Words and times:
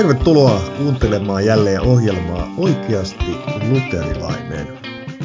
Tervetuloa 0.00 0.60
kuuntelemaan 0.78 1.44
jälleen 1.44 1.80
ohjelmaa 1.80 2.54
Oikeasti 2.56 3.24
luterilainen. 3.68 4.66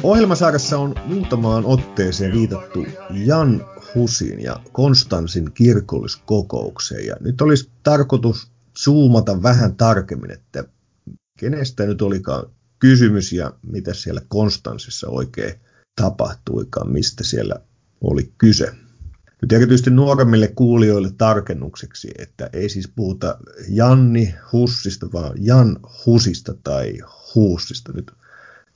Ohjelmasarjassa 0.02 0.78
on 0.78 0.94
muutamaan 1.06 1.64
otteeseen 1.64 2.32
viitattu 2.32 2.86
Jan 3.10 3.64
Husin 3.94 4.40
ja 4.40 4.60
Konstansin 4.72 5.52
kirkolliskokoukseen. 5.52 7.06
Ja 7.06 7.16
nyt 7.20 7.40
olisi 7.40 7.70
tarkoitus 7.82 8.50
zoomata 8.84 9.42
vähän 9.42 9.76
tarkemmin, 9.76 10.30
että 10.30 10.64
kenestä 11.38 11.86
nyt 11.86 12.02
olikaan 12.02 12.50
kysymys 12.78 13.32
ja 13.32 13.52
mitä 13.62 13.94
siellä 13.94 14.20
Konstansissa 14.28 15.08
oikein 15.08 15.54
tapahtuikaan, 16.00 16.92
mistä 16.92 17.24
siellä 17.24 17.54
oli 18.00 18.32
kyse. 18.38 18.85
Nyt 19.42 19.52
erityisesti 19.52 19.90
nuoremmille 19.90 20.48
kuulijoille 20.48 21.10
tarkennukseksi, 21.18 22.10
että 22.18 22.50
ei 22.52 22.68
siis 22.68 22.88
puhuta 22.96 23.38
Janni 23.68 24.34
Hussista, 24.52 25.08
vaan 25.12 25.32
Jan 25.38 25.78
Husista 26.06 26.54
tai 26.64 26.98
Huussista. 27.34 27.92
Nyt 27.92 28.12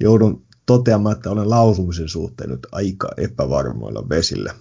joudun 0.00 0.42
toteamaan, 0.66 1.16
että 1.16 1.30
olen 1.30 1.50
lausumisen 1.50 2.08
suhteen 2.08 2.50
nyt 2.50 2.66
aika 2.72 3.08
epävarmoilla 3.16 4.08
vesillä. 4.08 4.54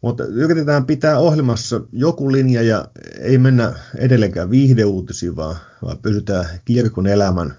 Mutta 0.00 0.24
yritetään 0.24 0.86
pitää 0.86 1.18
ohjelmassa 1.18 1.80
joku 1.92 2.32
linja 2.32 2.62
ja 2.62 2.88
ei 3.20 3.38
mennä 3.38 3.74
edelleenkään 3.98 4.50
viihdeuutisiin, 4.50 5.36
vaan, 5.36 5.56
vaan 5.82 5.98
pysytään 5.98 6.46
kirkon 6.64 7.06
elämän 7.06 7.54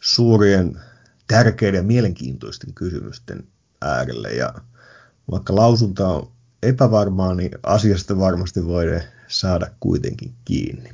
suurien, 0.00 0.78
tärkeiden 1.26 1.78
ja 1.78 1.82
mielenkiintoisten 1.82 2.74
kysymysten 2.74 3.44
äärelle. 3.82 4.28
Ja 4.28 4.54
vaikka 5.30 5.56
lausunta 5.56 6.08
on 6.08 6.32
epävarmaa, 6.62 7.34
niin 7.34 7.50
asiasta 7.62 8.18
varmasti 8.18 8.66
voidaan 8.66 9.02
saada 9.28 9.70
kuitenkin 9.80 10.34
kiinni. 10.44 10.90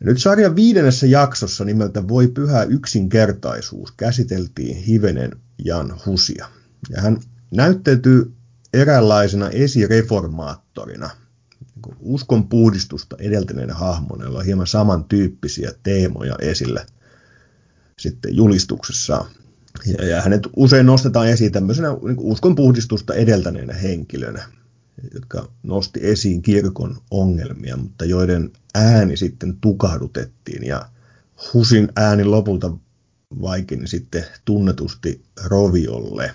Nyt 0.00 0.18
sarjan 0.18 0.56
viidennessä 0.56 1.06
jaksossa 1.06 1.64
nimeltä 1.64 2.08
Voi 2.08 2.28
pyhä 2.28 2.62
yksinkertaisuus 2.62 3.92
käsiteltiin 3.92 4.76
hivenen 4.76 5.32
Jan 5.64 6.00
Husia. 6.06 6.48
Ja 6.90 7.00
hän 7.00 7.20
näyttäytyy 7.50 8.32
eräänlaisena 8.72 9.50
esireformaattorina, 9.50 11.10
niin 11.86 11.96
uskon 12.00 12.48
puhdistusta 12.48 13.16
edeltäneen 13.18 13.70
hahmon, 13.70 14.20
jolla 14.20 14.38
on 14.38 14.44
hieman 14.44 14.66
samantyyppisiä 14.66 15.72
teemoja 15.82 16.36
esillä 16.38 16.86
sitten 17.98 18.36
julistuksessaan. 18.36 19.26
Ja, 19.86 20.06
ja 20.06 20.22
hänet 20.22 20.42
usein 20.56 20.86
nostetaan 20.86 21.28
esiin 21.28 21.52
tämmöisenä 21.52 21.88
niin 21.88 22.16
uskon 22.18 22.54
puhdistusta 22.54 23.14
edeltäneenä 23.14 23.74
henkilönä, 23.74 24.48
jotka 25.14 25.48
nosti 25.62 26.00
esiin 26.02 26.42
kirkon 26.42 26.96
ongelmia, 27.10 27.76
mutta 27.76 28.04
joiden 28.04 28.50
ääni 28.74 29.16
sitten 29.16 29.56
tukahdutettiin 29.60 30.64
ja 30.66 30.88
Husin 31.54 31.88
ääni 31.96 32.24
lopulta 32.24 32.72
vaikeni 33.40 33.88
sitten 33.88 34.24
tunnetusti 34.44 35.22
roviolle. 35.44 36.34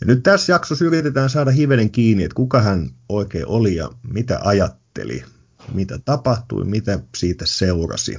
Ja 0.00 0.06
nyt 0.06 0.22
tässä 0.22 0.52
jaksossa 0.52 0.84
yritetään 0.84 1.30
saada 1.30 1.50
hivenen 1.50 1.90
kiinni, 1.90 2.24
että 2.24 2.34
kuka 2.34 2.62
hän 2.62 2.90
oikein 3.08 3.46
oli 3.46 3.76
ja 3.76 3.90
mitä 4.02 4.40
ajatteli, 4.44 5.24
mitä 5.74 5.98
tapahtui, 6.04 6.64
mitä 6.64 6.98
siitä 7.16 7.44
seurasi. 7.46 8.18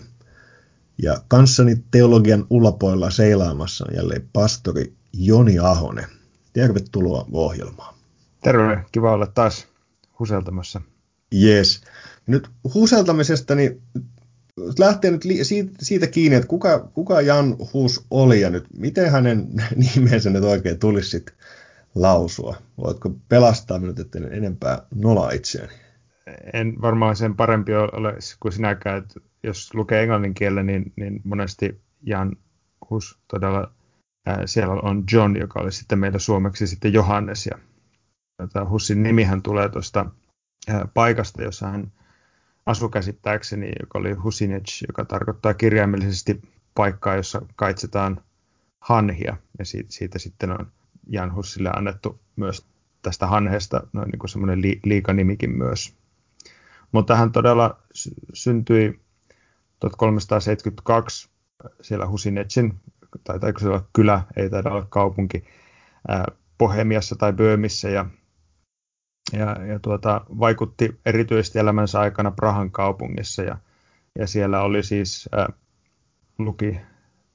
Ja 0.97 1.17
kanssani 1.27 1.75
teologian 1.91 2.45
ulapoilla 2.49 3.09
seilaamassa 3.09 3.85
on 3.89 3.95
jälleen 3.95 4.29
pastori 4.33 4.93
Joni 5.13 5.59
Ahonen. 5.59 6.07
Tervetuloa 6.53 7.25
ohjelmaan. 7.31 7.95
Terve, 8.43 8.85
kiva 8.91 9.11
olla 9.11 9.27
taas 9.27 9.67
huseltamassa. 10.19 10.81
Yes. 11.43 11.81
Nyt 12.27 12.49
huseltamisesta 12.73 13.55
niin 13.55 13.81
lähtee 14.79 15.11
nyt 15.11 15.23
siitä, 15.43 15.71
siitä 15.81 16.07
kiinni, 16.07 16.35
että 16.35 16.47
kuka, 16.47 16.79
kuka 16.93 17.21
Jan 17.21 17.55
Hus 17.73 18.05
oli 18.11 18.41
ja 18.41 18.49
nyt 18.49 18.65
miten 18.77 19.11
hänen 19.11 19.47
nimensä 19.95 20.29
nyt 20.29 20.43
oikein 20.43 20.79
tulisi 20.79 21.09
sitten 21.09 21.35
lausua? 21.95 22.55
Voitko 22.77 23.11
pelastaa 23.29 23.79
minut, 23.79 23.99
että 23.99 24.19
enempää 24.31 24.81
nola 24.95 25.31
itseäni? 25.31 25.82
En 26.53 26.81
varmaan 26.81 27.15
sen 27.15 27.35
parempi 27.35 27.75
ole 27.75 28.17
kuin 28.39 28.51
sinäkään, 28.51 28.97
että 28.97 29.19
jos 29.43 29.73
lukee 29.73 30.01
englannin 30.01 30.33
kielellä, 30.33 30.63
niin, 30.63 30.93
niin 30.95 31.21
monesti 31.23 31.81
Jan 32.01 32.35
Hus 32.89 33.19
todella, 33.27 33.71
ää, 34.25 34.47
siellä 34.47 34.73
on 34.73 35.03
John, 35.11 35.37
joka 35.37 35.59
oli 35.59 35.71
sitten 35.71 35.99
meillä 35.99 36.19
suomeksi 36.19 36.67
sitten 36.67 36.93
Johannes. 36.93 37.45
Ja 37.45 37.57
tämä 38.53 38.69
Hussin 38.69 39.03
nimihän 39.03 39.41
tulee 39.41 39.69
tuosta 39.69 40.05
paikasta, 40.93 41.43
jossa 41.43 41.67
hän 41.67 41.91
asui 42.65 42.89
käsittääkseni, 42.89 43.71
joka 43.79 43.99
oli 43.99 44.13
Husinec, 44.13 44.81
joka 44.87 45.05
tarkoittaa 45.05 45.53
kirjaimellisesti 45.53 46.41
paikkaa, 46.75 47.15
jossa 47.15 47.41
kaitsetaan 47.55 48.21
hanhia. 48.79 49.37
Ja 49.59 49.65
siitä, 49.65 49.91
siitä 49.91 50.19
sitten 50.19 50.51
on 50.51 50.71
Jan 51.07 51.35
Hussille 51.35 51.69
annettu 51.75 52.19
myös 52.35 52.65
tästä 53.01 53.27
hanhesta 53.27 53.87
noin 53.93 54.09
niin 54.09 54.19
kuin 54.19 54.29
semmoinen 54.29 54.61
li, 54.61 54.79
liikanimikin 54.85 55.57
myös. 55.57 55.95
Mutta 56.93 57.15
hän 57.15 57.31
todella 57.31 57.79
syntyi 58.33 58.99
1372 59.79 61.29
siellä 61.81 62.07
Husinetsin, 62.07 62.79
tai 63.23 63.39
taiko 63.39 63.59
se 63.59 63.67
olla 63.67 63.87
kylä, 63.93 64.21
ei 64.37 64.49
taida 64.49 64.71
olla 64.71 64.87
kaupunki, 64.89 65.43
ää, 66.07 66.25
Bohemiassa 66.57 67.15
tai 67.15 67.33
Böömissä 67.33 67.89
ja, 67.89 68.05
ja, 69.33 69.65
ja 69.65 69.79
tuota, 69.79 70.21
vaikutti 70.39 70.99
erityisesti 71.05 71.59
elämänsä 71.59 71.99
aikana 71.99 72.31
Prahan 72.31 72.71
kaupungissa 72.71 73.41
ja, 73.43 73.57
ja 74.19 74.27
siellä 74.27 74.61
oli 74.61 74.83
siis 74.83 75.29
ää, 75.31 75.47
luki 76.37 76.79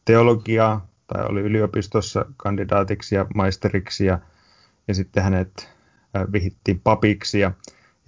teologiaa 0.05 0.89
tai 1.07 1.27
oli 1.27 1.41
yliopistossa 1.41 2.27
kandidaatiksi 2.37 3.15
ja 3.15 3.27
maisteriksi 3.35 4.05
ja, 4.05 4.19
ja 4.89 4.95
sitten 4.95 5.23
hänet 5.23 5.71
ää, 6.15 6.27
vihittiin 6.33 6.81
papiksi 6.81 7.41
ja, 7.41 7.53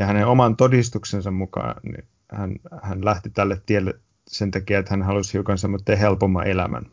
ja 0.00 0.06
hänen 0.06 0.26
oman 0.26 0.56
todistuksensa 0.56 1.30
mukaan 1.30 1.76
niin 1.82 2.04
hän, 2.32 2.54
hän 2.82 3.04
lähti 3.04 3.30
tälle 3.30 3.62
tielle 3.66 3.94
sen 4.28 4.50
takia, 4.50 4.78
että 4.78 4.90
hän 4.90 5.02
halusi 5.02 5.32
hiukan 5.32 5.58
semmoinen 5.58 5.98
helpomman 5.98 6.46
elämän, 6.46 6.86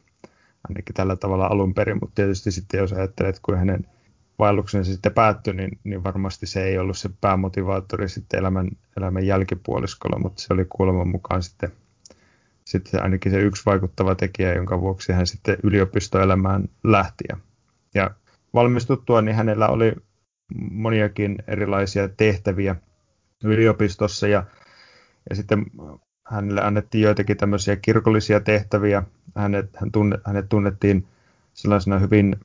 ainakin 0.69 0.93
tällä 0.93 1.15
tavalla 1.15 1.45
alun 1.47 1.73
perin, 1.73 1.97
mutta 2.01 2.15
tietysti 2.15 2.51
sitten 2.51 2.77
jos 2.77 2.93
ajattelet, 2.93 3.29
että 3.29 3.41
kun 3.45 3.57
hänen 3.57 3.87
vaelluksensa 4.39 4.91
sitten 4.91 5.13
päättyi, 5.13 5.53
niin, 5.53 5.79
niin 5.83 6.03
varmasti 6.03 6.45
se 6.45 6.63
ei 6.63 6.77
ollut 6.77 6.97
se 6.97 7.09
päämotivaattori 7.21 8.09
sitten 8.09 8.39
elämän, 8.39 8.67
elämän 8.97 9.25
jälkipuoliskolla, 9.25 10.19
mutta 10.19 10.41
se 10.41 10.53
oli 10.53 10.65
kuuleman 10.69 11.07
mukaan 11.07 11.43
sitten, 11.43 11.71
sitten 12.65 13.03
ainakin 13.03 13.31
se 13.31 13.39
yksi 13.39 13.65
vaikuttava 13.65 14.15
tekijä, 14.15 14.53
jonka 14.53 14.81
vuoksi 14.81 15.13
hän 15.13 15.27
sitten 15.27 15.57
yliopistoelämään 15.63 16.69
lähti. 16.83 17.23
Ja 17.95 18.11
valmistuttua, 18.53 19.21
niin 19.21 19.35
hänellä 19.35 19.67
oli 19.67 19.93
moniakin 20.71 21.35
erilaisia 21.47 22.09
tehtäviä 22.09 22.75
yliopistossa 23.43 24.27
ja, 24.27 24.43
ja 25.29 25.35
sitten 25.35 25.65
hänelle 26.23 26.61
annettiin 26.61 27.01
joitakin 27.01 27.37
tämmöisiä 27.37 27.75
kirkollisia 27.75 28.39
tehtäviä. 28.39 29.03
Hänet, 29.35 29.69
hän 29.75 29.91
tunne, 29.91 30.17
hänet 30.25 30.49
tunnettiin 30.49 31.07
sellaisena 31.53 31.99
hyvin, 31.99 32.35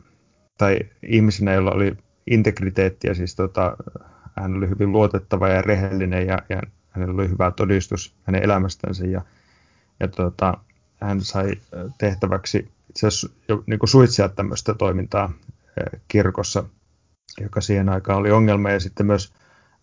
tai 0.58 0.78
ihmisenä, 1.02 1.52
jolla 1.52 1.70
oli 1.70 1.96
integriteettiä, 2.26 3.14
siis 3.14 3.36
tota, 3.36 3.76
hän 4.36 4.56
oli 4.56 4.68
hyvin 4.68 4.92
luotettava 4.92 5.48
ja 5.48 5.62
rehellinen 5.62 6.26
ja, 6.26 6.38
ja 6.48 6.62
hänellä 6.90 7.14
oli 7.14 7.28
hyvä 7.28 7.50
todistus 7.50 8.14
hänen 8.22 8.42
elämästänsä 8.42 9.06
ja, 9.06 9.22
ja 10.00 10.08
tota, 10.08 10.54
hän 11.00 11.20
sai 11.20 11.52
tehtäväksi 11.98 12.68
itse 12.90 13.06
asiassa 13.06 13.28
niin 13.66 13.78
suitsia 13.84 14.28
tämmöistä 14.28 14.74
toimintaa 14.74 15.32
kirkossa, 16.08 16.64
joka 17.40 17.60
siihen 17.60 17.88
aikaan 17.88 18.18
oli 18.18 18.30
ongelma 18.30 18.70
ja 18.70 18.80
sitten 18.80 19.06
myös 19.06 19.32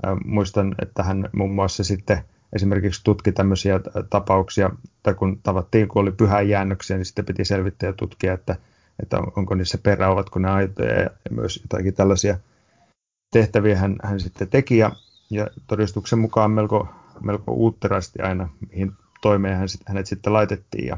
äh, 0.07 0.17
muistan, 0.25 0.75
että 0.81 1.03
hän 1.03 1.29
muun 1.33 1.51
muassa 1.51 1.83
sitten 1.83 2.23
esimerkiksi 2.53 3.01
tutki 3.03 3.31
tämmöisiä 3.31 3.79
tapauksia, 4.09 4.69
tai 5.03 5.13
kun 5.13 5.39
tavattiin, 5.43 5.87
kun 5.87 6.01
oli 6.01 6.11
pyhäjäännöksiä, 6.11 6.97
niin 6.97 7.05
sitten 7.05 7.25
piti 7.25 7.45
selvittää 7.45 7.87
ja 7.87 7.93
tutkia, 7.93 8.33
että, 8.33 8.55
että 9.03 9.19
onko 9.35 9.55
niissä 9.55 9.77
perä, 9.77 10.09
ovatko 10.09 10.39
ne 10.39 10.49
aitoja 10.49 10.99
ja, 10.99 11.09
myös 11.29 11.61
jotakin 11.61 11.93
tällaisia 11.93 12.37
tehtäviä 13.31 13.77
hän, 13.77 13.95
hän 14.03 14.19
sitten 14.19 14.47
teki. 14.47 14.77
Ja, 14.77 14.91
ja 15.29 15.47
todistuksen 15.67 16.19
mukaan 16.19 16.51
melko, 16.51 16.87
melko 17.23 17.53
uutterasti 17.53 18.21
aina, 18.21 18.49
mihin 18.69 18.91
toimeen 19.21 19.57
hän, 19.57 19.67
hänet 19.85 20.07
sitten 20.07 20.33
laitettiin. 20.33 20.87
Ja, 20.87 20.97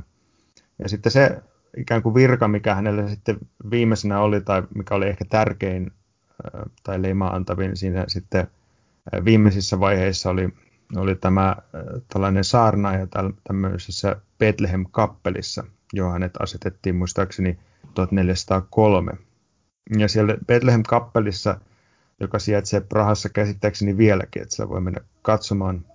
ja 0.80 0.90
sitten 0.90 1.12
se 1.12 1.42
ikään 1.78 2.02
kuin 2.02 2.16
virka, 2.16 2.48
mikä 2.48 2.76
hänellä 2.76 3.08
sitten 3.08 3.38
viimeisenä 3.72 4.20
oli 4.20 4.42
tai 4.42 4.64
mikä 4.76 4.96
oli 4.96 5.08
ehkä 5.08 5.26
tärkein 5.26 5.92
tai 6.84 7.02
leimaa 7.02 7.36
antavin 7.36 7.78
siinä 7.78 8.06
sitten 8.08 8.48
viimeisissä 9.26 9.80
vaiheissa 9.80 10.30
oli 10.30 10.50
oli 10.96 11.16
tämä 11.16 11.50
äh, 11.50 11.58
tällainen 12.14 12.44
saarnaaja 12.44 13.08
tämmöisessä 13.44 14.16
Bethlehem-kappelissa, 14.40 15.64
johon 15.94 16.14
hänet 16.14 16.34
asetettiin 16.40 16.96
muistaakseni 16.96 17.60
1403. 17.94 19.12
Ja 19.98 20.08
siellä 20.08 20.38
Bethlehem-kappelissa, 20.48 21.60
joka 22.20 22.40
sijaitsee 22.40 22.82
Prahassa 22.82 23.30
käsittääkseni 23.30 23.98
vieläkin, 23.98 24.42
että 24.42 24.56
siellä 24.56 24.70
voi 24.70 24.82
mennä 24.82 25.02
katsomaan 25.22 25.86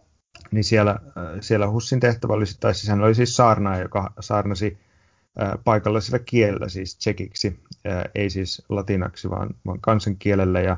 niin 0.50 0.64
siellä, 0.64 0.98
siellä 1.40 1.70
Hussin 1.70 2.00
tehtävä 2.00 2.32
oli, 2.32 2.44
tai 2.60 2.74
siis 2.74 2.88
hän 2.88 3.02
oli 3.02 3.14
siis 3.14 3.36
saarnaaja, 3.36 3.82
joka 3.82 4.12
saarnasi 4.20 4.78
paikallisella 5.64 6.18
kielellä, 6.18 6.68
siis 6.68 6.96
tsekiksi, 6.96 7.60
ei 8.14 8.30
siis 8.30 8.62
latinaksi, 8.68 9.30
vaan, 9.30 9.50
vaan 9.66 9.80
kansankielellä. 9.80 10.60
Ja, 10.60 10.76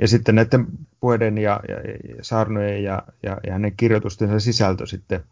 ja 0.00 0.08
sitten 0.08 0.34
näiden 0.34 0.66
puheiden 1.00 1.38
ja, 1.38 1.60
ja, 1.68 1.76
ja 2.16 2.24
saarnojen 2.24 2.84
ja, 2.84 3.02
ja, 3.22 3.38
ja 3.46 3.52
hänen 3.52 3.76
kirjoitustensa 3.76 4.40
sisältö 4.40 4.86
sitten 4.86 5.24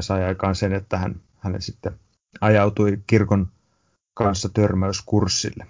sai 0.00 0.24
aikaan 0.24 0.54
sen, 0.54 0.72
että 0.72 0.98
hän, 0.98 1.20
hän 1.38 1.62
sitten 1.62 1.92
ajautui 2.40 3.02
kirkon 3.06 3.48
kanssa 4.14 4.48
törmäyskurssille. 4.48 5.66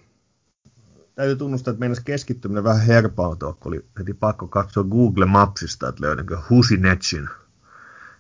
Täytyy 1.14 1.36
tunnustaa, 1.36 1.70
että 1.70 1.80
meidän 1.80 1.96
keskittyminen 2.04 2.64
vähän 2.64 2.86
herpautua, 2.86 3.52
kun 3.52 3.72
oli 3.72 3.84
heti 3.98 4.14
pakko 4.14 4.48
katsoa 4.48 4.84
Google 4.84 5.26
Mapsista, 5.26 5.88
että 5.88 6.04
löydänkö 6.04 6.38
Husinetsin 6.50 7.28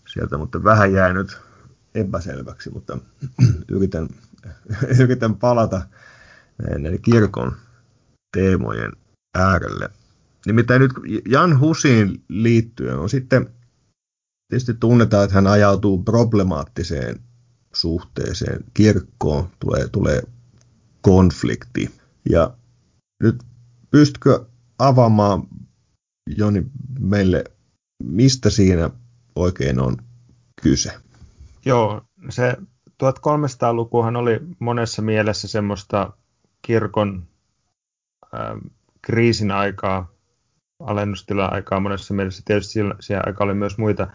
sieltä, 0.08 0.38
mutta 0.38 0.64
vähän 0.64 0.92
jäänyt 0.92 1.38
epäselväksi, 1.94 2.70
mutta 2.70 2.98
yritän, 3.74 4.08
yritän 5.00 5.36
palata 5.36 5.82
näiden 6.62 7.02
kirkon 7.02 7.56
teemojen 8.36 8.92
äärelle. 9.34 9.90
Nimittäin 10.46 10.80
nyt 10.80 10.92
Jan 11.28 11.60
Husiin 11.60 12.22
liittyen 12.28 12.98
on 12.98 13.10
sitten 13.10 13.50
tietysti 14.48 14.74
tunnetaan, 14.74 15.24
että 15.24 15.34
hän 15.34 15.46
ajautuu 15.46 16.02
problemaattiseen 16.02 17.20
suhteeseen 17.74 18.64
kirkkoon, 18.74 19.48
tulee, 19.60 19.88
tulee 19.88 20.22
konflikti. 21.00 21.90
Ja 22.30 22.56
nyt 23.22 23.42
pystytkö 23.90 24.44
avaamaan 24.78 25.42
Joni 26.36 26.66
meille, 26.98 27.44
mistä 28.02 28.50
siinä 28.50 28.90
oikein 29.36 29.80
on 29.80 29.96
kyse? 30.62 30.92
Joo, 31.64 32.02
se 32.30 32.56
1300-lukuhan 33.02 34.16
oli 34.16 34.40
monessa 34.58 35.02
mielessä 35.02 35.48
semmoista 35.48 36.12
kirkon 36.62 37.26
äh, 38.34 38.40
kriisin 39.04 39.50
aikaa, 39.50 40.12
alennustilan 40.80 41.52
aikaa 41.52 41.80
monessa 41.80 42.14
mielessä. 42.14 42.42
Tietysti 42.44 42.72
siellä, 42.72 42.94
siellä 43.00 43.22
aika 43.26 43.44
oli 43.44 43.54
myös 43.54 43.78
muita 43.78 44.06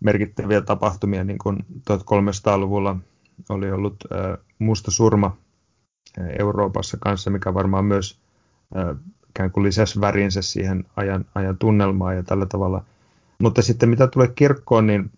merkittäviä 0.00 0.60
tapahtumia, 0.60 1.24
niin 1.24 1.38
kuin 1.38 1.56
1300-luvulla 1.90 2.96
oli 3.48 3.72
ollut 3.72 3.96
äh, 4.12 4.46
musta 4.58 4.90
surma 4.90 5.36
Euroopassa 6.38 6.96
kanssa, 7.00 7.30
mikä 7.30 7.54
varmaan 7.54 7.84
myös 7.84 8.20
äh, 8.76 8.96
ikään 9.28 9.50
kuin 9.50 9.64
lisäsi 9.64 10.00
värinsä 10.00 10.42
siihen 10.42 10.84
ajan, 10.96 11.24
ajan 11.34 11.58
tunnelmaan 11.58 12.16
ja 12.16 12.22
tällä 12.22 12.46
tavalla. 12.46 12.84
Mutta 13.42 13.62
sitten 13.62 13.88
mitä 13.88 14.06
tulee 14.06 14.28
kirkkoon, 14.28 14.86
niin 14.86 15.10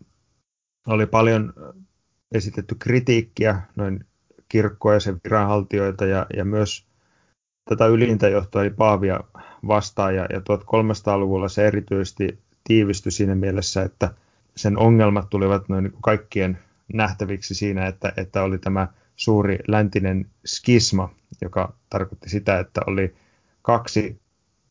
oli 0.86 1.06
paljon 1.06 1.52
esitetty 2.34 2.74
kritiikkiä 2.74 3.62
noin 3.76 4.04
kirkkoja 4.48 4.96
ja 4.96 5.00
sen 5.00 5.20
viranhaltijoita 5.24 6.06
ja, 6.06 6.26
ja 6.36 6.44
myös 6.44 6.86
tätä 7.64 7.86
ylintä 7.86 8.28
johtoa 8.28 8.62
eli 8.62 8.70
Paavia 8.70 9.20
vastaan. 9.66 10.14
Ja, 10.16 10.26
ja 10.30 10.38
1300-luvulla 10.38 11.48
se 11.48 11.66
erityisesti 11.66 12.38
tiivistyi 12.64 13.12
siinä 13.12 13.34
mielessä, 13.34 13.82
että 13.82 14.14
sen 14.56 14.78
ongelmat 14.78 15.30
tulivat 15.30 15.68
noin 15.68 15.84
niin 15.84 15.94
kaikkien 16.02 16.58
nähtäviksi 16.92 17.54
siinä, 17.54 17.86
että, 17.86 18.12
että 18.16 18.42
oli 18.42 18.58
tämä 18.58 18.88
suuri 19.16 19.58
läntinen 19.68 20.26
skisma, 20.46 21.14
joka 21.40 21.72
tarkoitti 21.90 22.28
sitä, 22.28 22.58
että 22.58 22.80
oli 22.86 23.14
kaksi 23.62 24.20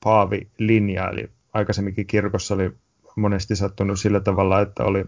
paavilinjaa, 0.04 1.10
eli 1.10 1.30
aikaisemminkin 1.54 2.08
kirkossa 2.08 2.54
oli 2.54 2.72
monesti 3.16 3.56
sattunut 3.56 4.00
sillä 4.00 4.20
tavalla, 4.20 4.62
että 4.62 4.84
oli 4.84 5.06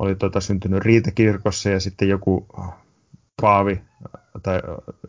oli 0.00 0.14
tota, 0.14 0.40
syntynyt 0.40 0.82
riitakirkossa 0.82 1.70
ja 1.70 1.80
sitten 1.80 2.08
joku 2.08 2.46
paavi 3.42 3.80
tai 4.42 4.60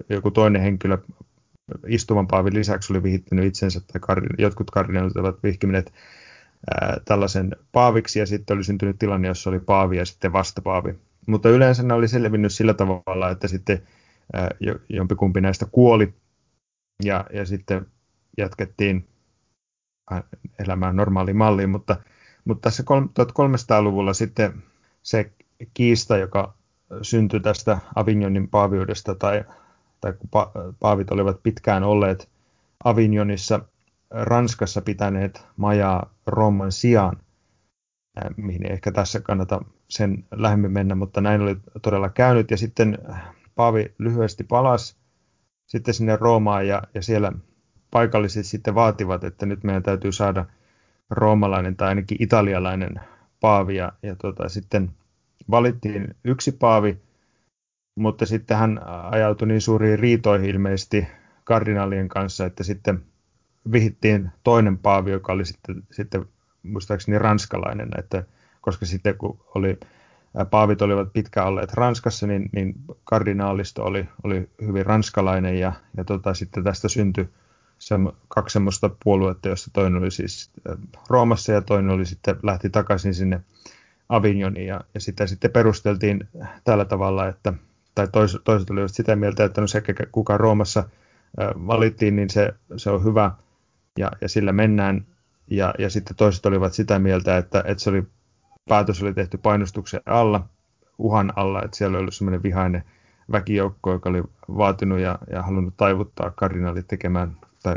joku 0.09 0.31
toinen 0.31 0.61
henkilö 0.61 0.97
istuvan 1.87 2.27
paavin 2.27 2.53
lisäksi 2.53 2.93
oli 2.93 3.03
vihittänyt 3.03 3.45
itsensä 3.45 3.79
tai 3.79 4.15
jotkut 4.37 4.71
kardinaalit 4.71 5.17
ovat 5.17 5.43
vihkineet 5.43 5.93
tällaisen 7.05 7.55
paaviksi 7.71 8.19
ja 8.19 8.25
sitten 8.25 8.55
oli 8.57 8.63
syntynyt 8.63 8.99
tilanne, 8.99 9.27
jossa 9.27 9.49
oli 9.49 9.59
paavi 9.59 9.97
ja 9.97 10.05
sitten 10.05 10.33
vastapaavi. 10.33 10.95
Mutta 11.27 11.49
yleensä 11.49 11.83
ne 11.83 11.93
oli 11.93 12.07
selvinnyt 12.07 12.53
sillä 12.53 12.73
tavalla, 12.73 13.29
että 13.29 13.47
sitten 13.47 13.81
jompikumpi 14.89 15.41
näistä 15.41 15.65
kuoli 15.71 16.13
ja, 17.03 17.25
ja 17.33 17.45
sitten 17.45 17.85
jatkettiin 18.37 19.07
elämään 20.59 20.95
normaaliin 20.95 21.37
malliin, 21.37 21.69
mutta, 21.69 21.95
mutta 22.45 22.69
tässä 22.69 22.83
1300-luvulla 22.83 24.13
sitten 24.13 24.63
se 25.03 25.31
kiista, 25.73 26.17
joka 26.17 26.53
syntyi 27.01 27.39
tästä 27.39 27.77
Avignonin 27.95 28.47
paaviudesta, 28.47 29.15
tai, 29.15 29.43
tai 30.01 30.13
kun 30.13 30.29
pa, 30.29 30.51
paavit 30.79 31.11
olivat 31.11 31.43
pitkään 31.43 31.83
olleet 31.83 32.29
Avignonissa 32.83 33.59
Ranskassa 34.09 34.81
pitäneet 34.81 35.45
majaa 35.57 36.13
Rooman 36.25 36.71
sijaan, 36.71 37.17
mihin 38.37 38.65
ei 38.65 38.73
ehkä 38.73 38.91
tässä 38.91 39.19
kannata 39.19 39.61
sen 39.89 40.25
lähemmin 40.31 40.71
mennä, 40.71 40.95
mutta 40.95 41.21
näin 41.21 41.41
oli 41.41 41.57
todella 41.81 42.09
käynyt. 42.09 42.51
Ja 42.51 42.57
sitten 42.57 42.97
Paavi 43.55 43.95
lyhyesti 43.97 44.43
palasi 44.43 44.95
sitten 45.67 45.93
sinne 45.93 46.15
Roomaan 46.15 46.67
ja, 46.67 46.83
ja 46.93 47.01
siellä 47.01 47.31
paikalliset 47.91 48.45
sitten 48.45 48.75
vaativat, 48.75 49.23
että 49.23 49.45
nyt 49.45 49.63
meidän 49.63 49.83
täytyy 49.83 50.11
saada 50.11 50.45
roomalainen 51.09 51.75
tai 51.75 51.87
ainakin 51.87 52.17
italialainen 52.19 53.01
paavi 53.39 53.75
ja, 53.75 53.93
ja 54.03 54.15
tota, 54.15 54.49
sitten 54.49 54.91
valittiin 55.51 56.15
yksi 56.23 56.51
paavi, 56.51 56.97
mutta 57.97 58.25
sitten 58.25 58.57
hän 58.57 58.81
ajautui 59.11 59.47
niin 59.47 59.61
suuriin 59.61 59.99
riitoihin 59.99 60.49
ilmeisesti 60.49 61.07
kardinaalien 61.43 62.09
kanssa, 62.09 62.45
että 62.45 62.63
sitten 62.63 63.03
vihittiin 63.71 64.31
toinen 64.43 64.77
paavi, 64.77 65.11
joka 65.11 65.33
oli 65.33 65.45
sitten, 65.45 65.83
sitten 65.91 66.25
muistaakseni 66.63 67.19
ranskalainen, 67.19 67.89
että 67.97 68.23
koska 68.61 68.85
sitten 68.85 69.17
kun 69.17 69.39
oli, 69.55 69.79
paavit 70.49 70.81
olivat 70.81 71.13
pitkään 71.13 71.47
olleet 71.47 71.73
Ranskassa, 71.73 72.27
niin, 72.27 72.49
niin 72.51 72.75
kardinaalisto 73.03 73.83
oli, 73.83 74.05
oli 74.23 74.49
hyvin 74.61 74.85
ranskalainen. 74.85 75.59
Ja, 75.59 75.73
ja 75.97 76.03
tota, 76.03 76.33
sitten 76.33 76.63
tästä 76.63 76.89
syntyi 76.89 77.29
se, 77.79 77.95
kaksi 78.27 78.53
semmoista 78.53 78.89
puoluetta, 79.03 79.47
joista 79.47 79.71
toinen 79.73 80.01
oli 80.01 80.11
siis 80.11 80.51
Roomassa 81.09 81.51
ja 81.51 81.61
toinen 81.61 81.91
oli 81.91 82.05
sitten 82.05 82.35
lähti 82.43 82.69
takaisin 82.69 83.13
sinne 83.13 83.41
Avignoniin. 84.09 84.67
Ja, 84.67 84.81
ja 84.93 84.99
sitä 84.99 85.27
sitten 85.27 85.51
perusteltiin 85.51 86.27
tällä 86.63 86.85
tavalla, 86.85 87.27
että 87.27 87.53
tai 87.97 88.07
tois, 88.07 88.37
toiset 88.43 88.69
olivat 88.69 88.91
sitä 88.91 89.15
mieltä, 89.15 89.45
että 89.45 89.61
no 89.61 89.67
se, 89.67 89.83
kuka 90.11 90.37
Roomassa 90.37 90.83
valittiin, 91.67 92.15
niin 92.15 92.29
se, 92.29 92.53
se 92.77 92.89
on 92.89 93.03
hyvä 93.03 93.31
ja, 93.99 94.11
ja 94.21 94.29
sillä 94.29 94.53
mennään. 94.53 95.05
Ja, 95.51 95.73
ja 95.79 95.89
sitten 95.89 96.15
toiset 96.15 96.45
olivat 96.45 96.73
sitä 96.73 96.99
mieltä, 96.99 97.37
että, 97.37 97.63
että 97.65 97.83
se 97.83 97.89
oli, 97.89 98.03
päätös 98.69 99.03
oli 99.03 99.13
tehty 99.13 99.37
painostuksen 99.37 100.01
alla, 100.05 100.49
uhan 100.97 101.33
alla, 101.35 101.61
että 101.63 101.77
siellä 101.77 101.95
oli 101.95 102.01
ollut 102.01 102.13
semmoinen 102.13 102.43
vihainen 102.43 102.83
väkijoukko, 103.31 103.91
joka 103.91 104.09
oli 104.09 104.23
vaatinut 104.47 104.99
ja, 104.99 105.19
ja 105.31 105.41
halunnut 105.41 105.77
taivuttaa 105.77 106.31
kardinaalit 106.31 106.87
tekemään, 106.87 107.37
tai 107.63 107.75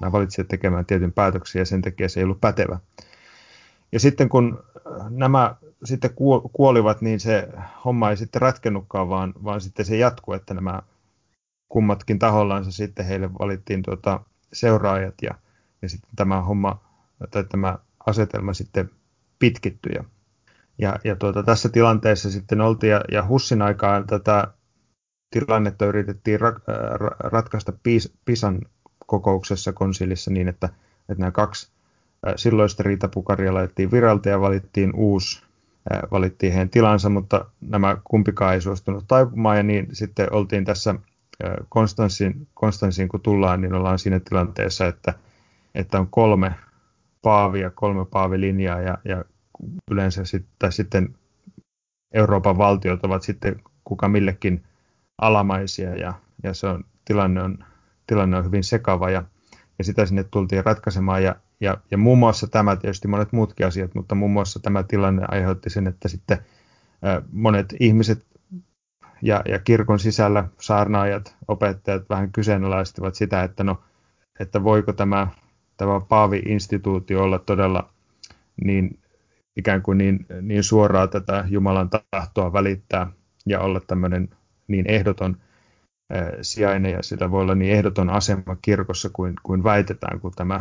nämä 0.00 0.12
valitsijat 0.12 0.48
tekemään 0.48 0.86
tietyn 0.86 1.12
päätöksen, 1.12 1.60
ja 1.60 1.66
sen 1.66 1.82
takia 1.82 2.08
se 2.08 2.20
ei 2.20 2.24
ollut 2.24 2.40
pätevä. 2.40 2.78
Ja 3.92 4.00
sitten 4.00 4.28
kun 4.28 4.64
nämä 5.10 5.56
sitten 5.84 6.10
kuolivat, 6.52 7.00
niin 7.00 7.20
se 7.20 7.48
homma 7.84 8.10
ei 8.10 8.16
sitten 8.16 8.42
ratkennutkaan, 8.42 9.08
vaan, 9.08 9.34
vaan 9.44 9.60
sitten 9.60 9.86
se 9.86 9.96
jatkuu, 9.96 10.34
että 10.34 10.54
nämä 10.54 10.82
kummatkin 11.68 12.18
tahollansa 12.18 12.72
sitten 12.72 13.06
heille 13.06 13.34
valittiin 13.34 13.82
tuota 13.82 14.20
seuraajat 14.52 15.14
ja, 15.22 15.30
ja 15.82 15.88
sitten 15.88 16.10
tämä 16.16 16.42
homma 16.42 16.80
tai 17.30 17.44
tämä 17.44 17.78
asetelma 18.06 18.54
sitten 18.54 18.90
pitkittyi. 19.38 19.92
Ja, 20.78 20.98
ja, 21.04 21.16
tuota, 21.16 21.42
tässä 21.42 21.68
tilanteessa 21.68 22.30
sitten 22.30 22.60
oltiin 22.60 22.90
ja, 22.90 23.00
ja 23.12 23.26
Hussin 23.28 23.62
aikaan 23.62 24.06
tätä 24.06 24.48
tilannetta 25.30 25.86
yritettiin 25.86 26.40
ra, 26.40 26.52
ra, 26.94 27.10
ratkaista 27.18 27.72
Pis, 27.82 28.12
Pisan 28.24 28.60
kokouksessa 29.06 29.72
konsilissa 29.72 30.30
niin, 30.30 30.48
että, 30.48 30.68
että 31.08 31.20
nämä 31.20 31.30
kaksi 31.30 31.70
silloista 32.36 32.82
riitapukaria 32.82 33.54
laitettiin 33.54 33.90
viralta 33.90 34.28
ja 34.28 34.40
valittiin 34.40 34.92
uusi, 34.94 35.42
valittiin 36.10 36.52
heidän 36.52 36.70
tilansa, 36.70 37.08
mutta 37.08 37.44
nämä 37.60 37.96
kumpikaan 38.04 38.54
ei 38.54 38.60
suostunut 38.60 39.04
taipumaan. 39.08 39.56
Ja 39.56 39.62
niin 39.62 39.88
sitten 39.92 40.32
oltiin 40.32 40.64
tässä 40.64 40.94
Konstanssiin, 41.68 42.48
Konstanssiin 42.54 43.08
kun 43.08 43.20
tullaan, 43.20 43.60
niin 43.60 43.74
ollaan 43.74 43.98
siinä 43.98 44.20
tilanteessa, 44.20 44.86
että, 44.86 45.14
että 45.74 46.00
on 46.00 46.08
kolme 46.10 46.54
paavia, 47.22 47.70
kolme 47.70 48.04
paavilinjaa 48.04 48.80
ja, 48.80 48.98
ja 49.04 49.24
yleensä 49.90 50.24
sit, 50.24 50.46
tai 50.58 50.72
sitten 50.72 51.14
Euroopan 52.14 52.58
valtiot 52.58 53.04
ovat 53.04 53.22
sitten 53.22 53.62
kuka 53.84 54.08
millekin 54.08 54.64
alamaisia 55.18 55.94
ja, 55.94 56.14
ja 56.42 56.54
se 56.54 56.66
on, 56.66 56.84
tilanne, 57.04 57.42
on, 57.42 57.64
tilanne 58.06 58.36
on 58.36 58.44
hyvin 58.44 58.64
sekava 58.64 59.10
ja, 59.10 59.24
ja 59.78 59.84
sitä 59.84 60.06
sinne 60.06 60.24
tultiin 60.24 60.64
ratkaisemaan. 60.64 61.22
Ja, 61.22 61.36
ja, 61.60 61.76
ja 61.90 61.98
muun 61.98 62.18
muassa 62.18 62.46
tämä, 62.46 62.76
tietysti 62.76 63.08
monet 63.08 63.32
muutkin 63.32 63.66
asiat, 63.66 63.94
mutta 63.94 64.14
muun 64.14 64.30
muassa 64.30 64.60
tämä 64.60 64.82
tilanne 64.82 65.22
aiheutti 65.28 65.70
sen, 65.70 65.86
että 65.86 66.08
sitten 66.08 66.38
monet 67.32 67.74
ihmiset 67.80 68.26
ja, 69.22 69.42
ja 69.48 69.58
kirkon 69.58 69.98
sisällä 69.98 70.48
saarnaajat, 70.60 71.36
opettajat 71.48 72.08
vähän 72.08 72.32
kyseenalaistivat 72.32 73.14
sitä, 73.14 73.42
että 73.42 73.64
no, 73.64 73.82
että 74.40 74.64
voiko 74.64 74.92
tämä, 74.92 75.28
tämä 75.76 76.00
Paavi-instituutio 76.00 77.22
olla 77.22 77.38
todella 77.38 77.90
niin 78.64 78.98
ikään 79.56 79.82
kuin 79.82 79.98
niin, 79.98 80.26
niin 80.42 80.64
suoraa 80.64 81.06
tätä 81.06 81.44
Jumalan 81.48 81.90
tahtoa 82.10 82.52
välittää 82.52 83.12
ja 83.46 83.60
olla 83.60 83.80
tämmöinen 83.86 84.28
niin 84.68 84.90
ehdoton 84.90 85.36
sijainen 86.42 86.92
ja 86.92 87.02
sillä 87.02 87.30
voi 87.30 87.42
olla 87.42 87.54
niin 87.54 87.72
ehdoton 87.72 88.10
asema 88.10 88.56
kirkossa 88.62 89.10
kuin, 89.12 89.34
kuin 89.42 89.64
väitetään, 89.64 90.20
kun 90.20 90.32
tämä 90.36 90.60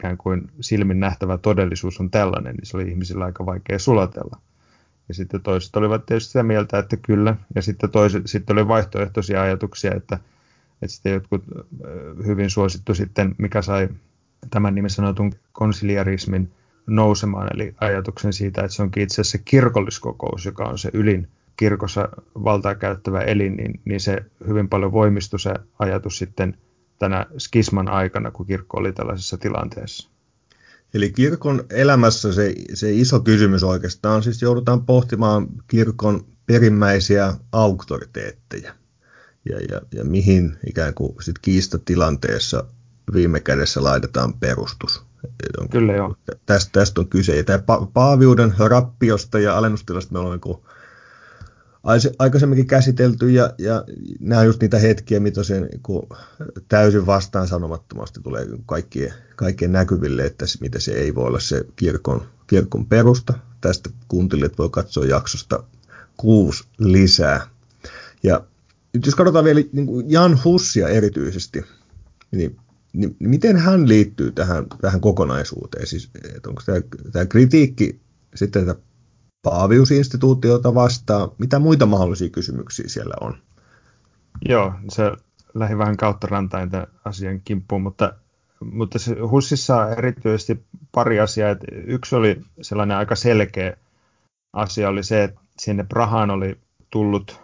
ikään 0.00 0.18
kuin 0.18 0.50
silmin 0.60 1.00
nähtävä 1.00 1.38
todellisuus 1.38 2.00
on 2.00 2.10
tällainen, 2.10 2.54
niin 2.54 2.66
se 2.66 2.76
oli 2.76 2.88
ihmisillä 2.88 3.24
aika 3.24 3.46
vaikea 3.46 3.78
sulatella. 3.78 4.40
Ja 5.08 5.14
sitten 5.14 5.42
toiset 5.42 5.76
olivat 5.76 6.06
tietysti 6.06 6.32
sitä 6.32 6.42
mieltä, 6.42 6.78
että 6.78 6.96
kyllä, 6.96 7.36
ja 7.54 7.62
sitten, 7.62 7.90
toiset, 7.90 8.22
sitten 8.26 8.58
oli 8.58 8.68
vaihtoehtoisia 8.68 9.42
ajatuksia, 9.42 9.94
että, 9.94 10.18
että 10.82 10.94
sitten 10.94 11.12
jotkut 11.12 11.44
hyvin 12.26 12.50
suosittu 12.50 12.94
sitten, 12.94 13.34
mikä 13.38 13.62
sai 13.62 13.88
tämän 14.50 14.74
nimen 14.74 14.90
sanotun 14.90 15.32
konsiliarismin 15.52 16.52
nousemaan, 16.86 17.48
eli 17.54 17.74
ajatuksen 17.80 18.32
siitä, 18.32 18.60
että 18.60 18.74
se 18.76 18.82
onkin 18.82 19.02
itse 19.02 19.20
asiassa 19.20 19.38
kirkolliskokous, 19.44 20.46
joka 20.46 20.64
on 20.64 20.78
se 20.78 20.90
ylin 20.92 21.28
kirkossa 21.56 22.08
valtaa 22.34 22.74
käyttävä 22.74 23.20
elin, 23.20 23.56
niin, 23.56 23.80
niin 23.84 24.00
se 24.00 24.24
hyvin 24.46 24.68
paljon 24.68 24.92
voimistui 24.92 25.40
se 25.40 25.54
ajatus 25.78 26.18
sitten 26.18 26.56
tänä 27.00 27.26
skisman 27.38 27.88
aikana, 27.88 28.30
kun 28.30 28.46
kirkko 28.46 28.78
oli 28.78 28.92
tällaisessa 28.92 29.38
tilanteessa. 29.38 30.10
Eli 30.94 31.10
kirkon 31.10 31.64
elämässä 31.70 32.32
se, 32.32 32.54
se 32.74 32.92
iso 32.92 33.20
kysymys 33.20 33.64
oikeastaan, 33.64 34.22
siis 34.22 34.42
joudutaan 34.42 34.86
pohtimaan 34.86 35.46
kirkon 35.68 36.24
perimmäisiä 36.46 37.34
auktoriteetteja 37.52 38.74
ja, 39.48 39.60
ja, 39.68 39.80
ja 39.94 40.04
mihin 40.04 40.56
ikään 40.66 40.94
kuin 40.94 41.14
sit 41.20 41.38
kiistatilanteessa 41.38 42.64
viime 43.14 43.40
kädessä 43.40 43.82
laitetaan 43.82 44.34
perustus. 44.34 45.02
Kyllä 45.70 45.92
joo. 45.92 46.16
Tästä, 46.46 46.70
tästä 46.72 47.00
on 47.00 47.08
kyse. 47.08 47.36
Ja 47.36 47.44
tämä 47.44 47.58
pa- 47.58 47.86
paaviuden 47.92 48.54
rappiosta 48.58 49.38
ja 49.38 49.58
alennustilasta 49.58 50.12
me 50.12 50.18
olemme 50.18 50.40
niin 50.44 50.64
aikaisemminkin 52.18 52.66
käsitelty 52.66 53.30
ja, 53.30 53.54
ja 53.58 53.84
nämä 54.20 54.40
on 54.40 54.46
just 54.46 54.60
niitä 54.60 54.78
hetkiä, 54.78 55.20
mitä 55.20 55.42
se 55.44 55.60
niin 55.60 55.80
täysin 56.68 57.06
vastaan 57.06 57.48
sanomattomasti 57.48 58.20
tulee 58.22 58.46
kaikkien, 58.66 59.14
kaikkien 59.36 59.72
näkyville, 59.72 60.24
että 60.24 60.44
mitä 60.60 60.78
se 60.78 60.92
ei 60.92 61.14
voi 61.14 61.26
olla 61.26 61.40
se 61.40 61.64
kirkon, 61.76 62.22
kirkon 62.46 62.86
perusta. 62.86 63.34
Tästä 63.60 63.90
kuuntelijat 64.08 64.58
voi 64.58 64.68
katsoa 64.70 65.04
jaksosta 65.04 65.64
kuusi 66.16 66.64
lisää. 66.78 67.46
Ja 68.22 68.44
nyt 68.92 69.06
jos 69.06 69.14
katsotaan 69.14 69.44
vielä 69.44 69.60
niin 69.72 69.86
kuin 69.86 70.10
Jan 70.10 70.44
Hussia 70.44 70.88
erityisesti, 70.88 71.64
niin, 72.30 72.56
niin 72.92 73.16
miten 73.18 73.56
hän 73.56 73.88
liittyy 73.88 74.32
tähän, 74.32 74.66
tähän 74.80 75.00
kokonaisuuteen? 75.00 75.86
Siis, 75.86 76.10
onko 76.46 76.62
tämä, 76.66 76.80
tämä 77.12 77.26
kritiikki 77.26 78.00
sitten 78.34 78.66
tätä 78.66 78.80
Paaviusinstituutiota 79.42 80.74
vastaan. 80.74 81.28
Mitä 81.38 81.58
muita 81.58 81.86
mahdollisia 81.86 82.30
kysymyksiä 82.30 82.88
siellä 82.88 83.14
on? 83.20 83.38
Joo, 84.48 84.74
se 84.88 85.12
lähi 85.54 85.78
vähän 85.78 85.96
kautta 85.96 86.26
rantain 86.26 86.70
tämän 86.70 86.86
asian 87.04 87.40
kimppuun, 87.40 87.82
mutta, 87.82 88.12
mutta 88.72 88.98
se 88.98 89.16
Hussissa 89.20 89.90
erityisesti 89.90 90.64
pari 90.92 91.20
asiaa. 91.20 91.50
Että 91.50 91.66
yksi 91.70 92.16
oli 92.16 92.40
sellainen 92.62 92.96
aika 92.96 93.14
selkeä 93.14 93.76
asia, 94.52 94.88
oli 94.88 95.02
se, 95.02 95.24
että 95.24 95.40
sinne 95.58 95.84
Prahaan 95.84 96.30
oli 96.30 96.58
tullut, 96.90 97.40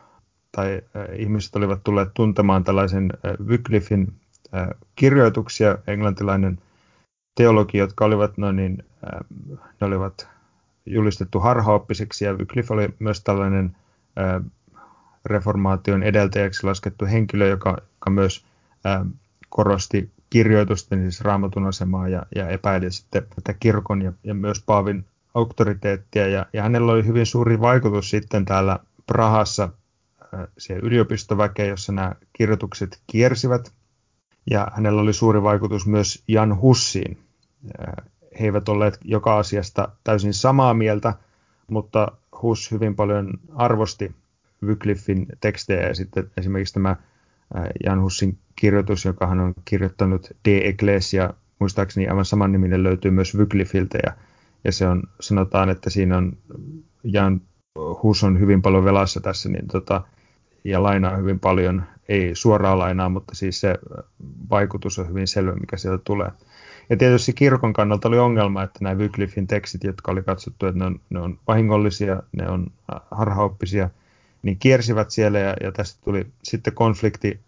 tai 0.52 0.82
ihmiset 1.18 1.56
olivat 1.56 1.84
tulleet 1.84 2.08
tuntemaan 2.14 2.64
tällaisen 2.64 3.12
Wycliffin 3.46 4.12
kirjoituksia, 4.96 5.78
englantilainen 5.86 6.58
teologi, 7.34 7.78
jotka 7.78 8.04
olivat 8.04 8.38
noin 8.38 8.56
niin, 8.56 8.84
ne 9.80 9.86
olivat 9.86 10.28
julistettu 10.86 11.40
harhaoppiseksi 11.40 12.24
ja 12.24 12.34
Wycliffe 12.34 12.74
oli 12.74 12.88
myös 12.98 13.20
tällainen 13.20 13.76
reformaation 15.24 16.02
edeltäjäksi 16.02 16.66
laskettu 16.66 17.06
henkilö, 17.06 17.48
joka, 17.48 17.70
joka 17.70 18.10
myös 18.10 18.44
korosti 19.48 20.10
kirjoitusten, 20.30 21.02
siis 21.02 21.20
raamatun 21.20 21.66
asemaa 21.66 22.08
ja, 22.08 22.22
ja 22.36 22.48
epäili 22.48 22.90
sitten 22.90 23.26
tätä 23.34 23.54
kirkon 23.60 24.02
ja, 24.02 24.12
ja 24.24 24.34
myös 24.34 24.62
Paavin 24.66 25.04
auktoriteettia. 25.34 26.28
Ja, 26.28 26.46
ja 26.52 26.62
hänellä 26.62 26.92
oli 26.92 27.06
hyvin 27.06 27.26
suuri 27.26 27.60
vaikutus 27.60 28.10
sitten 28.10 28.44
täällä 28.44 28.78
Prahassa 29.06 29.68
ä, 30.34 30.48
siihen 30.58 30.84
yliopistoväkeen, 30.84 31.68
jossa 31.68 31.92
nämä 31.92 32.12
kirjoitukset 32.32 33.00
kiersivät. 33.06 33.72
Ja 34.50 34.68
hänellä 34.74 35.02
oli 35.02 35.12
suuri 35.12 35.42
vaikutus 35.42 35.86
myös 35.86 36.22
Jan 36.28 36.60
Hussiin, 36.60 37.18
he 38.40 38.44
eivät 38.44 38.68
olleet 38.68 38.98
joka 39.04 39.38
asiasta 39.38 39.88
täysin 40.04 40.34
samaa 40.34 40.74
mieltä, 40.74 41.14
mutta 41.70 42.12
Hus 42.42 42.70
hyvin 42.70 42.96
paljon 42.96 43.30
arvosti 43.54 44.14
Wycliffin 44.64 45.26
tekstejä 45.40 45.88
ja 45.88 45.94
sitten 45.94 46.30
esimerkiksi 46.36 46.74
tämä 46.74 46.96
Jan 47.84 48.02
Hussin 48.02 48.38
kirjoitus, 48.56 49.04
joka 49.04 49.26
hän 49.26 49.40
on 49.40 49.54
kirjoittanut 49.64 50.30
De 50.44 50.56
Ecclesia, 50.64 51.34
muistaakseni 51.58 52.08
aivan 52.08 52.24
saman 52.24 52.52
niminen 52.52 52.82
löytyy 52.82 53.10
myös 53.10 53.34
Wycliffiltä 53.34 53.98
ja, 54.06 54.12
ja 54.64 54.72
se 54.72 54.86
on, 54.86 55.02
sanotaan, 55.20 55.70
että 55.70 55.90
siinä 55.90 56.16
on 56.16 56.36
Jan 57.04 57.40
Hus 58.02 58.24
on 58.24 58.40
hyvin 58.40 58.62
paljon 58.62 58.84
velassa 58.84 59.20
tässä 59.20 59.48
niin 59.48 59.68
tota, 59.68 60.02
ja 60.64 60.82
lainaa 60.82 61.16
hyvin 61.16 61.40
paljon, 61.40 61.82
ei 62.08 62.34
suoraa 62.34 62.78
lainaa, 62.78 63.08
mutta 63.08 63.34
siis 63.34 63.60
se 63.60 63.74
vaikutus 64.50 64.98
on 64.98 65.08
hyvin 65.08 65.28
selvä, 65.28 65.54
mikä 65.54 65.76
sieltä 65.76 66.02
tulee. 66.04 66.30
Ja 66.90 66.96
tietysti 66.96 67.32
kirkon 67.32 67.72
kannalta 67.72 68.08
oli 68.08 68.18
ongelma, 68.18 68.62
että 68.62 68.78
nämä 68.82 68.94
Wycliffin 68.94 69.46
tekstit, 69.46 69.84
jotka 69.84 70.12
oli 70.12 70.22
katsottu, 70.22 70.66
että 70.66 70.78
ne 70.78 70.84
on, 70.84 71.00
ne 71.10 71.20
on 71.20 71.38
vahingollisia, 71.46 72.22
ne 72.32 72.48
on 72.48 72.66
äh, 72.94 73.00
harhaoppisia, 73.10 73.90
niin 74.42 74.58
kiersivät 74.58 75.10
siellä 75.10 75.38
ja, 75.38 75.54
ja 75.62 75.72
tästä 75.72 76.00
tuli 76.04 76.26
sitten 76.42 76.74
konflikti, 76.74 77.40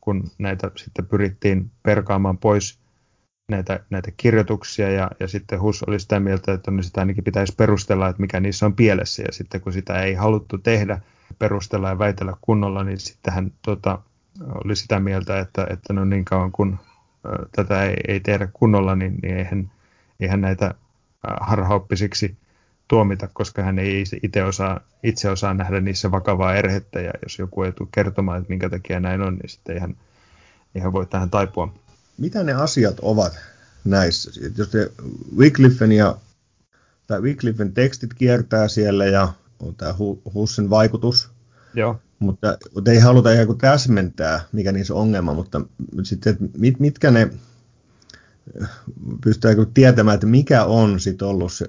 kun 0.00 0.30
näitä 0.38 0.70
sitten 0.76 1.06
pyrittiin 1.06 1.70
perkaamaan 1.82 2.38
pois 2.38 2.78
näitä, 3.50 3.80
näitä 3.90 4.10
kirjoituksia 4.16 4.90
ja, 4.90 5.10
ja 5.20 5.28
sitten 5.28 5.60
Hus 5.60 5.82
oli 5.82 6.00
sitä 6.00 6.20
mieltä, 6.20 6.52
että 6.52 6.70
ne 6.70 6.82
sitä 6.82 7.00
ainakin 7.00 7.24
pitäisi 7.24 7.54
perustella, 7.56 8.08
että 8.08 8.22
mikä 8.22 8.40
niissä 8.40 8.66
on 8.66 8.74
pielessä. 8.74 9.22
Ja 9.22 9.32
sitten 9.32 9.60
kun 9.60 9.72
sitä 9.72 10.02
ei 10.02 10.14
haluttu 10.14 10.58
tehdä, 10.58 11.00
perustella 11.38 11.88
ja 11.88 11.98
väitellä 11.98 12.36
kunnolla, 12.40 12.84
niin 12.84 12.98
sitten 12.98 13.32
hän 13.32 13.52
tota, 13.62 13.98
oli 14.64 14.76
sitä 14.76 15.00
mieltä, 15.00 15.38
että, 15.38 15.66
että 15.70 15.92
no 15.92 16.04
niin 16.04 16.24
kauan 16.24 16.52
kun 16.52 16.78
tätä 17.56 17.84
ei, 17.84 17.96
ei 18.08 18.20
tehdä 18.20 18.48
kunnolla, 18.52 18.96
niin, 18.96 19.18
niin 19.22 19.36
eihän, 19.36 19.70
eihän 20.20 20.40
näitä 20.40 20.74
harhaoppisiksi 21.40 22.36
tuomita, 22.88 23.28
koska 23.32 23.62
hän 23.62 23.78
ei 23.78 24.04
itse 24.22 24.42
osaa, 24.42 24.80
itse 25.02 25.30
osaa 25.30 25.54
nähdä 25.54 25.80
niissä 25.80 26.10
vakavaa 26.10 26.54
erhettä, 26.54 27.00
ja 27.00 27.12
jos 27.22 27.38
joku 27.38 27.62
ei 27.62 27.72
tule 27.72 27.88
kertomaan, 27.92 28.38
että 28.38 28.48
minkä 28.48 28.70
takia 28.70 29.00
näin 29.00 29.20
on, 29.20 29.34
niin 29.34 29.48
sitten 29.48 29.74
eihän, 29.74 29.96
eihän 30.74 30.92
voi 30.92 31.06
tähän 31.06 31.30
taipua. 31.30 31.74
Mitä 32.18 32.44
ne 32.44 32.52
asiat 32.52 33.00
ovat 33.02 33.38
näissä? 33.84 34.30
Jos 34.58 34.68
te 34.68 34.90
Wycliffen 35.36 35.92
ja 35.92 36.16
tai 37.06 37.20
Wycliffen 37.20 37.72
tekstit 37.72 38.14
kiertää 38.14 38.68
siellä 38.68 39.06
ja 39.06 39.32
on 39.60 39.74
tämä 39.74 39.94
Hussin 40.34 40.70
vaikutus, 40.70 41.30
Joo. 41.74 42.00
Mutta, 42.20 42.58
mutta 42.74 42.90
ei 42.90 42.98
haluta 42.98 43.32
ihan 43.32 43.46
kuin 43.46 43.58
täsmentää, 43.58 44.40
mikä 44.52 44.72
niissä 44.72 44.94
on 44.94 45.00
ongelma, 45.00 45.34
mutta 45.34 45.60
sitten, 46.02 46.36
mit, 46.58 46.80
mitkä 46.80 47.10
ne, 47.10 47.30
pystytäänkö 49.24 49.66
tietämään, 49.74 50.14
että 50.14 50.26
mikä 50.26 50.64
on 50.64 51.00
sitten 51.00 51.28
ollut 51.28 51.52
se 51.52 51.68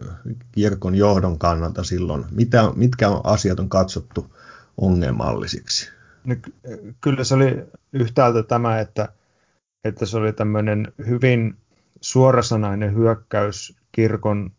kirkon 0.51 0.95
johdon 0.95 1.39
kannalta 1.39 1.83
silloin, 1.83 2.25
mitä, 2.31 2.71
mitkä 2.75 3.07
asiat 3.23 3.59
on 3.59 3.69
katsottu 3.69 4.35
ongelmallisiksi? 4.77 5.89
No, 6.23 6.35
kyllä 7.01 7.23
se 7.23 7.35
oli 7.35 7.63
yhtäältä 7.93 8.43
tämä, 8.43 8.79
että, 8.79 9.09
että 9.83 10.05
se 10.05 10.17
oli 10.17 10.33
tämmöinen 10.33 10.93
hyvin 11.07 11.57
suorasanainen 12.01 12.95
hyökkäys 12.95 13.75
kirkon 13.91 14.51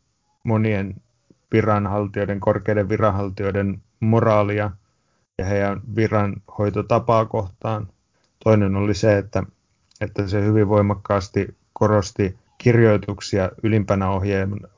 monien 0.44 0.94
viranhaltijoiden, 1.52 2.40
korkeiden 2.40 2.88
viranhaltijoiden 2.88 3.82
moraalia 4.00 4.70
ja 5.42 5.48
heidän 5.48 5.80
viranhoitotapaa 5.96 7.24
kohtaan. 7.24 7.88
Toinen 8.44 8.76
oli 8.76 8.94
se, 8.94 9.18
että, 9.18 9.42
että 10.00 10.26
se 10.26 10.44
hyvin 10.44 10.68
voimakkaasti 10.68 11.56
korosti 11.72 12.38
kirjoituksia 12.58 13.50
ylimpänä 13.62 14.06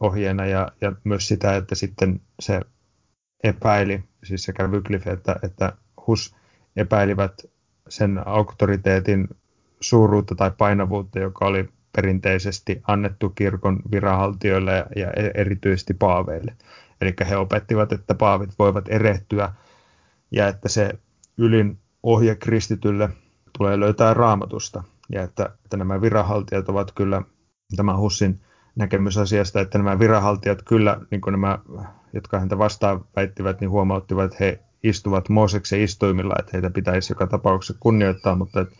ohjeena 0.00 0.46
ja, 0.46 0.68
ja 0.80 0.92
myös 1.04 1.28
sitä, 1.28 1.56
että 1.56 1.74
sitten 1.74 2.20
se 2.40 2.60
epäili, 3.44 4.04
siis 4.24 4.44
sekä 4.44 4.66
Wycliffe 4.66 5.10
että, 5.10 5.36
että 5.42 5.72
Hus 6.06 6.36
epäilivät 6.76 7.32
sen 7.88 8.28
auktoriteetin 8.28 9.28
suuruutta 9.80 10.34
tai 10.34 10.50
painavuutta, 10.58 11.18
joka 11.18 11.46
oli 11.46 11.68
perinteisesti 11.96 12.82
annettu 12.86 13.30
kirkon 13.30 13.80
viranhaltijoille 13.90 14.86
ja 14.96 15.10
erityisesti 15.34 15.94
paaveille. 15.94 16.54
Eli 17.00 17.14
he 17.28 17.36
opettivat, 17.36 17.92
että 17.92 18.14
paavit 18.14 18.50
voivat 18.58 18.84
erehtyä 18.88 19.52
ja 20.36 20.48
että 20.48 20.68
se 20.68 20.90
ylin 21.38 21.78
ohje 22.02 22.34
kristitylle 22.34 23.08
tulee 23.58 23.80
löytää 23.80 24.14
raamatusta. 24.14 24.82
Ja 25.12 25.22
että, 25.22 25.50
että 25.64 25.76
nämä 25.76 26.00
viranhaltijat 26.00 26.68
ovat 26.68 26.92
kyllä, 26.92 27.22
tämä 27.76 27.96
Hussin 27.96 28.40
näkemys 28.76 29.18
asiasta, 29.18 29.60
että 29.60 29.78
nämä 29.78 29.98
viranhaltijat 29.98 30.62
kyllä, 30.62 31.00
niin 31.10 31.20
kuin 31.20 31.32
nämä, 31.32 31.58
jotka 32.12 32.40
häntä 32.40 32.58
vastaan 32.58 33.04
väittivät, 33.16 33.60
niin 33.60 33.70
huomauttivat, 33.70 34.24
että 34.24 34.36
he 34.40 34.60
istuvat 34.82 35.28
Mooseksen 35.28 35.80
istuimilla, 35.80 36.34
että 36.38 36.50
heitä 36.52 36.70
pitäisi 36.70 37.12
joka 37.12 37.26
tapauksessa 37.26 37.80
kunnioittaa, 37.80 38.36
mutta 38.36 38.60
että, 38.60 38.76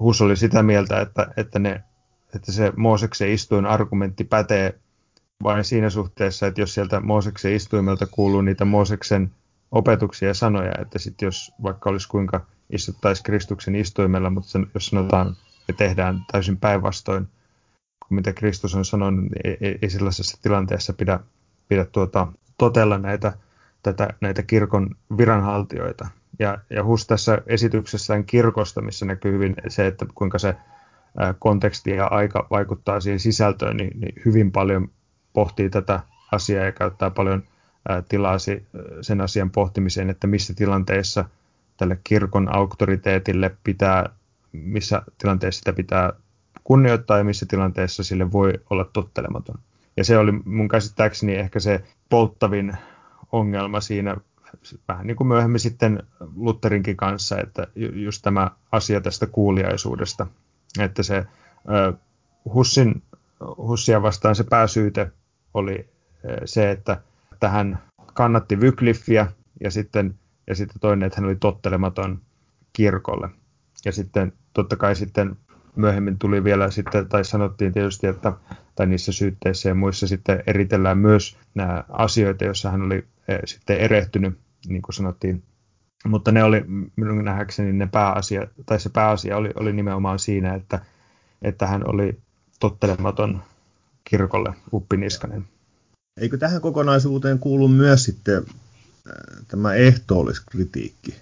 Hus 0.00 0.20
oli 0.22 0.36
sitä 0.36 0.62
mieltä, 0.62 1.00
että, 1.00 1.32
että, 1.36 1.58
ne, 1.58 1.84
että 2.34 2.52
se 2.52 2.72
Mooseksen 2.76 3.30
istuin 3.30 3.66
argumentti 3.66 4.24
pätee 4.24 4.80
vain 5.42 5.64
siinä 5.64 5.90
suhteessa, 5.90 6.46
että 6.46 6.60
jos 6.60 6.74
sieltä 6.74 7.00
Mooseksen 7.00 7.54
istuimelta 7.54 8.06
kuuluu 8.10 8.40
niitä 8.40 8.64
Mooseksen 8.64 9.30
opetuksia 9.70 10.28
ja 10.28 10.34
sanoja, 10.34 10.72
että 10.82 10.98
sitten 10.98 11.26
jos 11.26 11.52
vaikka 11.62 11.90
olisi 11.90 12.08
kuinka 12.08 12.46
istuttaisiin 12.70 13.24
Kristuksen 13.24 13.74
istuimella, 13.74 14.30
mutta 14.30 14.50
sen, 14.50 14.66
jos 14.74 14.86
sanotaan 14.86 15.36
ja 15.68 15.74
tehdään 15.74 16.24
täysin 16.32 16.56
päinvastoin 16.56 17.28
kuin 18.08 18.16
mitä 18.16 18.32
Kristus 18.32 18.74
on 18.74 18.84
sanonut, 18.84 19.20
niin 19.20 19.56
ei, 19.60 19.78
ei, 19.82 19.90
sellaisessa 19.90 20.38
tilanteessa 20.42 20.92
pidä, 20.92 21.20
pidä 21.68 21.84
tuota, 21.84 22.26
totella 22.58 22.98
näitä, 22.98 23.32
tätä, 23.82 24.08
näitä 24.20 24.42
kirkon 24.42 24.96
viranhaltijoita. 25.18 26.08
Ja, 26.38 26.58
ja 26.70 26.84
Hus 26.84 27.06
tässä 27.06 27.38
esityksessään 27.46 28.24
kirkosta, 28.24 28.80
missä 28.80 29.06
näkyy 29.06 29.32
hyvin 29.32 29.54
se, 29.68 29.86
että 29.86 30.06
kuinka 30.14 30.38
se 30.38 30.56
konteksti 31.38 31.90
ja 31.90 32.06
aika 32.06 32.46
vaikuttaa 32.50 33.00
siihen 33.00 33.20
sisältöön, 33.20 33.76
niin, 33.76 34.00
niin 34.00 34.22
hyvin 34.24 34.52
paljon 34.52 34.90
pohtii 35.32 35.70
tätä 35.70 36.00
asiaa 36.32 36.64
ja 36.64 36.72
käyttää 36.72 37.10
paljon 37.10 37.42
tilaa 38.08 38.36
sen 39.00 39.20
asian 39.20 39.50
pohtimiseen, 39.50 40.10
että 40.10 40.26
missä 40.26 40.54
tilanteessa 40.54 41.24
tälle 41.76 41.98
kirkon 42.04 42.56
auktoriteetille 42.56 43.56
pitää, 43.64 44.08
missä 44.52 45.02
tilanteessa 45.18 45.58
sitä 45.58 45.72
pitää 45.72 46.12
kunnioittaa 46.64 47.18
ja 47.18 47.24
missä 47.24 47.46
tilanteessa 47.46 48.04
sille 48.04 48.32
voi 48.32 48.52
olla 48.70 48.84
tottelematon. 48.84 49.58
Ja 49.96 50.04
se 50.04 50.18
oli 50.18 50.32
mun 50.32 50.68
käsittääkseni 50.68 51.34
ehkä 51.34 51.60
se 51.60 51.84
polttavin 52.08 52.76
ongelma 53.32 53.80
siinä, 53.80 54.16
vähän 54.88 55.06
niin 55.06 55.16
kuin 55.16 55.28
myöhemmin 55.28 55.60
sitten 55.60 56.02
Lutherinkin 56.36 56.96
kanssa, 56.96 57.38
että 57.38 57.66
just 57.76 58.22
tämä 58.22 58.50
asia 58.72 59.00
tästä 59.00 59.26
kuuliaisuudesta, 59.26 60.26
että 60.80 61.02
se 61.02 61.26
Hussin, 62.54 63.02
Hussia 63.56 64.02
vastaan 64.02 64.36
se 64.36 64.44
pääsyyte 64.44 65.10
oli 65.54 65.88
se, 66.44 66.70
että, 66.70 67.00
että 67.40 67.48
hän 67.48 67.78
kannatti 68.14 68.56
Wycliffeä 68.56 69.26
ja 69.60 69.70
sitten, 69.70 70.14
ja 70.46 70.54
sitten 70.54 70.80
toinen, 70.80 71.06
että 71.06 71.20
hän 71.20 71.28
oli 71.28 71.36
tottelematon 71.36 72.20
kirkolle. 72.72 73.28
Ja 73.84 73.92
sitten 73.92 74.32
totta 74.52 74.76
kai 74.76 74.96
sitten 74.96 75.36
myöhemmin 75.76 76.18
tuli 76.18 76.44
vielä 76.44 76.70
sitten, 76.70 77.08
tai 77.08 77.24
sanottiin 77.24 77.72
tietysti, 77.72 78.06
että 78.06 78.32
tai 78.74 78.86
niissä 78.86 79.12
syytteissä 79.12 79.68
ja 79.68 79.74
muissa 79.74 80.06
sitten 80.06 80.42
eritellään 80.46 80.98
myös 80.98 81.38
nämä 81.54 81.84
asioita, 81.88 82.44
joissa 82.44 82.70
hän 82.70 82.82
oli 82.82 83.04
sitten 83.44 83.76
erehtynyt, 83.76 84.38
niin 84.68 84.82
kuin 84.82 84.94
sanottiin. 84.94 85.42
Mutta 86.06 86.32
ne 86.32 86.44
oli 86.44 86.64
minun 86.96 87.24
nähdäkseni 87.24 87.72
ne 87.72 87.86
pääasia, 87.86 88.46
tai 88.66 88.80
se 88.80 88.90
pääasia 88.90 89.36
oli, 89.36 89.50
oli 89.54 89.72
nimenomaan 89.72 90.18
siinä, 90.18 90.54
että, 90.54 90.80
että 91.42 91.66
hän 91.66 91.82
oli 91.88 92.20
tottelematon 92.60 93.42
kirkolle 94.04 94.54
uppiniskanen. 94.72 95.48
Eikö 96.16 96.38
tähän 96.38 96.60
kokonaisuuteen 96.60 97.38
kuulu 97.38 97.68
myös 97.68 98.04
sitten 98.04 98.36
äh, 98.36 99.44
tämä 99.48 99.74
ehtoolliskritiikki? 99.74 101.14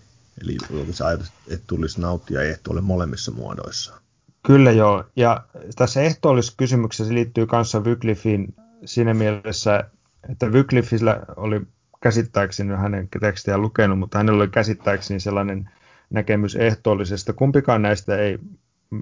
Eli 0.42 0.57
se 0.92 1.05
ajatus, 1.05 1.33
että 1.48 1.64
tulisi 1.66 2.01
nauttia 2.01 2.42
ehtoolle 2.42 2.81
molemmissa 2.81 3.33
muodoissa. 3.33 4.01
Kyllä 4.46 4.72
joo, 4.72 5.05
ja 5.16 5.44
tässä 5.77 6.01
ehtoolliskysymyksessä 6.01 7.14
liittyy 7.14 7.46
kanssa 7.46 7.81
Wycliffein 7.81 8.55
siinä 8.85 9.14
mielessä, 9.14 9.85
että 10.31 10.46
Wycliffillä 10.46 11.20
oli 11.37 11.61
käsittääkseni 12.01 12.74
hänen 12.77 13.09
tekstiä 13.20 13.59
lukenut, 13.59 13.98
mutta 13.98 14.18
hänellä 14.18 14.42
oli 14.42 14.51
käsittääkseni 14.51 15.20
sellainen 15.20 15.70
näkemys 16.11 16.57
ehtoollisesta. 16.57 17.33
Kumpikaan 17.33 17.83
näistä 17.83 18.16
ei 18.16 18.38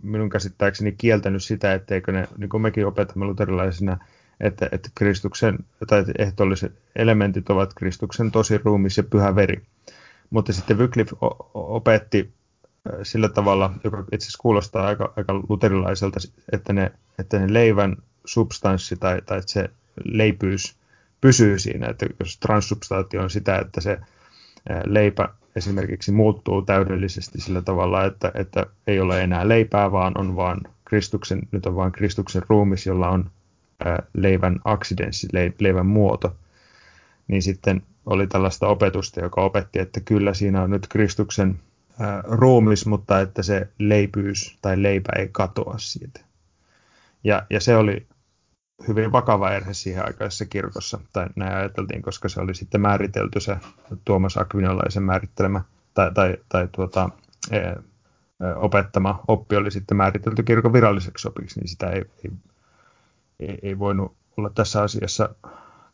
minun 0.02 0.30
käsittääkseni 0.30 0.92
kieltänyt 0.92 1.44
sitä, 1.44 1.74
etteikö 1.74 2.12
ne, 2.12 2.28
niin 2.38 2.48
kuin 2.48 2.62
mekin 2.62 2.86
opetamme 2.86 3.24
luterilaisina, 3.24 3.98
että, 4.40 4.68
että 4.72 4.88
Kristuksen, 4.94 5.58
tai 5.86 6.04
ehtoolliset 6.18 6.72
elementit 6.96 7.50
ovat 7.50 7.74
Kristuksen 7.74 8.30
tosi 8.30 8.58
ruumis 8.58 8.96
ja 8.96 9.02
pyhä 9.02 9.34
veri. 9.34 9.62
Mutta 10.30 10.52
sitten 10.52 10.78
Wycliffe 10.78 11.16
opetti 11.54 12.32
sillä 13.02 13.28
tavalla, 13.28 13.72
joka 13.84 14.04
itse 14.12 14.24
asiassa 14.24 14.42
kuulostaa 14.42 14.86
aika, 14.86 15.12
aika 15.16 15.34
luterilaiselta, 15.48 16.20
että 16.52 16.72
ne, 16.72 16.92
että 17.18 17.38
ne 17.38 17.52
leivän 17.52 17.96
substanssi 18.24 18.96
tai, 18.96 19.22
tai 19.26 19.38
että 19.38 19.52
se 19.52 19.70
leipyys 20.04 20.76
pysyy 21.20 21.58
siinä, 21.58 21.88
että 21.88 22.06
jos 22.20 22.38
transsubstaatio 22.38 23.22
on 23.22 23.30
sitä, 23.30 23.58
että 23.58 23.80
se 23.80 23.98
leipä 24.86 25.28
esimerkiksi 25.56 26.12
muuttuu 26.12 26.62
täydellisesti 26.62 27.40
sillä 27.40 27.62
tavalla, 27.62 28.04
että, 28.04 28.32
että 28.34 28.66
ei 28.86 29.00
ole 29.00 29.22
enää 29.22 29.48
leipää, 29.48 29.92
vaan 29.92 30.12
on 30.18 30.36
vaan 30.36 30.60
Kristuksen, 30.84 31.40
nyt 31.50 31.66
on 31.66 31.76
vain 31.76 31.92
Kristuksen 31.92 32.42
ruumis, 32.48 32.86
jolla 32.86 33.08
on 33.08 33.30
leivän 34.14 34.60
aksidenssi, 34.64 35.28
leivän 35.58 35.86
muoto, 35.86 36.36
niin 37.28 37.42
sitten 37.42 37.82
oli 38.06 38.26
tällaista 38.26 38.66
opetusta, 38.66 39.20
joka 39.20 39.40
opetti, 39.40 39.78
että 39.78 40.00
kyllä 40.00 40.34
siinä 40.34 40.62
on 40.62 40.70
nyt 40.70 40.86
Kristuksen 40.88 41.58
ruumis, 42.24 42.86
mutta 42.86 43.20
että 43.20 43.42
se 43.42 43.68
leipyys 43.78 44.58
tai 44.62 44.82
leipä 44.82 45.12
ei 45.18 45.28
katoa 45.32 45.74
siitä. 45.78 46.20
Ja, 47.24 47.46
ja 47.50 47.60
se 47.60 47.76
oli 47.76 48.06
hyvin 48.88 49.12
vakava 49.12 49.50
erhe 49.50 49.74
siihen 49.74 50.04
aikaisessa 50.04 50.44
kirkossa, 50.44 51.00
tai 51.12 51.26
näin 51.36 51.56
ajateltiin, 51.56 52.02
koska 52.02 52.28
se 52.28 52.40
oli 52.40 52.54
sitten 52.54 52.80
määritelty 52.80 53.40
se 53.40 53.56
Tuomas 54.04 54.36
Akvinolaisen 54.36 55.02
määrittelemä 55.02 55.62
tai, 55.94 56.10
tai, 56.14 56.36
tai 56.48 56.68
tuota, 56.72 57.10
e, 57.50 57.58
opettama 58.56 59.24
oppi 59.28 59.56
oli 59.56 59.70
sitten 59.70 59.96
määritelty 59.96 60.42
kirkon 60.42 60.72
viralliseksi 60.72 61.28
opiksi, 61.28 61.60
niin 61.60 61.68
sitä 61.68 61.90
ei, 61.90 62.04
ei, 62.24 62.30
ei, 63.40 63.58
ei 63.62 63.78
voinut 63.78 64.16
olla 64.36 64.50
tässä 64.50 64.82
asiassa 64.82 65.34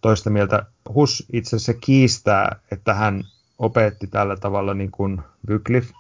toista 0.00 0.31
mieltä. 0.31 0.66
Hus 0.94 1.26
itse 1.33 1.57
asiassa 1.57 1.74
kiistää, 1.74 2.57
että 2.70 2.94
hän 2.94 3.22
opetti 3.59 4.07
tällä 4.07 4.37
tavalla 4.37 4.74
niin 4.74 4.90
kuin 4.90 5.22
Wycliffe. 5.48 5.94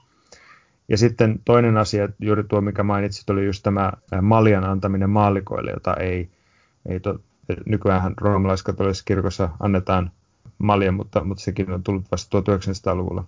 Ja 0.88 0.98
sitten 0.98 1.40
toinen 1.44 1.76
asia, 1.76 2.08
juuri 2.18 2.44
tuo 2.44 2.60
mikä 2.60 2.82
mainitsit, 2.82 3.30
oli 3.30 3.46
just 3.46 3.62
tämä 3.62 3.92
maljan 4.22 4.64
antaminen 4.64 5.10
maallikoille, 5.10 5.70
jota 5.70 5.94
ei, 5.94 6.30
ei 6.88 7.00
to, 7.00 7.18
nykyään 7.66 8.14
roomalaiskatolisessa 8.20 9.04
kirkossa 9.04 9.48
annetaan 9.60 10.10
malja, 10.58 10.92
mutta, 10.92 11.24
mutta 11.24 11.44
sekin 11.44 11.72
on 11.72 11.82
tullut 11.82 12.04
vasta 12.10 12.38
1900-luvulla. 12.38 13.24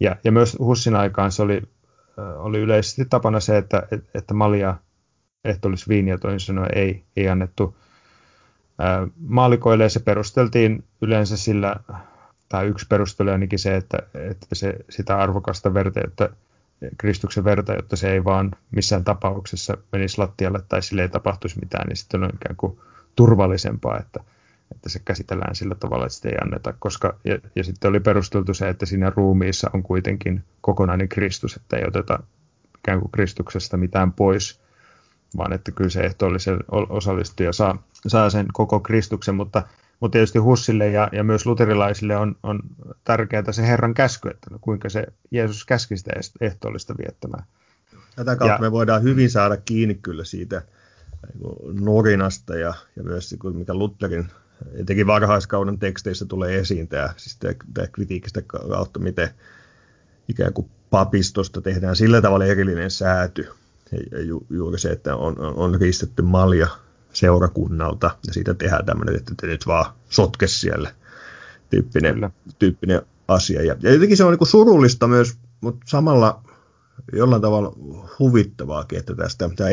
Ja, 0.00 0.16
ja 0.24 0.32
myös 0.32 0.56
Hussin 0.58 0.96
aikaan 0.96 1.32
se 1.32 1.42
oli, 1.42 1.62
oli 2.36 2.58
yleisesti 2.58 3.04
tapana 3.04 3.40
se, 3.40 3.56
että, 3.56 3.82
että 4.14 4.34
malja 4.34 4.76
ehtoolis 5.44 5.88
viiniä 5.88 6.18
toisin 6.18 6.40
sanoen 6.40 6.78
ei, 6.78 7.04
ei 7.16 7.28
annettu 7.28 7.76
maalikoille 9.16 9.84
ja 9.84 9.90
se 9.90 10.00
perusteltiin 10.00 10.84
yleensä 11.02 11.36
sillä 11.36 11.76
tai 12.48 12.66
yksi 12.66 12.86
perustelu 12.86 13.30
ainakin 13.30 13.58
se, 13.58 13.76
että, 13.76 13.98
että 14.14 14.46
se, 14.52 14.76
sitä 14.90 15.18
arvokasta 15.18 15.74
verta, 15.74 16.00
että 16.04 16.28
Kristuksen 16.98 17.44
verta, 17.44 17.72
jotta 17.72 17.96
se 17.96 18.12
ei 18.12 18.24
vaan 18.24 18.50
missään 18.70 19.04
tapauksessa 19.04 19.76
menisi 19.92 20.18
lattialle 20.18 20.60
tai 20.68 20.82
sille 20.82 21.02
ei 21.02 21.08
tapahtuisi 21.08 21.58
mitään, 21.60 21.88
niin 21.88 21.96
sitten 21.96 22.24
on 22.24 22.30
ikään 22.34 22.56
kuin 22.56 22.78
turvallisempaa, 23.16 23.98
että, 23.98 24.20
että 24.74 24.88
se 24.88 25.00
käsitellään 25.04 25.54
sillä 25.54 25.74
tavalla, 25.74 26.06
että 26.06 26.16
sitä 26.16 26.28
ei 26.28 26.36
anneta. 26.42 26.74
Koska, 26.78 27.18
ja, 27.24 27.38
ja 27.54 27.64
sitten 27.64 27.88
oli 27.88 28.00
perusteltu 28.00 28.54
se, 28.54 28.68
että 28.68 28.86
siinä 28.86 29.12
ruumiissa 29.16 29.70
on 29.72 29.82
kuitenkin 29.82 30.44
kokonainen 30.60 31.08
Kristus, 31.08 31.56
että 31.56 31.76
ei 31.76 31.84
oteta 31.88 32.22
ikään 32.78 33.00
kuin 33.00 33.12
Kristuksesta 33.12 33.76
mitään 33.76 34.12
pois, 34.12 34.63
vaan 35.36 35.52
että 35.52 35.72
kyllä 35.72 35.90
se 35.90 36.00
ehtoollisen 36.00 36.58
osallistuja 36.70 37.52
saa, 37.52 37.82
saa 38.06 38.30
sen 38.30 38.46
koko 38.52 38.80
Kristuksen, 38.80 39.34
mutta 39.34 39.62
mutta 40.00 40.12
tietysti 40.12 40.38
Hussille 40.38 40.88
ja, 40.88 41.08
ja 41.12 41.24
myös 41.24 41.46
luterilaisille 41.46 42.16
on, 42.16 42.36
on 42.42 42.60
tärkeää 43.04 43.52
se 43.52 43.66
Herran 43.66 43.94
käsky, 43.94 44.28
että 44.28 44.50
no, 44.50 44.58
kuinka 44.60 44.88
se 44.88 45.06
Jeesus 45.30 45.64
käski 45.64 45.96
sitä 45.96 46.12
ehtoollista 46.40 46.94
viettämään. 46.98 47.44
Tätä 48.16 48.36
kautta 48.36 48.54
ja, 48.54 48.58
me 48.60 48.72
voidaan 48.72 49.02
hyvin 49.02 49.30
saada 49.30 49.56
kiinni 49.56 49.94
kyllä 49.94 50.24
siitä 50.24 50.62
niin 51.34 51.84
norinasta 51.84 52.56
ja, 52.56 52.74
ja 52.96 53.02
myös 53.02 53.36
mikä 53.54 53.74
Lutherin 53.74 54.28
etenkin 54.74 55.06
varhaiskauden 55.06 55.78
teksteissä 55.78 56.24
tulee 56.26 56.58
esiin 56.58 56.88
tämä, 56.88 57.14
siis 57.16 57.36
tämä, 57.36 57.54
tämä 57.74 57.86
kritiikistä 57.86 58.42
kautta, 58.42 59.00
miten 59.00 59.28
ikään 60.28 60.52
kuin 60.52 60.70
papistosta 60.90 61.60
tehdään 61.60 61.96
sillä 61.96 62.22
tavalla 62.22 62.44
erillinen 62.44 62.90
sääty, 62.90 63.48
ju, 64.26 64.46
juuri 64.50 64.78
se, 64.78 64.90
että 64.90 65.16
on, 65.16 65.40
on, 65.40 65.54
on 65.54 65.80
riistetty 65.80 66.22
malja 66.22 66.68
seurakunnalta 67.12 68.10
ja 68.26 68.32
siitä 68.32 68.54
tehdään 68.54 68.86
tämmöinen, 68.86 69.16
että 69.16 69.34
te 69.40 69.46
nyt 69.46 69.66
vaan 69.66 69.92
sotke 70.08 70.46
siellä 70.46 70.94
tyyppinen, 71.70 72.30
tyyppinen 72.58 73.02
asia. 73.28 73.62
Ja, 73.62 73.76
ja 73.82 73.92
jotenkin 73.92 74.16
se 74.16 74.24
on 74.24 74.36
niin 74.38 74.46
surullista 74.46 75.06
myös, 75.06 75.34
mutta 75.60 75.84
samalla 75.88 76.42
jollain 77.12 77.42
tavalla 77.42 77.72
huvittavaakin, 78.18 78.98
että 78.98 79.14
tästä 79.14 79.50
tämä 79.56 79.70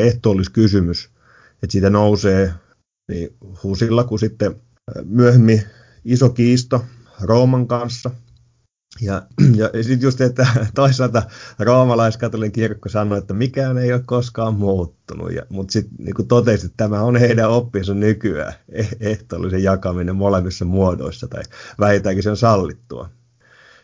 kysymys, 0.48 1.10
että 1.62 1.72
siitä 1.72 1.90
nousee 1.90 2.54
niin 3.08 3.36
Husilla 3.62 4.04
kuin 4.04 4.18
sitten 4.18 4.56
myöhemmin 5.04 5.62
iso 6.04 6.30
kiisto 6.30 6.84
Rooman 7.20 7.66
kanssa. 7.66 8.10
Ja, 9.00 9.22
ja 9.74 9.82
sitten 9.82 10.06
just, 10.06 10.20
että 10.20 10.46
toisaalta 10.74 11.22
roomalaiskatolinen 11.58 12.52
kirkko 12.52 12.88
sanoi, 12.88 13.18
että 13.18 13.34
mikään 13.34 13.78
ei 13.78 13.92
ole 13.92 14.02
koskaan 14.06 14.54
muuttunut. 14.54 15.32
Ja, 15.32 15.42
mutta 15.48 15.72
sitten 15.72 15.94
niin 15.98 16.28
totesi, 16.28 16.66
että 16.66 16.76
tämä 16.76 17.02
on 17.02 17.16
heidän 17.16 17.50
oppinsa 17.50 17.94
nykyään, 17.94 18.52
eh, 18.72 18.96
ehtoollisen 19.00 19.62
jakaminen 19.62 20.16
molemmissa 20.16 20.64
muodoissa, 20.64 21.28
tai 21.28 21.42
vähintäänkin 21.80 22.22
se 22.22 22.30
on 22.30 22.36
sallittua. 22.36 23.10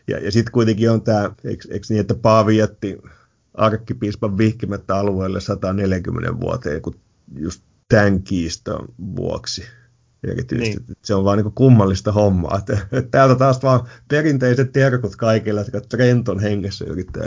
Ja, 0.07 0.19
ja 0.19 0.31
sitten 0.31 0.51
kuitenkin 0.51 0.91
on 0.91 1.01
tämä, 1.01 1.31
eikö, 1.43 1.67
eikö 1.71 1.85
niin, 1.89 2.01
että 2.01 2.15
Paavi 2.15 2.57
jätti 2.57 2.97
arkkipiispan 3.53 4.37
vihkimättä 4.37 4.95
alueelle 4.95 5.41
140 5.41 6.39
vuoteen, 6.39 6.81
kun 6.81 6.95
just 7.35 7.63
tämän 7.87 8.23
kiiston 8.23 8.87
vuoksi. 9.15 9.63
Erityisesti. 10.23 10.83
Niin. 10.87 10.97
Se 11.01 11.15
on 11.15 11.23
vaan 11.23 11.37
niin 11.37 11.51
kummallista 11.51 12.11
hommaa. 12.11 12.57
Että, 12.57 12.73
että 12.91 13.11
täältä 13.17 13.35
taas 13.35 13.63
vaan 13.63 13.87
perinteiset 14.07 14.71
terkut 14.71 15.15
kaikille, 15.15 15.59
jotka 15.59 15.81
Trenton 15.81 16.39
hengessä 16.39 16.85
yrittää 16.85 17.23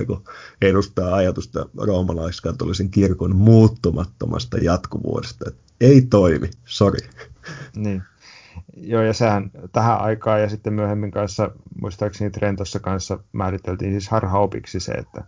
edustaa 0.62 1.14
ajatusta 1.14 1.66
roomalaiskatolisen 1.76 2.90
kirkon 2.90 3.36
muuttumattomasta 3.36 4.58
jatkuvuudesta. 4.58 5.44
Että 5.48 5.62
ei 5.80 6.02
toimi, 6.02 6.50
sori. 6.64 6.98
Niin. 7.76 8.02
Joo, 8.76 9.02
ja 9.02 9.12
sehän 9.12 9.50
tähän 9.72 10.00
aikaan 10.00 10.40
ja 10.40 10.48
sitten 10.48 10.72
myöhemmin 10.72 11.10
kanssa, 11.10 11.50
muistaakseni 11.80 12.30
Trentossa 12.30 12.80
kanssa 12.80 13.18
määriteltiin 13.32 13.92
siis 13.92 14.08
harhaopiksi 14.08 14.80
se, 14.80 14.92
että, 14.92 15.24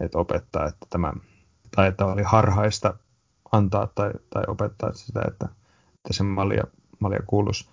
että 0.00 0.18
opettaa, 0.18 0.66
että 0.66 0.86
tämä, 0.90 1.12
tai 1.76 1.88
että 1.88 2.06
oli 2.06 2.22
harhaista 2.22 2.94
antaa 3.52 3.88
tai, 3.94 4.10
tai 4.30 4.44
opettaa 4.48 4.92
sitä, 4.92 5.20
että, 5.28 5.48
että 5.94 6.12
se 6.12 6.22
malja, 6.22 6.64
malja 6.98 7.20
kuuluisi 7.26 7.68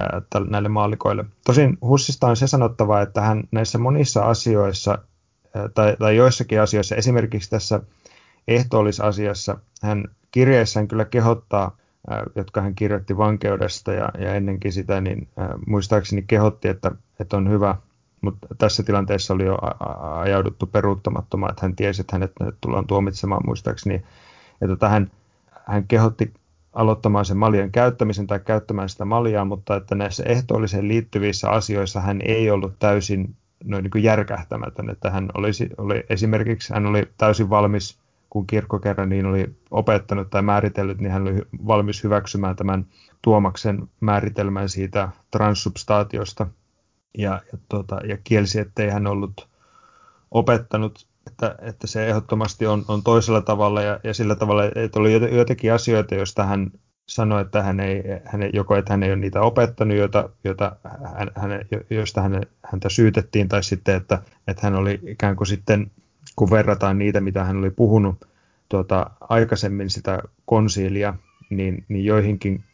ää, 0.00 0.22
näille 0.50 0.68
maalikoille. 0.68 1.24
Tosin 1.44 1.78
Hussista 1.80 2.26
on 2.26 2.36
se 2.36 2.46
sanottava, 2.46 3.00
että 3.00 3.20
hän 3.20 3.44
näissä 3.50 3.78
monissa 3.78 4.22
asioissa, 4.22 4.98
tai, 5.74 5.96
tai 5.98 6.16
joissakin 6.16 6.60
asioissa, 6.60 6.96
esimerkiksi 6.96 7.50
tässä 7.50 7.80
ehtoollisasiassa, 8.48 9.58
hän 9.82 10.04
kirjeissään 10.30 10.88
kyllä 10.88 11.04
kehottaa, 11.04 11.76
jotka 12.36 12.60
hän 12.60 12.74
kirjoitti 12.74 13.16
vankeudesta 13.16 13.92
ja, 13.92 14.08
ja 14.18 14.34
ennenkin 14.34 14.72
sitä, 14.72 15.00
niin 15.00 15.28
muistaakseni 15.66 16.24
kehotti, 16.26 16.68
että, 16.68 16.90
että 17.20 17.36
on 17.36 17.50
hyvä 17.50 17.76
mutta 18.24 18.46
tässä 18.58 18.82
tilanteessa 18.82 19.34
oli 19.34 19.44
jo 19.44 19.58
ajauduttu 20.20 20.66
peruuttamattomaan, 20.66 21.50
että 21.50 21.66
hän 21.66 21.76
tiesi, 21.76 22.00
että 22.00 22.16
hänet 22.16 22.32
tullaan 22.60 22.86
tuomitsemaan 22.86 23.42
muistaakseni 23.46 24.04
ja 24.60 24.68
tota, 24.68 24.88
hän, 24.88 25.10
hän 25.64 25.84
kehotti 25.88 26.34
aloittamaan 26.74 27.24
sen 27.24 27.36
maljan 27.36 27.70
käyttämisen 27.70 28.26
tai 28.26 28.40
käyttämään 28.40 28.88
sitä 28.88 29.04
maljaa, 29.04 29.44
mutta 29.44 29.76
että 29.76 29.94
näissä 29.94 30.22
ehtoolliseen 30.26 30.88
liittyvissä 30.88 31.50
asioissa 31.50 32.00
hän 32.00 32.20
ei 32.24 32.50
ollut 32.50 32.78
täysin 32.78 33.36
noin 33.64 33.82
niin 33.82 33.90
kuin 33.90 34.04
järkähtämätön, 34.04 34.90
että 34.90 35.10
hän 35.10 35.28
olisi, 35.34 35.70
oli 35.78 36.04
esimerkiksi 36.10 36.74
hän 36.74 36.86
oli 36.86 37.08
täysin 37.18 37.50
valmis, 37.50 37.98
kun 38.30 38.46
kirkko 38.46 38.78
kerran 38.78 39.08
niin 39.08 39.26
oli 39.26 39.56
opettanut 39.70 40.30
tai 40.30 40.42
määritellyt, 40.42 41.00
niin 41.00 41.12
hän 41.12 41.22
oli 41.22 41.42
valmis 41.66 42.04
hyväksymään 42.04 42.56
tämän 42.56 42.86
Tuomaksen 43.22 43.88
määritelmän 44.00 44.68
siitä 44.68 45.08
transsubstaatiosta. 45.30 46.46
Ja, 47.18 47.42
ja, 47.52 47.58
tuota, 47.68 48.00
ja 48.08 48.18
kielsi, 48.24 48.60
ettei 48.60 48.90
hän 48.90 49.06
ollut 49.06 49.48
opettanut 50.30 51.06
että, 51.26 51.54
että 51.62 51.86
se 51.86 52.06
ehdottomasti 52.08 52.66
on, 52.66 52.84
on 52.88 53.02
toisella 53.02 53.40
tavalla 53.40 53.82
ja, 53.82 54.00
ja 54.04 54.14
sillä 54.14 54.34
tavalla, 54.34 54.64
että 54.64 55.00
oli 55.00 55.12
joitakin 55.12 55.72
asioita, 55.72 56.14
joista 56.14 56.44
hän 56.44 56.70
sanoi, 57.08 57.40
että 57.40 57.62
hän 57.62 57.80
ei, 57.80 58.02
hän 58.24 58.42
ei, 58.42 58.50
joko 58.52 58.76
että 58.76 58.92
hän 58.92 59.02
ei 59.02 59.10
ole 59.10 59.16
niitä 59.16 59.40
opettanut, 59.40 59.96
joita, 59.96 60.28
joita 60.44 60.76
hän, 61.14 61.30
hän, 61.34 61.50
joista 61.90 62.22
hän, 62.22 62.42
häntä 62.62 62.88
syytettiin, 62.88 63.48
tai 63.48 63.62
sitten, 63.62 63.96
että, 63.96 64.22
että 64.48 64.66
hän 64.66 64.74
oli 64.74 65.00
ikään 65.06 65.36
kuin 65.36 65.46
sitten, 65.46 65.90
kun 66.36 66.50
verrataan 66.50 66.98
niitä, 66.98 67.20
mitä 67.20 67.44
hän 67.44 67.56
oli 67.56 67.70
puhunut 67.70 68.28
tuota, 68.68 69.10
aikaisemmin 69.20 69.90
sitä 69.90 70.22
konsiilia, 70.46 71.14
niin, 71.50 71.84
niin 71.88 72.04
joihinkin 72.04 72.64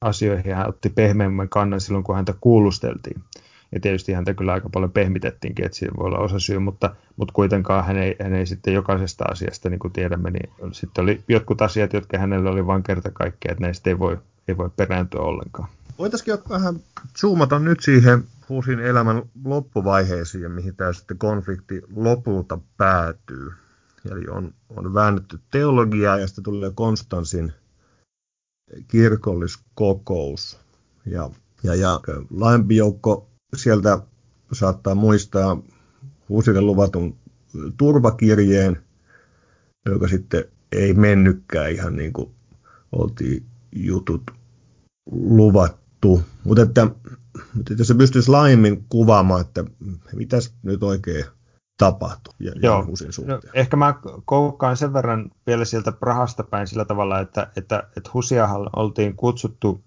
asioihin 0.00 0.54
hän 0.54 0.68
otti 0.68 0.90
pehmeämmän 0.90 1.48
kannan 1.48 1.80
silloin, 1.80 2.04
kun 2.04 2.14
häntä 2.14 2.34
kuulusteltiin. 2.40 3.22
Ja 3.72 3.80
tietysti 3.80 4.12
häntä 4.12 4.34
kyllä 4.34 4.52
aika 4.52 4.68
paljon 4.68 4.92
pehmitettiinkin, 4.92 5.64
että 5.64 5.78
siinä 5.78 5.92
voi 5.98 6.06
olla 6.06 6.18
osa 6.18 6.38
syy, 6.38 6.58
mutta, 6.58 6.94
mutta 7.16 7.32
kuitenkaan 7.32 7.84
hän 7.84 7.96
ei, 7.96 8.16
hän 8.22 8.34
ei 8.34 8.46
sitten 8.46 8.74
jokaisesta 8.74 9.24
asiasta, 9.30 9.68
niin 9.68 9.78
kuin 9.78 9.92
tiedämme, 9.92 10.30
niin 10.30 10.50
sitten 10.72 11.02
oli 11.02 11.24
jotkut 11.28 11.62
asiat, 11.62 11.92
jotka 11.92 12.18
hänellä 12.18 12.50
oli 12.50 12.66
vain 12.66 12.82
kerta 12.82 13.10
kaikkea, 13.10 13.52
että 13.52 13.64
näistä 13.64 13.90
ei 13.90 13.98
voi, 13.98 14.18
ei 14.48 14.56
voi 14.56 14.70
perääntyä 14.76 15.20
ollenkaan. 15.20 15.68
Voitaisiin 15.98 16.38
vähän 16.48 16.80
zoomata 17.20 17.58
nyt 17.58 17.80
siihen 17.80 18.24
Husin 18.48 18.80
elämän 18.80 19.22
loppuvaiheisiin, 19.44 20.50
mihin 20.50 20.76
tämä 20.76 20.92
sitten 20.92 21.18
konflikti 21.18 21.82
lopulta 21.96 22.58
päätyy. 22.76 23.52
Eli 24.10 24.28
on, 24.30 24.54
on 24.76 24.94
väännetty 24.94 25.40
teologiaa 25.50 26.18
ja 26.18 26.26
sitten 26.26 26.44
tulee 26.44 26.72
Konstansin 26.74 27.52
kirkolliskokous. 28.88 30.60
Ja, 31.06 31.30
ja, 31.62 31.74
ja 31.74 32.00
laajempi 32.30 32.76
joukko 32.76 33.31
sieltä 33.56 33.98
saattaa 34.52 34.94
muistaa 34.94 35.62
uusille 36.28 36.60
luvatun 36.60 37.16
turvakirjeen, 37.76 38.82
joka 39.86 40.08
sitten 40.08 40.44
ei 40.72 40.94
mennytkään 40.94 41.72
ihan 41.72 41.96
niin 41.96 42.12
kuin 42.12 42.30
oltiin 42.92 43.46
jutut 43.72 44.22
luvattu. 45.10 46.22
Mutta 46.44 46.62
että, 46.62 46.86
mutta 47.54 47.72
että 47.72 47.84
se 47.84 47.94
pystyisi 47.94 48.30
laajemmin 48.30 48.84
kuvaamaan, 48.88 49.40
että 49.40 49.64
mitäs 50.12 50.54
nyt 50.62 50.82
oikein 50.82 51.24
tapahtui 51.78 52.34
ja, 52.38 52.52
Joo. 52.62 52.86
No, 53.26 53.40
ehkä 53.54 53.76
mä 53.76 53.94
koukkaan 54.24 54.76
sen 54.76 54.92
verran 54.92 55.30
vielä 55.46 55.64
sieltä 55.64 55.92
Prahasta 55.92 56.42
päin 56.42 56.66
sillä 56.66 56.84
tavalla, 56.84 57.20
että, 57.20 57.52
että, 57.56 57.82
että 57.96 58.10
Husiahan 58.14 58.70
oltiin 58.76 59.16
kutsuttu 59.16 59.84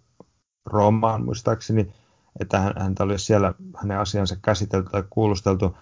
Roomaan 0.65 1.25
muistaakseni 1.25 1.93
että 2.39 2.59
hän, 2.59 2.73
häntä 2.79 3.03
olisi 3.03 3.25
siellä 3.25 3.53
hänen 3.77 3.99
asiansa 3.99 4.35
käsitelty 4.41 4.89
tai 4.89 5.03
kuulusteltu, 5.09 5.77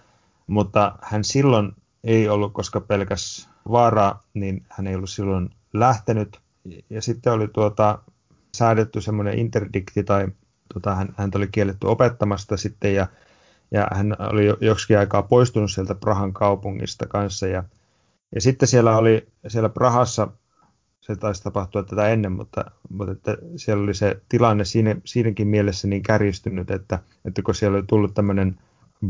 mutta 0.46 0.98
hän 1.02 1.24
silloin 1.24 1.72
ei 2.04 2.28
ollut, 2.28 2.52
koska 2.52 2.80
pelkäs 2.80 3.48
vaaraa, 3.70 4.22
niin 4.34 4.66
hän 4.68 4.86
ei 4.86 4.94
ollut 4.94 5.10
silloin 5.10 5.50
lähtenyt. 5.72 6.40
Ja 6.90 7.02
sitten 7.02 7.32
oli 7.32 7.48
tuota, 7.48 7.98
säädetty 8.56 9.00
semmoinen 9.00 9.38
interdikti 9.38 10.04
tai 10.04 10.28
tuota, 10.72 10.94
hän, 10.94 11.14
häntä 11.16 11.38
oli 11.38 11.48
kielletty 11.52 11.86
opettamasta 11.86 12.56
sitten 12.56 12.94
ja, 12.94 13.06
ja 13.70 13.88
hän 13.92 14.16
oli 14.18 14.46
joksikin 14.60 14.98
aikaa 14.98 15.22
poistunut 15.22 15.70
sieltä 15.70 15.94
Prahan 15.94 16.32
kaupungista 16.32 17.06
kanssa 17.06 17.46
ja, 17.46 17.64
ja 18.34 18.40
sitten 18.40 18.68
siellä 18.68 18.96
oli 18.96 19.26
siellä 19.48 19.68
Prahassa 19.68 20.28
se 21.06 21.16
taisi 21.16 21.42
tapahtua 21.42 21.82
tätä 21.82 22.08
ennen, 22.08 22.32
mutta, 22.32 22.64
mutta 22.88 23.12
että 23.12 23.36
siellä 23.56 23.82
oli 23.82 23.94
se 23.94 24.20
tilanne 24.28 24.64
siinä, 24.64 24.96
siinäkin 25.04 25.48
mielessä 25.48 25.88
niin 25.88 26.02
kärjistynyt, 26.02 26.70
että, 26.70 26.98
että 27.24 27.42
kun 27.42 27.54
siellä 27.54 27.76
oli 27.76 27.86
tullut 27.86 28.14
tämmöinen 28.14 28.58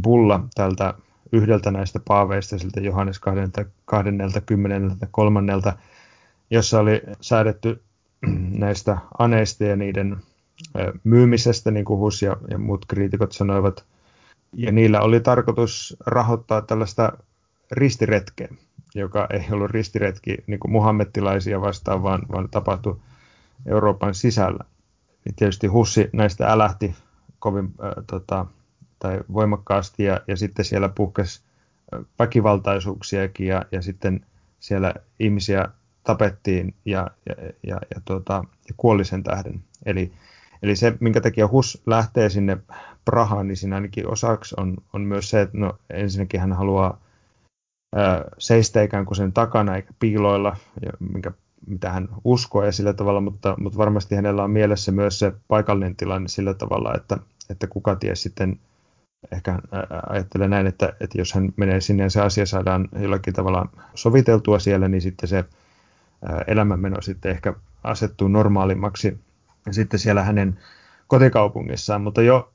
bulla 0.02 0.44
tältä 0.54 0.94
yhdeltä 1.32 1.70
näistä 1.70 2.00
paaveista, 2.08 2.58
siltä 2.58 2.80
Johannes 2.80 3.20
23. 3.84 5.40
jossa 6.50 6.80
oli 6.80 7.02
säädetty 7.20 7.82
näistä 8.64 8.98
aneista 9.18 9.64
ja 9.64 9.76
niiden 9.76 10.16
myymisestä, 11.04 11.70
niin 11.70 11.84
kuin 11.84 12.00
Hus 12.00 12.22
ja, 12.22 12.36
ja 12.50 12.58
muut 12.58 12.86
kriitikot 12.86 13.32
sanoivat, 13.32 13.84
ja 14.52 14.72
niillä 14.72 15.00
oli 15.00 15.20
tarkoitus 15.20 15.96
rahoittaa 16.06 16.62
tällaista 16.62 17.12
ristiretkeä 17.70 18.48
joka 18.94 19.26
ei 19.30 19.46
ollut 19.50 19.70
ristiretki 19.70 20.36
niin 20.46 20.60
kuin 20.60 20.72
muhammettilaisia 20.72 21.60
vastaan, 21.60 22.02
vaan, 22.02 22.22
vaan 22.32 22.48
tapahtui 22.50 23.00
Euroopan 23.66 24.14
sisällä. 24.14 24.64
Niin 25.24 25.34
tietysti 25.34 25.66
Hussi 25.66 26.10
näistä 26.12 26.46
älähti 26.46 26.94
kovin 27.38 27.64
äh, 27.64 28.04
tota, 28.06 28.46
tai 28.98 29.20
voimakkaasti 29.32 30.04
ja, 30.04 30.20
ja 30.28 30.36
sitten 30.36 30.64
siellä 30.64 30.88
puhkesi 30.88 31.42
väkivaltaisuuksiakin 32.18 33.46
ja, 33.46 33.64
ja 33.72 33.82
sitten 33.82 34.26
siellä 34.60 34.94
ihmisiä 35.20 35.68
tapettiin 36.04 36.74
ja, 36.84 37.10
ja, 37.26 37.34
ja, 37.66 37.80
ja, 37.94 38.00
tuota, 38.04 38.44
ja 38.68 38.74
kuoli 38.76 39.04
sen 39.04 39.22
tähden. 39.22 39.62
Eli, 39.86 40.12
eli 40.62 40.76
se, 40.76 40.96
minkä 41.00 41.20
takia 41.20 41.48
Hus 41.48 41.82
lähtee 41.86 42.28
sinne 42.28 42.58
Prahaan, 43.04 43.48
niin 43.48 43.56
siinä 43.56 43.76
ainakin 43.76 44.08
osaksi 44.08 44.54
on, 44.58 44.76
on 44.92 45.02
myös 45.02 45.30
se, 45.30 45.40
että 45.40 45.58
no, 45.58 45.78
ensinnäkin 45.90 46.40
hän 46.40 46.52
haluaa 46.52 47.00
seistä 48.38 48.82
ikään 48.82 49.04
kuin 49.06 49.16
sen 49.16 49.32
takana 49.32 49.76
eikä 49.76 49.90
piiloilla, 49.98 50.56
minkä, 51.12 51.32
mitä 51.66 51.90
hän 51.90 52.08
uskoo 52.24 52.64
ja 52.64 52.72
sillä 52.72 52.92
tavalla, 52.92 53.20
mutta, 53.20 53.54
mutta 53.58 53.78
varmasti 53.78 54.14
hänellä 54.14 54.44
on 54.44 54.50
mielessä 54.50 54.92
myös 54.92 55.18
se 55.18 55.32
paikallinen 55.48 55.96
tilanne 55.96 56.28
sillä 56.28 56.54
tavalla, 56.54 56.94
että, 56.94 57.18
että 57.50 57.66
kuka 57.66 57.96
ties 57.96 58.22
sitten 58.22 58.60
ehkä 59.32 59.58
ajattelee 60.08 60.48
näin, 60.48 60.66
että, 60.66 60.92
että 61.00 61.18
jos 61.18 61.32
hän 61.32 61.52
menee 61.56 61.80
sinne 61.80 62.02
ja 62.02 62.10
se 62.10 62.20
asia 62.20 62.46
saadaan 62.46 62.88
jollakin 63.00 63.34
tavalla 63.34 63.68
soviteltua 63.94 64.58
siellä, 64.58 64.88
niin 64.88 65.02
sitten 65.02 65.28
se 65.28 65.44
elämänmeno 66.46 67.00
sitten 67.00 67.30
ehkä 67.30 67.54
asettuu 67.84 68.28
normaalimmaksi 68.28 69.18
sitten 69.70 70.00
siellä 70.00 70.22
hänen 70.22 70.58
kotikaupungissaan, 71.06 72.00
mutta 72.00 72.22
jo, 72.22 72.52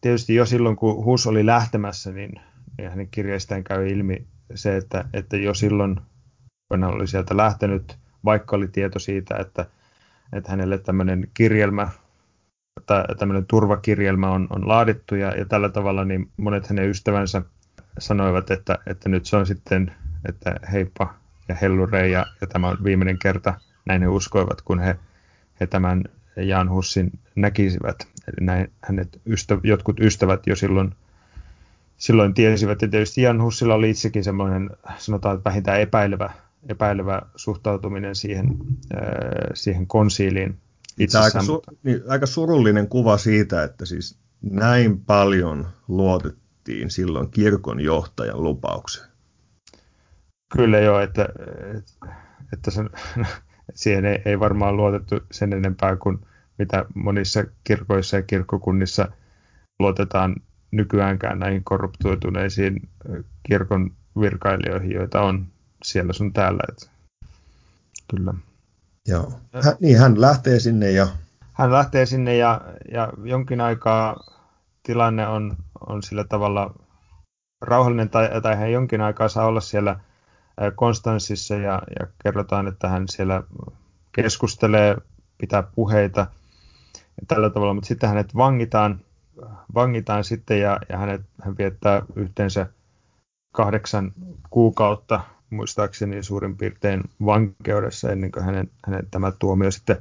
tietysti 0.00 0.34
jo 0.34 0.46
silloin, 0.46 0.76
kun 0.76 1.04
Hus 1.04 1.26
oli 1.26 1.46
lähtemässä, 1.46 2.12
niin, 2.12 2.32
niin 2.78 2.90
hänen 2.90 3.08
kirjeistään 3.10 3.64
käy 3.64 3.88
ilmi 3.88 4.26
se, 4.54 4.76
että, 4.76 5.04
että 5.12 5.36
jo 5.36 5.54
silloin, 5.54 6.00
kun 6.68 6.82
hän 6.82 6.94
oli 6.94 7.06
sieltä 7.06 7.36
lähtenyt, 7.36 7.98
vaikka 8.24 8.56
oli 8.56 8.68
tieto 8.68 8.98
siitä, 8.98 9.36
että, 9.36 9.66
että 10.32 10.50
hänelle 10.50 10.78
tämmöinen 10.78 11.28
kirjelmä, 11.34 11.88
tai 12.86 13.04
tämmöinen 13.18 13.46
turvakirjelmä 13.46 14.30
on, 14.30 14.46
on 14.50 14.68
laadittu, 14.68 15.14
ja, 15.14 15.34
ja 15.34 15.44
tällä 15.44 15.68
tavalla 15.68 16.04
niin 16.04 16.30
monet 16.36 16.66
hänen 16.66 16.90
ystävänsä 16.90 17.42
sanoivat, 17.98 18.50
että, 18.50 18.78
että 18.86 19.08
nyt 19.08 19.26
se 19.26 19.36
on 19.36 19.46
sitten, 19.46 19.92
että 20.28 20.54
heippa 20.72 21.14
ja 21.48 21.54
hellurei, 21.54 22.12
ja, 22.12 22.26
ja 22.40 22.46
tämä 22.46 22.68
on 22.68 22.78
viimeinen 22.84 23.18
kerta, 23.18 23.54
näin 23.86 24.02
he 24.02 24.08
uskoivat, 24.08 24.62
kun 24.62 24.80
he, 24.80 24.96
he 25.60 25.66
tämän 25.66 26.04
Jan 26.36 26.70
Hussin 26.70 27.10
näkisivät. 27.34 28.08
Eli 28.28 28.46
näin 28.46 28.72
hänet 28.84 29.20
ystä, 29.26 29.58
jotkut 29.62 30.00
ystävät 30.00 30.46
jo 30.46 30.56
silloin, 30.56 30.94
silloin 31.98 32.34
tiesivät, 32.34 32.82
ja 32.82 32.88
tietysti 32.88 33.22
Jan 33.22 33.42
Hussilla 33.42 33.74
oli 33.74 33.90
itsekin 33.90 34.24
semmoinen, 34.24 34.70
sanotaan, 34.96 35.36
että 35.36 35.50
vähintään 35.50 35.80
epäilevä, 35.80 36.32
epäilevä 36.68 37.22
suhtautuminen 37.36 38.14
siihen, 38.14 38.56
äh, 38.94 39.02
siihen 39.54 39.86
konsiiliin. 39.86 40.58
Itse 40.98 41.18
aika, 41.18 41.38
su- 41.38 41.76
niin, 41.82 42.02
aika 42.08 42.26
surullinen 42.26 42.88
kuva 42.88 43.18
siitä, 43.18 43.62
että 43.62 43.86
siis 43.86 44.18
näin 44.42 45.00
paljon 45.00 45.68
luotettiin 45.88 46.90
silloin 46.90 47.30
kirkon 47.30 47.80
johtajan 47.80 48.42
lupaukseen. 48.42 49.08
Kyllä 50.52 50.78
joo, 50.78 51.00
että, 51.00 51.28
että, 51.78 52.16
että 52.52 52.70
sen, 52.70 52.90
siihen 53.74 54.04
ei, 54.04 54.22
ei 54.24 54.40
varmaan 54.40 54.76
luotettu 54.76 55.14
sen 55.30 55.52
enempää 55.52 55.96
kuin 55.96 56.18
mitä 56.58 56.84
monissa 56.94 57.44
kirkoissa 57.64 58.16
ja 58.16 58.22
kirkkokunnissa 58.22 59.08
luotetaan 59.78 60.36
nykyäänkään 60.70 61.38
näihin 61.38 61.64
korruptoituneisiin 61.64 62.88
kirkon 63.42 63.90
virkailijoihin, 64.20 64.92
joita 64.92 65.20
on 65.20 65.46
siellä 65.84 66.12
sun 66.12 66.32
täällä. 66.32 66.62
Että, 66.68 66.86
kyllä. 68.10 68.34
Joo. 69.08 69.32
Hän, 69.64 69.76
niin, 69.80 69.98
hän 69.98 70.20
lähtee 70.20 70.60
sinne 70.60 70.90
ja... 70.90 71.08
Hän 71.52 71.72
lähtee 71.72 72.06
sinne 72.06 72.36
ja, 72.36 72.60
ja 72.92 73.12
jonkin 73.24 73.60
aikaa 73.60 74.16
tilanne 74.82 75.26
on, 75.26 75.56
on 75.86 76.02
sillä 76.02 76.24
tavalla 76.24 76.74
rauhallinen, 77.60 78.10
tai, 78.10 78.40
tai 78.42 78.56
hän 78.56 78.72
jonkin 78.72 79.00
aikaa 79.00 79.28
saa 79.28 79.46
olla 79.46 79.60
siellä 79.60 80.00
Konstanssissa 80.74 81.54
ja, 81.54 81.82
ja 82.00 82.06
kerrotaan, 82.22 82.68
että 82.68 82.88
hän 82.88 83.08
siellä 83.08 83.42
keskustelee, 84.12 84.96
pitää 85.38 85.62
puheita 85.62 86.20
ja 86.94 87.26
tällä 87.28 87.50
tavalla, 87.50 87.74
mutta 87.74 87.88
sitten 87.88 88.08
hänet 88.08 88.36
vangitaan, 88.36 89.00
vangitaan 89.74 90.24
sitten 90.24 90.60
ja, 90.60 90.78
ja 90.88 90.98
hänet, 90.98 91.20
hän 91.42 91.58
viettää 91.58 92.02
yhteensä 92.16 92.66
kahdeksan 93.52 94.12
kuukautta 94.50 95.20
muistaakseni 95.50 96.22
suurin 96.22 96.56
piirtein 96.56 97.00
vankeudessa 97.24 98.12
ennen 98.12 98.32
kuin 98.32 98.44
hänen, 98.44 98.70
hänen 98.86 99.06
tämä 99.10 99.32
tuomio 99.38 99.70
sitten 99.70 99.96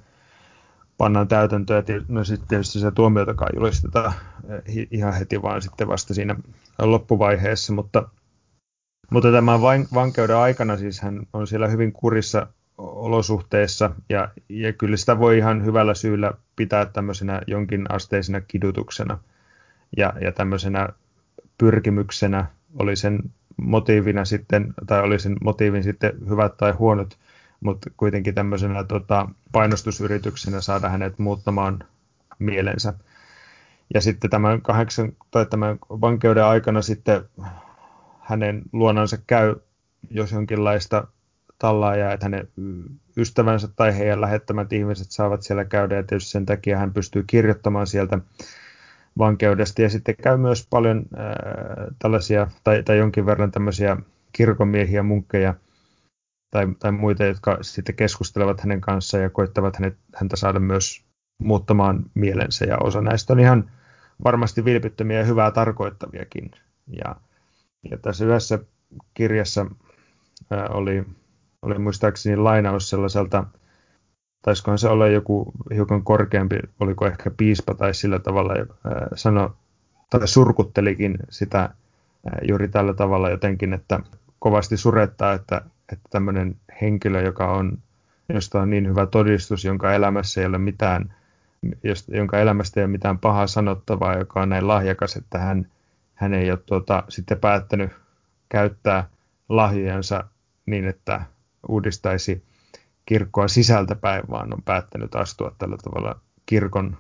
pannaan 0.97 1.28
täytäntöön. 1.28 1.84
No 2.08 2.23
sitten 2.23 2.47
tietysti 2.47 2.80
se 2.80 2.91
tuomiotakaan 2.91 3.52
julistetaan 3.56 4.13
ihan 4.91 5.13
heti, 5.13 5.41
vaan 5.41 5.62
sitten 5.62 5.88
vasta 5.88 6.13
siinä 6.13 6.36
loppuvaiheessa, 6.80 7.73
mutta 7.73 8.10
mutta 9.12 9.32
tämän 9.32 9.62
vankeuden 9.93 10.38
aikana 10.38 10.78
siis 10.78 11.02
hän 11.02 11.28
on 11.34 11.47
siellä 11.47 11.67
hyvin 11.67 11.93
kurissa 11.93 12.47
olosuhteissa 12.78 13.92
ja, 14.10 14.30
ja 14.50 14.74
kyllä 14.74 14.98
sitä 14.98 15.20
voi 15.20 15.38
ihan 15.38 15.66
hyvällä 15.66 15.94
syyllä 15.94 16.34
pitää 16.56 16.86
tämmöisenä 16.86 17.42
jonkin 17.48 17.86
asteisena 17.90 18.42
kidutuksena 18.42 19.18
ja, 19.98 20.13
ja 20.22 20.32
tämmöisenä 20.32 20.90
pyrkimyksenä 21.58 22.46
oli 22.80 22.96
sen 22.96 23.20
motiivina 23.58 24.26
sitten, 24.26 24.74
tai 24.88 25.02
oli 25.02 25.20
sen 25.20 25.38
motiivin 25.42 25.84
sitten 25.84 26.12
hyvät 26.30 26.58
tai 26.58 26.72
huonot, 26.72 27.18
mutta 27.60 27.90
kuitenkin 27.98 28.36
tämmöisenä 28.36 28.84
tota, 28.84 29.30
painostusyrityksenä 29.52 30.62
saada 30.62 30.90
hänet 30.90 31.20
muuttamaan 31.20 31.80
mielensä. 32.40 32.94
Ja 33.94 34.02
sitten 34.02 34.30
tämän, 34.30 34.62
kahdeksan, 34.62 35.12
tai 35.32 35.46
tämän 35.46 35.78
vankeuden 35.90 36.46
aikana 36.46 36.82
sitten 36.82 37.22
hänen 38.20 38.62
luonansa 38.74 39.18
käy, 39.28 39.56
jos 40.10 40.32
jonkinlaista 40.32 41.08
tallaajaa, 41.60 42.13
että 42.13 42.26
hänen 42.26 42.48
ystävänsä 43.17 43.67
tai 43.76 43.98
heidän 43.98 44.22
lähettämät 44.22 44.74
ihmiset 44.74 45.12
saavat 45.12 45.41
siellä 45.41 45.65
käydä, 45.65 45.96
ja 45.96 46.04
tietysti 46.04 46.32
sen 46.32 46.46
takia 46.46 46.78
hän 46.78 46.93
pystyy 46.93 47.24
kirjoittamaan 47.28 47.88
sieltä 47.88 48.20
vankeudesta, 49.17 49.82
ja 49.82 49.89
sitten 49.89 50.15
käy 50.24 50.38
myös 50.38 50.67
paljon 50.70 50.98
äh, 50.98 51.26
tällaisia, 52.00 52.48
tai, 52.63 52.84
tai 52.84 52.98
jonkin 52.98 53.26
verran 53.26 53.52
tämmöisiä 53.52 53.98
kirkomiehiä, 54.32 55.04
munkkeja, 55.04 55.54
tai, 56.52 56.67
tai 56.80 56.91
muita, 56.91 57.26
jotka 57.26 57.58
sitten 57.62 57.96
keskustelevat 57.96 58.62
hänen 58.62 58.82
kanssaan 58.82 59.24
ja 59.24 59.30
koittavat 59.30 59.76
hänet, 59.76 59.98
häntä 60.15 60.36
saada 60.36 60.60
myös 60.60 61.06
muuttamaan 61.43 62.06
mielensä, 62.13 62.65
ja 62.65 62.78
osa 62.78 63.02
näistä 63.02 63.34
on 63.34 63.39
ihan 63.39 63.72
varmasti 64.24 64.65
vilpittömiä 64.65 65.17
ja 65.17 65.26
hyvää 65.26 65.52
tarkoittaviakin, 65.52 66.52
ja 66.88 67.15
ja 67.91 67.98
tässä 67.98 68.26
yhdessä 68.26 68.60
kirjassa 69.13 69.65
ää, 70.52 70.67
oli, 70.70 71.06
oli 71.68 71.80
muistaakseni 71.80 72.38
lainaus 72.38 72.90
sellaiselta, 72.90 73.44
taisikohan 74.42 74.78
se 74.78 74.90
olla 74.90 75.08
joku 75.08 75.52
hiukan 75.74 76.04
korkeampi, 76.04 76.60
oliko 76.80 77.08
ehkä 77.08 77.32
piispa 77.38 77.74
tai 77.74 77.94
sillä 77.94 78.20
tavalla, 78.20 78.54
ää, 78.54 79.08
sano, 79.16 79.56
tai 80.10 80.28
surkuttelikin 80.28 81.18
sitä 81.30 81.60
ää, 81.60 81.72
juuri 82.48 82.68
tällä 82.68 82.94
tavalla 82.94 83.30
jotenkin, 83.30 83.74
että 83.74 84.00
kovasti 84.40 84.78
surettaa, 84.78 85.34
että, 85.34 85.62
että 85.92 86.10
tämmöinen 86.10 86.56
henkilö, 86.82 87.22
joka 87.22 87.54
on, 87.54 87.78
josta 88.34 88.62
on 88.62 88.70
niin 88.70 88.88
hyvä 88.88 89.06
todistus, 89.06 89.66
jonka 89.66 89.94
elämässä 89.94 90.42
ei 90.42 90.48
ole 90.48 90.58
mitään, 90.58 91.14
jonka 92.08 92.40
elämästä 92.40 92.80
ei 92.80 92.84
ole 92.84 92.92
mitään 92.92 93.20
pahaa 93.20 93.48
sanottavaa, 93.48 94.18
joka 94.18 94.42
on 94.42 94.50
näin 94.50 94.68
lahjakas, 94.68 95.16
että 95.16 95.40
hän 95.40 95.68
hän 96.18 96.34
ei 96.34 96.52
ole 96.52 96.60
tuota, 96.66 97.04
sitten 97.10 97.40
päättänyt 97.40 97.92
käyttää 98.50 99.10
lahjojansa 99.50 100.24
niin, 100.66 100.86
että 100.86 101.22
uudistaisi 101.67 102.43
kirkkoa 103.06 103.48
sisältäpäin, 103.48 104.24
vaan 104.30 104.54
on 104.54 104.63
päättänyt 104.63 105.15
astua 105.15 105.56
tällä 105.58 105.78
tavalla 105.84 106.20
kirkon 106.46 106.98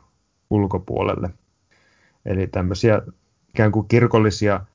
ulkopuolelle. 0.49 1.29
Eli 2.25 2.47
tämmöisiä 2.47 3.01
ikään 3.49 3.71
kuin 3.71 3.87
kirkollisia, 3.87 4.65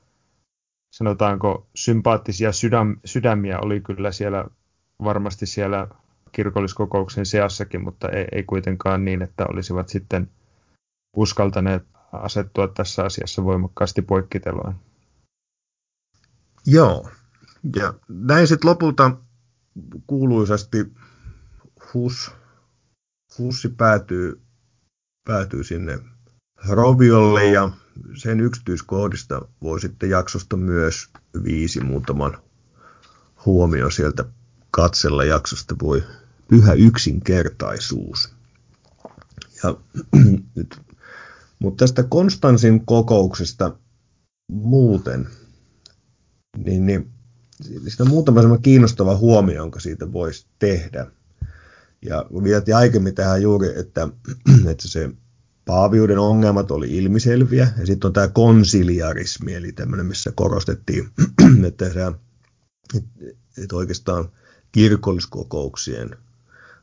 sanotaanko 0.94 1.66
sympaattisia 1.74 2.52
sydäm, 2.52 2.96
sydämiä 3.04 3.58
oli 3.58 3.80
kyllä 3.80 4.12
siellä 4.12 4.44
varmasti 5.04 5.46
siellä 5.46 5.88
kirkolliskokouksen 6.32 7.26
seassakin, 7.26 7.84
mutta 7.84 8.08
ei, 8.08 8.24
ei 8.32 8.42
kuitenkaan 8.42 9.04
niin, 9.04 9.22
että 9.22 9.46
olisivat 9.46 9.88
sitten 9.88 10.30
uskaltaneet 11.16 11.82
asettua 12.12 12.68
tässä 12.68 13.04
asiassa 13.04 13.44
voimakkaasti 13.44 14.02
poikkiteloin. 14.02 14.76
Joo, 16.66 17.08
ja 17.76 17.94
näin 18.08 18.46
sitten 18.46 18.70
lopulta 18.70 19.16
kuuluisasti 20.06 20.92
Hus, 21.94 22.30
Hussi 23.38 23.68
päätyy, 23.68 24.40
päätyy 25.24 25.64
sinne 25.64 25.98
Roviolle 26.68 27.44
ja 27.44 27.70
sen 28.14 28.40
yksityiskohdista 28.40 29.48
voi 29.62 29.80
sitten 29.80 30.10
jaksosta 30.10 30.56
myös 30.56 31.08
viisi 31.44 31.80
muutaman 31.80 32.38
huomio 33.46 33.90
sieltä 33.90 34.24
katsella 34.70 35.24
jaksosta 35.24 35.76
voi 35.82 36.02
pyhä 36.48 36.72
yksinkertaisuus. 36.72 38.34
Ja 39.62 39.76
nyt 40.56 40.80
mutta 41.62 41.82
tästä 41.82 42.02
Konstansin 42.02 42.86
kokouksesta 42.86 43.76
muuten, 44.52 45.28
niin, 46.56 46.86
niin 46.86 47.10
siitä 47.62 48.02
on 48.02 48.08
muutama 48.08 48.40
sellainen 48.40 48.62
kiinnostava 48.62 49.16
huomio, 49.16 49.56
jonka 49.56 49.80
siitä 49.80 50.12
voisi 50.12 50.46
tehdä. 50.58 51.06
Ja 52.02 52.26
viitattiin 52.44 52.76
aikaisemmin 52.76 53.14
tähän 53.14 53.42
juuri, 53.42 53.78
että, 53.78 54.08
että 54.70 54.88
se 54.88 55.10
paaviuden 55.64 56.18
ongelmat 56.18 56.70
oli 56.70 56.96
ilmiselviä, 56.96 57.68
ja 57.78 57.86
sitten 57.86 58.08
on 58.08 58.12
tämä 58.12 58.28
konsiliarismi, 58.28 59.54
eli 59.54 59.72
tämmöinen, 59.72 60.06
missä 60.06 60.32
korostettiin, 60.34 61.08
että 61.68 61.92
se 61.92 62.00
että 62.94 63.24
et 63.64 63.72
oikeastaan 63.72 64.28
kirkolliskokouksien 64.72 66.16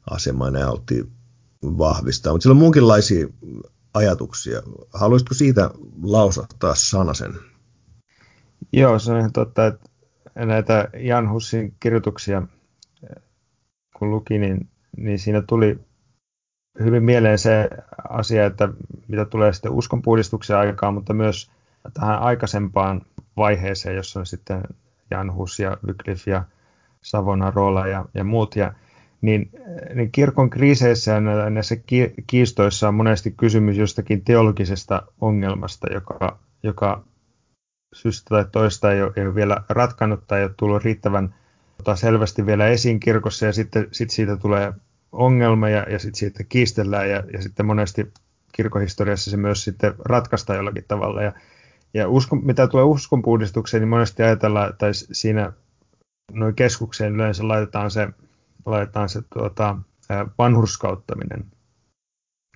asema 0.09 0.51
nämä 0.51 0.71
oltiin 0.71 1.11
vahvistaa. 1.63 2.33
Mutta 2.33 2.43
sillä 2.43 2.53
on 2.53 2.59
muunkinlaisia 2.59 3.27
ajatuksia. 3.93 4.61
Haluaisitko 4.93 5.33
siitä 5.33 5.71
lausahtaa 6.03 6.75
sanasen? 6.75 7.33
Joo, 8.73 8.99
se 8.99 9.11
on 9.11 9.19
ihan 9.19 9.33
totta, 9.33 9.67
että 9.67 9.89
näitä 10.35 10.89
Jan 10.97 11.31
Hussin 11.31 11.73
kirjoituksia 11.79 12.41
kun 13.99 14.11
luki, 14.11 14.37
niin, 14.37 14.69
niin 14.97 15.19
siinä 15.19 15.41
tuli 15.41 15.79
hyvin 16.83 17.03
mieleen 17.03 17.39
se 17.39 17.69
asia, 18.09 18.45
että 18.45 18.69
mitä 19.07 19.25
tulee 19.25 19.53
sitten 19.53 19.71
uskonpuhdistuksen 19.71 20.57
aikaan, 20.57 20.93
mutta 20.93 21.13
myös 21.13 21.51
tähän 21.93 22.19
aikaisempaan 22.19 23.01
vaiheeseen, 23.37 23.95
jossa 23.95 24.19
on 24.19 24.25
sitten 24.25 24.63
Jan 25.11 25.35
Hus 25.35 25.59
ja 25.59 25.77
Wycliffe 25.87 26.31
ja 26.31 26.43
Savonarola 27.01 27.87
ja, 27.87 28.05
ja 28.13 28.23
muut. 28.23 28.55
Ja, 28.55 28.73
niin, 29.21 29.51
niin 29.93 30.11
kirkon 30.11 30.49
kriiseissä 30.49 31.11
ja 31.11 31.49
näissä 31.49 31.75
kiistoissa 32.27 32.87
on 32.87 32.95
monesti 32.95 33.31
kysymys 33.31 33.77
jostakin 33.77 34.23
teologisesta 34.23 35.03
ongelmasta, 35.21 35.93
joka, 35.93 36.39
joka 36.63 37.03
syystä 37.93 38.30
tai 38.30 38.45
toista 38.52 38.93
ei 38.93 39.02
ole, 39.02 39.13
ei 39.15 39.25
ole 39.25 39.36
vielä 39.36 39.63
ratkannut 39.69 40.28
tai 40.28 40.39
ei 40.39 40.45
ole 40.45 40.54
tullut 40.58 40.84
riittävän 40.84 41.36
tota, 41.78 41.95
selvästi 41.95 42.45
vielä 42.45 42.67
esiin 42.67 42.99
kirkossa 42.99 43.45
ja 43.45 43.54
sitten 43.54 43.88
sit 43.91 44.10
siitä 44.10 44.38
tulee 44.38 44.73
ongelma 45.12 45.69
ja, 45.69 45.86
ja 45.89 45.99
sitten 45.99 46.19
siitä 46.19 46.43
kiistellään 46.43 47.10
ja, 47.10 47.23
ja 47.34 47.41
sitten 47.41 47.65
monesti 47.65 48.13
kirkohistoriassa 48.52 49.32
se 49.32 49.38
myös 49.38 49.63
sitten 49.63 49.93
ratkaistaan 49.99 50.58
jollakin 50.58 50.86
tavalla. 50.88 51.21
Ja, 51.21 51.34
ja 51.93 52.10
uskon, 52.10 52.45
mitä 52.45 52.67
tulee 52.67 52.86
uskonpuhdistukseen, 52.86 53.82
niin 53.82 53.89
monesti 53.89 54.23
ajatellaan, 54.23 54.69
että 54.69 54.86
siinä 55.12 55.54
noin 56.32 56.56
keskukseen 56.56 57.15
yleensä 57.15 57.47
laitetaan 57.47 57.91
se, 57.91 58.08
laitetaan 58.65 59.10
se 59.10 59.21
tuota, 59.34 59.78
vanhurskauttaminen. 60.38 61.45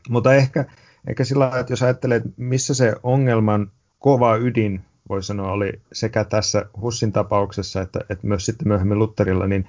Mutta 0.09 0.33
ehkä, 0.33 0.65
ehkä 1.07 1.23
sillä 1.23 1.51
että 1.59 1.73
jos 1.73 1.83
ajattelee, 1.83 2.17
että 2.17 2.29
missä 2.37 2.73
se 2.73 2.95
ongelman 3.03 3.71
kova 3.99 4.35
ydin, 4.35 4.85
voi 5.13 5.23
sanoa, 5.23 5.51
oli 5.51 5.81
sekä 5.91 6.23
tässä 6.23 6.65
Hussin 6.81 7.11
tapauksessa 7.11 7.81
että, 7.81 7.99
että 8.09 8.27
myös 8.27 8.45
sitten 8.45 8.67
myöhemmin 8.67 8.99
Lutterilla, 8.99 9.47
niin, 9.47 9.67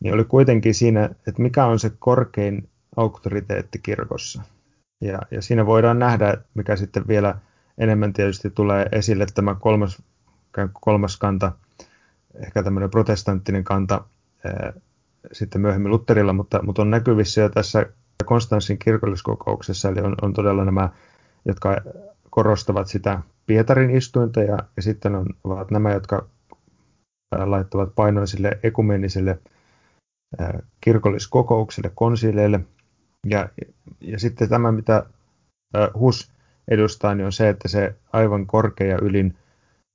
niin 0.00 0.14
oli 0.14 0.24
kuitenkin 0.24 0.74
siinä, 0.74 1.04
että 1.04 1.42
mikä 1.42 1.64
on 1.64 1.78
se 1.78 1.92
korkein 1.98 2.68
auktoriteetti 2.96 3.78
kirkossa. 3.78 4.42
Ja, 5.00 5.18
ja 5.30 5.42
siinä 5.42 5.66
voidaan 5.66 5.98
nähdä, 5.98 6.36
mikä 6.54 6.76
sitten 6.76 7.08
vielä 7.08 7.38
enemmän 7.78 8.12
tietysti 8.12 8.50
tulee 8.50 8.86
esille 8.92 9.26
tämä 9.34 9.54
kolmas, 9.54 10.02
kolmas 10.80 11.16
kanta, 11.16 11.52
ehkä 12.34 12.62
tämmöinen 12.62 12.90
protestanttinen 12.90 13.64
kanta 13.64 14.04
ää, 14.44 14.72
sitten 15.32 15.60
myöhemmin 15.60 15.90
Lutterilla, 15.90 16.32
mutta, 16.32 16.62
mutta 16.62 16.82
on 16.82 16.90
näkyvissä 16.90 17.40
jo 17.40 17.48
tässä 17.48 17.86
Konstanssin 18.24 18.78
kirkolliskokouksessa, 18.78 19.88
eli 19.88 20.00
on, 20.00 20.14
on 20.22 20.32
todella 20.32 20.64
nämä, 20.64 20.88
jotka 21.44 21.76
korostavat 22.30 22.88
sitä 22.88 23.20
Pietarin 23.46 23.90
istuinta, 23.90 24.42
ja, 24.42 24.58
ja 24.76 24.82
sitten 24.82 25.14
on, 25.14 25.26
ovat 25.44 25.70
nämä, 25.70 25.92
jotka 25.92 26.28
laittavat 27.44 27.94
painoisille 27.94 28.58
ekumenisille 28.62 29.38
ää, 30.38 30.58
kirkolliskokouksille, 30.80 31.92
konsileille, 31.94 32.60
ja, 33.26 33.48
ja 34.00 34.18
sitten 34.18 34.48
tämä, 34.48 34.72
mitä 34.72 35.06
Hus 35.98 36.32
edustaa, 36.68 37.14
niin 37.14 37.24
on 37.26 37.32
se, 37.32 37.48
että 37.48 37.68
se 37.68 37.94
aivan 38.12 38.46
korkea 38.46 38.98
ylin 39.02 39.36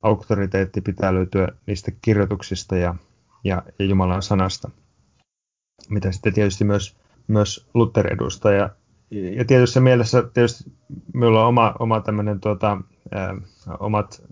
auktoriteetti 0.02 0.82
pitää 0.82 1.14
löytyä 1.14 1.48
niistä 1.68 1.92
kirjoituksista 2.02 2.76
ja, 2.76 2.96
ja, 3.44 3.64
ja 3.80 3.86
Jumalan 3.86 4.24
sanasta, 4.24 4.70
mitä 5.90 6.12
sitten 6.12 6.34
tietysti 6.34 6.64
myös, 6.64 6.98
myös 7.28 7.70
Luther 7.74 8.14
edustaa. 8.14 8.52
Ja, 8.52 8.70
ja 9.12 9.46
tietysti 9.46 9.80
mielessä 9.80 10.24
tietysti 10.34 10.72
minulla 11.14 11.42
on 11.42 11.48
oma, 11.48 11.76
oma 11.80 12.02
tämmöinen 12.02 12.40
tuota, 12.40 12.78
omat 13.80 14.24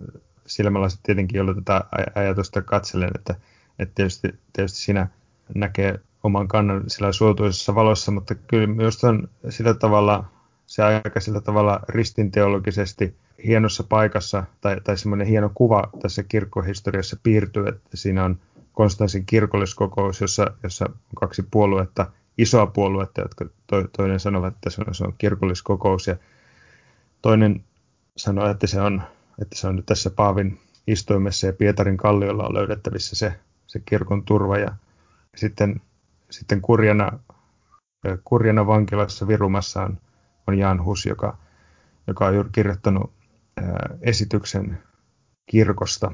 silmälasit 0.46 1.00
tietenkin, 1.04 1.38
joilla 1.38 1.54
tätä 1.54 1.84
ajatusta 2.16 2.62
katselen, 2.62 3.12
että, 3.16 3.36
että 3.80 3.96
tietysti, 3.96 4.34
tietysti 4.54 4.78
siinä 4.78 5.08
näkee 5.56 6.00
oman 6.24 6.48
kannan 6.48 6.84
sillä 6.88 7.12
suotuisessa 7.12 7.76
valossa, 7.76 8.12
mutta 8.12 8.36
kyllä 8.36 8.68
myös 8.68 9.04
on 9.04 9.30
sillä 9.50 9.74
tavalla 9.74 10.26
se 10.68 10.84
aika 10.84 11.20
sillä 11.20 11.42
tavalla 11.42 11.80
ristinteologisesti 11.90 13.16
hienossa 13.46 13.84
paikassa, 13.84 14.44
tai, 14.62 14.82
tai 14.82 14.98
semmoinen 14.98 15.28
hieno 15.28 15.52
kuva 15.54 15.90
tässä 16.02 16.24
kirkkohistoriassa 16.24 17.18
piirtyy, 17.24 17.68
että 17.68 17.98
siinä 17.98 18.26
on 18.26 18.40
Konstantin 18.74 19.26
kirkolliskokous, 19.26 20.22
jossa, 20.22 20.52
jossa 20.64 20.86
kaksi 21.16 21.44
puoluetta, 21.52 22.12
isoa 22.42 22.68
puoluetta, 22.68 23.22
jotka 23.22 23.46
to, 23.68 23.88
toinen 23.98 24.20
sanoo, 24.20 24.48
että 24.48 24.70
se 24.70 24.82
on, 24.88 24.96
se 24.96 25.04
on 25.04 25.14
kirkolliskokous, 25.18 26.08
ja 26.08 26.16
toinen 27.22 27.64
sanoo, 28.18 28.50
että 28.50 28.68
se 28.68 28.82
on, 28.82 29.02
että 29.42 29.58
se 29.58 29.68
on 29.68 29.76
nyt 29.76 29.86
tässä 29.86 30.10
Paavin 30.10 30.60
istuimessa 30.88 31.48
ja 31.48 31.54
Pietarin 31.54 31.98
kalliolla 31.98 32.48
on 32.48 32.54
löydettävissä 32.54 33.16
se, 33.16 33.40
se 33.68 33.80
kirkon 33.80 34.26
turva, 34.26 34.58
ja 34.58 34.76
sitten, 35.36 35.82
sitten 36.30 36.62
kurjana, 36.62 37.20
kurjana 38.24 38.68
vankilassa 38.68 39.28
Virumassa 39.28 39.82
on 39.82 39.98
on 40.50 40.58
Jan 40.58 40.86
Hus, 40.86 41.06
joka, 41.06 41.38
joka 42.08 42.26
on 42.26 42.34
juuri 42.34 42.50
kirjoittanut 42.52 43.14
esityksen 44.02 44.84
kirkosta 45.52 46.12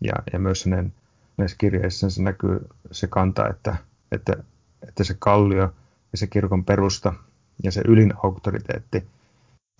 ja, 0.00 0.12
ja 0.32 0.38
myös 0.38 0.64
hänen, 0.64 0.94
näissä 1.36 1.56
kirjeissa 1.60 2.10
se 2.10 2.22
näkyy 2.22 2.66
se 2.90 3.06
kanta, 3.06 3.48
että, 3.48 3.76
että, 4.12 4.36
että 4.88 5.04
se 5.04 5.16
kallio 5.18 5.74
ja 6.12 6.18
se 6.18 6.26
kirkon 6.26 6.64
perusta 6.64 7.14
ja 7.62 7.72
se 7.72 7.82
ylin 7.88 8.14
auktoriteetti 8.22 9.06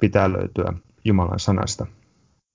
pitää 0.01 0.33
löytyä 0.33 0.73
Jumalan 1.05 1.41
sanasta. 1.41 1.87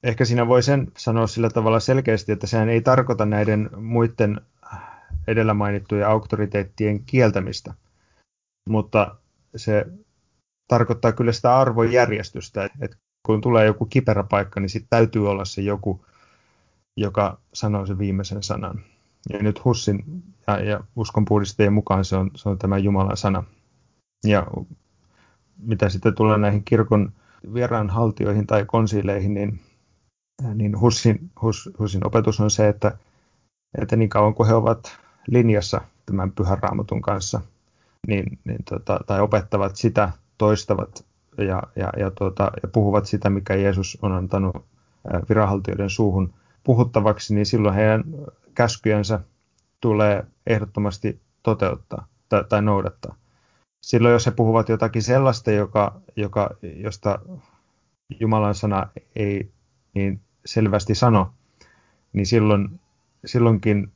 Ehkä 0.04 0.26
siinä 0.26 0.48
voi 0.48 0.64
sen 0.64 0.92
sanoa 0.98 1.28
sillä 1.28 1.50
tavalla 1.50 1.80
selkeästi, 1.80 2.32
että 2.32 2.48
sehän 2.48 2.70
ei 2.70 2.82
tarkoita 2.82 3.26
näiden 3.26 3.70
muiden 3.78 4.42
edellä 5.28 5.54
mainittujen 5.54 6.08
auktoriteettien 6.08 7.04
kieltämistä, 7.06 7.74
mutta 8.70 9.16
se 9.56 9.86
tarkoittaa 10.68 11.12
kyllä 11.12 11.32
sitä 11.32 11.58
arvojärjestystä, 11.58 12.70
että 12.80 12.98
kun 13.26 13.42
tulee 13.42 13.66
joku 13.66 13.86
kiperä 13.86 14.24
paikka, 14.24 14.60
niin 14.60 14.70
sitten 14.70 14.90
täytyy 14.90 15.30
olla 15.30 15.46
se 15.46 15.62
joku, 15.62 16.06
joka 16.98 17.40
sanoo 17.54 17.86
sen 17.86 17.98
viimeisen 17.98 18.44
sanan. 18.44 18.84
Ja 19.30 19.44
nyt 19.44 19.66
Hussin 19.66 20.24
ja, 20.48 20.60
ja 20.60 20.84
uskonpuhdistajien 20.96 21.74
mukaan 21.74 22.06
se 22.06 22.16
on, 22.16 22.32
se 22.36 22.50
on 22.50 22.58
tämä 22.58 22.78
Jumalan 22.78 23.18
sana. 23.18 23.44
Ja 24.24 24.48
mitä 25.58 25.90
sitten 25.90 26.16
tulee 26.16 26.38
näihin 26.38 26.64
kirkon 26.64 27.14
vieraanhaltioihin 27.54 28.48
tai 28.48 28.66
konsileihin, 28.66 29.34
niin, 29.34 29.60
niin 30.56 30.80
Hussin, 30.80 31.32
Hus, 31.42 31.70
Hussin 31.80 32.08
opetus 32.08 32.40
on 32.40 32.52
se, 32.52 32.68
että, 32.68 32.98
että 33.82 33.96
niin 33.96 34.10
kauan 34.10 34.34
kuin 34.34 34.48
he 34.48 34.54
ovat 34.54 34.98
linjassa 35.28 35.82
tämän 36.06 36.32
pyhän 36.32 36.64
raamatun 36.64 37.02
kanssa, 37.02 37.42
niin, 38.08 38.40
niin 38.44 38.64
tota, 38.70 39.00
tai 39.08 39.22
opettavat 39.22 39.76
sitä 39.76 40.12
toistavat 40.38 41.06
ja, 41.38 41.64
ja, 41.76 41.90
ja, 41.98 42.12
tuota, 42.12 42.52
ja 42.64 42.70
puhuvat 42.70 43.06
sitä, 43.06 43.30
mikä 43.30 43.56
Jeesus 43.56 43.98
on 44.02 44.12
antanut 44.12 44.66
viranhaltijoiden 45.30 45.90
suuhun 45.90 46.34
puhuttavaksi, 46.64 47.36
niin 47.36 47.46
silloin 47.46 47.76
heidän 47.76 48.04
käskyjensä 48.54 49.20
tulee 49.82 50.24
ehdottomasti 50.48 51.22
toteuttaa 51.44 52.08
tai, 52.30 52.44
tai 52.50 52.62
noudattaa. 52.62 53.16
Silloin 53.82 54.14
jos 54.14 54.26
he 54.26 54.32
puhuvat 54.32 54.70
jotakin 54.70 55.04
sellaista, 55.04 55.52
joka, 55.52 56.02
joka, 56.16 56.50
josta 56.62 57.20
Jumalan 58.20 58.56
sana 58.56 58.88
ei 59.16 59.52
niin 59.94 60.22
selvästi 60.46 60.96
sano, 60.96 61.34
niin 62.14 62.26
silloin, 62.26 62.80
silloinkin 63.26 63.92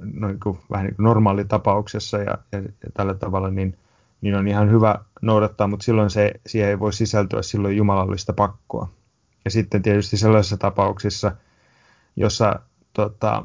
noin 0.00 0.40
kuin, 0.40 0.58
vähän 0.70 0.86
niin 0.86 0.96
kuin 0.96 1.04
normaalitapauksessa 1.04 2.18
ja, 2.18 2.38
ja, 2.52 2.58
ja 2.62 2.90
tällä 2.94 3.14
tavalla, 3.14 3.50
niin 3.50 3.78
niin 4.24 4.34
on 4.34 4.48
ihan 4.48 4.70
hyvä 4.70 4.98
noudattaa, 5.22 5.66
mutta 5.66 5.84
silloin 5.84 6.10
se, 6.10 6.32
siihen 6.46 6.68
ei 6.68 6.78
voi 6.78 6.92
sisältyä 6.92 7.42
silloin 7.42 7.76
jumalallista 7.76 8.32
pakkoa. 8.32 8.88
Ja 9.44 9.50
sitten 9.50 9.82
tietysti 9.82 10.16
sellaisissa 10.16 10.56
tapauksissa, 10.56 11.32
jossa 12.16 12.60
tota, 12.92 13.42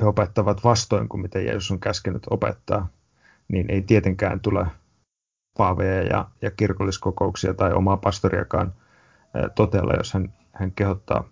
he 0.00 0.06
opettavat 0.06 0.64
vastoin 0.64 1.08
kuin 1.08 1.20
mitä 1.20 1.40
Jeesus 1.40 1.70
on 1.70 1.80
käskenyt 1.80 2.22
opettaa, 2.30 2.88
niin 3.48 3.70
ei 3.70 3.82
tietenkään 3.82 4.40
tule 4.40 4.66
paaveja 5.58 6.02
ja, 6.02 6.28
ja 6.42 6.50
kirkolliskokouksia 6.50 7.54
tai 7.54 7.72
omaa 7.72 7.96
pastoriakaan 7.96 8.72
totella, 9.54 9.92
jos 9.94 10.14
hän, 10.14 10.32
hän 10.52 10.72
kehottaa 10.72 11.24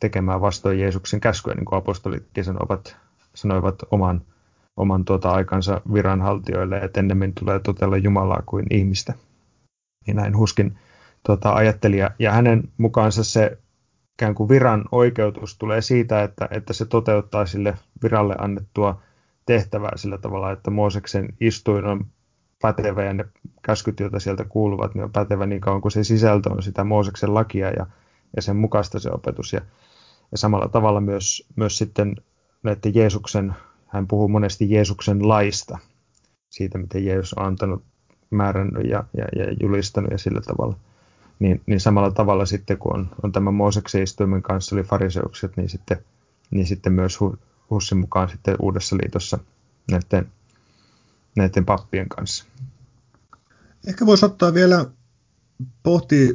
tekemään 0.00 0.40
vastoin 0.40 0.80
Jeesuksen 0.80 1.20
käskyä, 1.20 1.54
niin 1.54 1.64
kuin 1.64 1.78
apostolitkin 1.78 2.44
sanovat, 2.44 2.96
sanoivat 3.34 3.82
oman 3.90 4.22
oman 4.76 5.04
tuota 5.04 5.30
aikansa 5.30 5.80
viranhaltijoille, 5.92 6.78
että 6.78 7.00
ennemmin 7.00 7.32
tulee 7.34 7.58
totella 7.58 7.96
Jumalaa 7.96 8.42
kuin 8.46 8.66
ihmistä. 8.70 9.14
Niin 10.06 10.16
näin 10.16 10.36
Huskin 10.36 10.78
tuota, 11.26 11.52
ajattelija. 11.52 12.10
Ja 12.18 12.32
hänen 12.32 12.68
mukaansa 12.78 13.24
se 13.24 13.58
ikään 14.14 14.34
kuin 14.34 14.48
viran 14.48 14.84
oikeutus 14.92 15.58
tulee 15.58 15.80
siitä, 15.80 16.22
että, 16.22 16.48
että 16.50 16.72
se 16.72 16.84
toteuttaa 16.84 17.46
sille 17.46 17.74
viralle 18.02 18.34
annettua 18.38 19.02
tehtävää 19.46 19.92
sillä 19.96 20.18
tavalla, 20.18 20.52
että 20.52 20.70
Mooseksen 20.70 21.28
istuin 21.40 21.84
on 21.84 22.06
pätevä 22.62 23.04
ja 23.04 23.12
ne 23.12 23.24
käskyt, 23.62 24.00
joita 24.00 24.20
sieltä 24.20 24.44
kuuluvat, 24.44 24.94
niin 24.94 25.04
on 25.04 25.12
pätevä 25.12 25.46
niin 25.46 25.60
kauan 25.60 25.80
kuin 25.80 25.92
se 25.92 26.04
sisältö 26.04 26.50
on 26.50 26.62
sitä 26.62 26.84
Mooseksen 26.84 27.34
lakia 27.34 27.70
ja, 27.70 27.86
ja 28.36 28.42
sen 28.42 28.56
mukaista 28.56 29.00
se 29.00 29.10
opetus. 29.10 29.52
Ja, 29.52 29.60
ja 30.32 30.38
samalla 30.38 30.68
tavalla 30.68 31.00
myös, 31.00 31.48
myös 31.56 31.78
sitten 31.78 32.16
näiden 32.62 32.94
Jeesuksen, 32.94 33.54
hän 33.86 34.08
puhuu 34.08 34.28
monesti 34.28 34.70
Jeesuksen 34.70 35.28
laista, 35.28 35.78
siitä 36.50 36.78
miten 36.78 37.04
Jeesus 37.04 37.34
on 37.34 37.46
antanut 37.46 37.84
määrännyt 38.30 38.90
ja, 38.90 39.04
ja, 39.16 39.24
ja 39.36 39.56
julistanut 39.60 40.10
ja 40.10 40.18
sillä 40.18 40.40
tavalla. 40.40 40.76
Niin, 41.38 41.62
niin 41.66 41.80
samalla 41.80 42.10
tavalla 42.10 42.46
sitten, 42.46 42.78
kun 42.78 42.94
on, 42.94 43.10
on 43.22 43.32
tämä 43.32 43.50
Mooseksen 43.50 44.02
istuimen 44.02 44.42
kanssa 44.42 44.76
oli 44.76 44.82
fariseukset, 44.82 45.56
niin 45.56 45.68
sitten, 45.68 45.98
niin 46.50 46.66
sitten 46.66 46.92
myös 46.92 47.18
Hussin 47.70 47.98
mukaan 47.98 48.28
sitten 48.28 48.56
Uudessa 48.58 48.96
liitossa 48.96 49.38
näiden, 49.90 50.32
näiden 51.36 51.64
pappien 51.64 52.08
kanssa. 52.08 52.44
Ehkä 53.86 54.06
voisi 54.06 54.26
ottaa 54.26 54.54
vielä 54.54 54.86
pohtia 55.82 56.32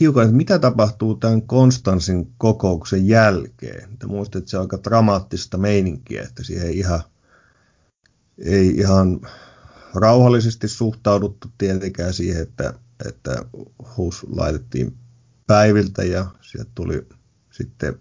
hiukan, 0.00 0.24
että 0.24 0.36
mitä 0.36 0.58
tapahtuu 0.58 1.14
tämän 1.14 1.42
Konstansin 1.42 2.32
kokouksen 2.38 3.08
jälkeen. 3.08 3.98
Te 3.98 4.06
muistatte, 4.06 4.38
että 4.38 4.50
se 4.50 4.56
on 4.56 4.62
aika 4.62 4.78
dramaattista 4.84 5.58
meininkiä, 5.58 6.22
että 6.22 6.44
siihen 6.44 6.66
ei 6.66 6.78
ihan, 6.78 7.00
ei 8.38 8.68
ihan 8.76 9.20
rauhallisesti 9.94 10.68
suhtauduttu 10.68 11.48
tietenkään 11.58 12.12
siihen, 12.12 12.42
että, 12.42 12.74
että 13.04 13.44
Hus 13.96 14.26
laitettiin 14.30 14.96
päiviltä 15.46 16.04
ja 16.04 16.26
sieltä 16.40 16.70
tuli 16.74 17.06
sitten 17.50 17.98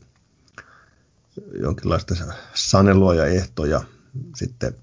jonkinlaista 1.62 2.16
sanelua 2.54 3.16
ja 3.16 3.26
ehtoja 3.26 3.82
sitten 4.36 4.74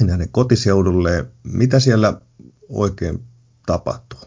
näiden 0.00 0.28
kotiseudulle. 0.28 1.26
Mitä 1.42 1.80
siellä 1.80 2.20
oikein 2.68 3.24
tapahtuu? 3.66 4.20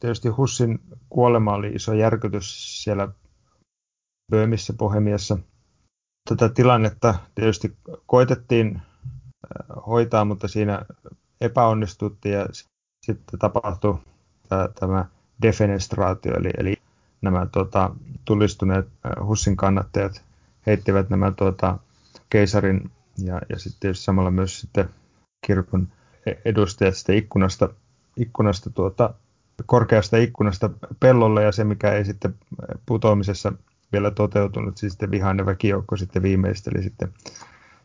Tietysti 0.00 0.28
Hussin 0.28 0.80
kuolema 1.10 1.54
oli 1.54 1.68
iso 1.68 1.92
järkytys 1.92 2.82
siellä 2.84 3.08
Böömissä, 4.30 4.72
Pohemiassa. 4.72 5.38
Tätä 6.28 6.48
tilannetta 6.48 7.14
tietysti 7.34 7.76
koitettiin 8.06 8.82
hoitaa, 9.86 10.24
mutta 10.24 10.48
siinä 10.48 10.82
epäonnistuttiin 11.40 12.34
ja 12.34 12.46
sitten 13.06 13.38
tapahtui 13.38 13.98
tämä 14.80 15.04
defenestraatio, 15.42 16.36
eli, 16.36 16.50
eli 16.58 16.76
nämä 17.22 17.46
tota, 17.52 17.90
tulistuneet 18.24 18.88
Hussin 19.26 19.56
kannattajat 19.56 20.22
heittivät 20.66 21.10
nämä 21.10 21.30
tuota, 21.30 21.78
keisarin 22.30 22.90
ja, 23.18 23.40
ja 23.48 23.58
sitten 23.58 23.94
samalla 23.94 24.30
myös 24.30 24.60
sitten 24.60 24.88
kirkon 25.46 25.88
e-, 26.26 26.32
edustajat 26.44 26.96
sitten 26.96 27.16
ikkunasta, 27.16 27.68
ikkunasta 28.16 28.70
tuota, 28.70 29.14
korkeasta 29.66 30.16
ikkunasta 30.16 30.70
pellolle 31.00 31.44
ja 31.44 31.52
se, 31.52 31.64
mikä 31.64 31.92
ei 31.92 32.04
sitten 32.04 32.34
putoamisessa 32.86 33.52
vielä 33.92 34.10
toteutunut, 34.10 34.76
siis 34.76 34.92
sitten 34.92 35.10
vihainen 35.10 35.46
väkijoukko 35.46 35.96
sitten 35.96 36.22
viimeisteli 36.22 36.82
sitten, 36.82 37.12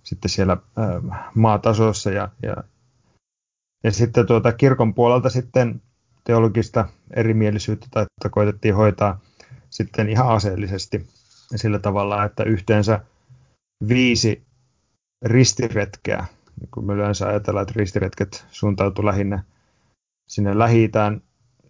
sitten 0.03 0.29
siellä 0.29 0.57
ää, 0.77 1.01
maatasossa 1.35 2.11
ja, 2.11 2.29
ja, 2.43 2.55
ja 3.83 3.91
sitten 3.91 4.25
tuota 4.25 4.53
kirkon 4.53 4.93
puolelta 4.93 5.29
sitten 5.29 5.81
teologista 6.27 6.87
erimielisyyttä 7.15 7.87
tai 7.91 8.05
koitettiin 8.31 8.75
hoitaa 8.75 9.19
sitten 9.69 10.09
ihan 10.09 10.27
aseellisesti 10.27 11.07
sillä 11.55 11.79
tavalla, 11.79 12.23
että 12.23 12.43
yhteensä 12.43 12.99
viisi 13.87 14.43
ristiretkeä, 15.25 16.25
kun 16.73 16.85
me 16.85 16.93
yleensä 16.93 17.27
ajatellaan, 17.27 17.61
että 17.61 17.73
ristiretket 17.77 18.45
suuntautuu 18.51 19.05
lähinnä 19.05 19.43
sinne 20.29 20.59
lähi 20.59 20.91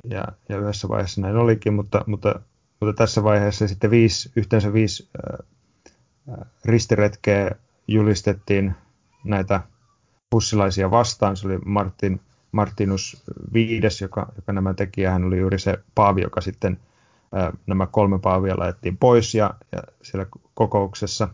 ja, 0.09 0.23
ja 0.49 0.57
yhdessä 0.57 0.89
vaiheessa 0.89 1.21
näin 1.21 1.35
olikin, 1.35 1.73
mutta, 1.73 2.03
mutta, 2.07 2.39
mutta 2.81 2.93
tässä 2.93 3.23
vaiheessa 3.23 3.67
sitten 3.67 3.91
viisi, 3.91 4.31
yhteensä 4.35 4.73
viisi 4.73 5.09
äh, 5.29 5.47
ristiretkeä 6.65 7.51
julistettiin 7.87 8.75
näitä 9.23 9.61
pussilaisia 10.29 10.91
vastaan. 10.91 11.37
Se 11.37 11.47
oli 11.47 11.57
Martin, 11.65 12.21
Martinus 12.51 13.23
V, 13.53 13.55
joka, 14.01 14.31
joka 14.35 14.53
nämä 14.53 14.73
teki, 14.73 15.01
ja 15.01 15.11
hän 15.11 15.23
oli 15.23 15.39
juuri 15.39 15.59
se 15.59 15.77
paavi, 15.95 16.21
joka 16.21 16.41
sitten 16.41 16.79
nämä 17.67 17.87
kolme 17.87 18.19
paavia 18.19 18.57
laitettiin 18.57 18.97
pois 18.97 19.35
ja, 19.35 19.53
ja 19.71 19.83
siellä 20.01 20.25
kokouksessa. 20.53 21.27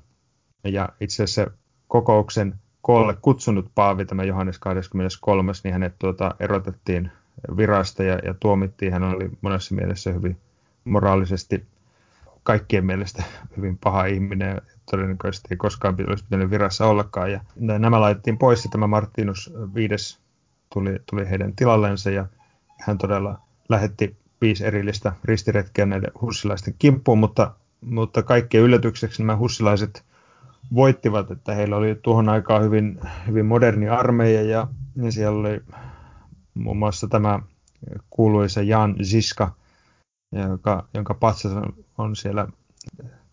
Ja 0.63 0.89
itse 0.99 1.23
asiassa 1.23 1.51
kokouksen 1.87 2.55
koolle 2.81 3.17
kutsunut 3.21 3.71
paavi, 3.75 4.05
tämä 4.05 4.23
Johannes 4.23 4.59
23, 4.59 5.51
niin 5.63 5.73
hänet 5.73 5.95
tuota, 5.99 6.35
erotettiin 6.39 7.11
virasta 7.57 8.03
ja, 8.03 8.19
ja 8.25 8.33
tuomittiin. 8.33 8.93
Hän 8.93 9.03
oli 9.03 9.29
monessa 9.41 9.75
mielessä 9.75 10.11
hyvin 10.11 10.37
moraalisesti 10.85 11.65
kaikkien 12.43 12.85
mielestä 12.85 13.23
hyvin 13.57 13.77
paha 13.83 14.05
ihminen 14.05 14.49
ja 14.49 14.61
todennäköisesti 14.91 15.47
ei 15.51 15.57
koskaan 15.57 15.95
olisi 16.07 16.23
pitänyt 16.23 16.49
virassa 16.49 16.85
ollakaan. 16.85 17.31
Ja 17.31 17.39
nämä 17.55 18.01
laitettiin 18.01 18.37
pois 18.37 18.65
ja 18.65 18.71
tämä 18.71 18.87
Martinus 18.87 19.53
V 19.73 19.75
tuli, 20.73 20.99
tuli 21.09 21.29
heidän 21.29 21.55
tilallensa 21.55 22.09
ja 22.09 22.25
hän 22.79 22.97
todella 22.97 23.41
lähetti 23.69 24.17
viisi 24.41 24.65
erillistä 24.65 25.13
ristiretkeä 25.23 25.85
näiden 25.85 26.11
hussilaisten 26.21 26.75
kimppuun, 26.79 27.19
mutta, 27.19 27.55
mutta 27.81 28.23
kaikkien 28.23 28.63
yllätykseksi 28.63 29.23
nämä 29.23 29.37
hussilaiset 29.37 30.05
voittivat, 30.73 31.31
että 31.31 31.55
heillä 31.55 31.75
oli 31.75 31.95
tuohon 31.95 32.29
aikaan 32.29 32.63
hyvin, 32.63 32.99
hyvin 33.27 33.45
moderni 33.45 33.89
armeija 33.89 34.41
ja, 34.41 34.67
ja 34.95 35.11
siellä 35.11 35.39
oli 35.39 35.61
muun 36.53 36.77
muassa 36.77 37.07
tämä 37.07 37.39
kuuluisa 38.09 38.61
Jan 38.61 38.95
Ziska, 39.03 39.55
joka, 40.49 40.87
jonka 40.93 41.13
patsas 41.13 41.51
on, 41.97 42.15
siellä, 42.15 42.47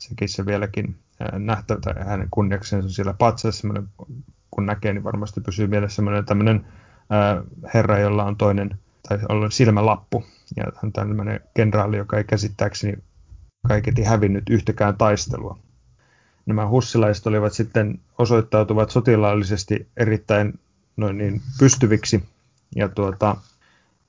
sekin 0.00 0.28
se 0.28 0.46
vieläkin 0.46 0.96
nähtävä, 1.38 2.04
hänen 2.04 2.28
kunniakseen 2.30 2.84
on 2.84 2.90
siellä 2.90 3.14
patsas, 3.14 3.62
kun 4.50 4.66
näkee, 4.66 4.92
niin 4.92 5.04
varmasti 5.04 5.40
pysyy 5.40 5.66
mielessä 5.66 6.02
tämmöinen 6.26 6.66
herra, 7.74 7.98
jolla 7.98 8.24
on 8.24 8.36
toinen 8.36 8.70
tai 9.08 9.18
ollut 9.28 9.54
silmälappu. 9.54 10.24
Ja 10.56 10.64
hän 10.64 10.72
on 10.82 10.92
tämmöinen 10.92 11.40
kenraali, 11.54 11.96
joka 11.96 12.16
ei 12.16 12.24
käsittääkseni 12.24 12.98
kaiketi 13.68 14.02
hävinnyt 14.02 14.50
yhtäkään 14.50 14.96
taistelua. 14.96 15.58
Nämä 16.46 16.68
hussilaiset 16.68 17.26
olivat 17.26 17.52
sitten 17.52 18.00
osoittautuvat 18.18 18.90
sotilaallisesti 18.90 19.88
erittäin 19.96 20.58
noin 20.96 21.18
niin 21.18 21.40
pystyviksi. 21.58 22.24
Ja, 22.76 22.88
tuota, 22.88 23.36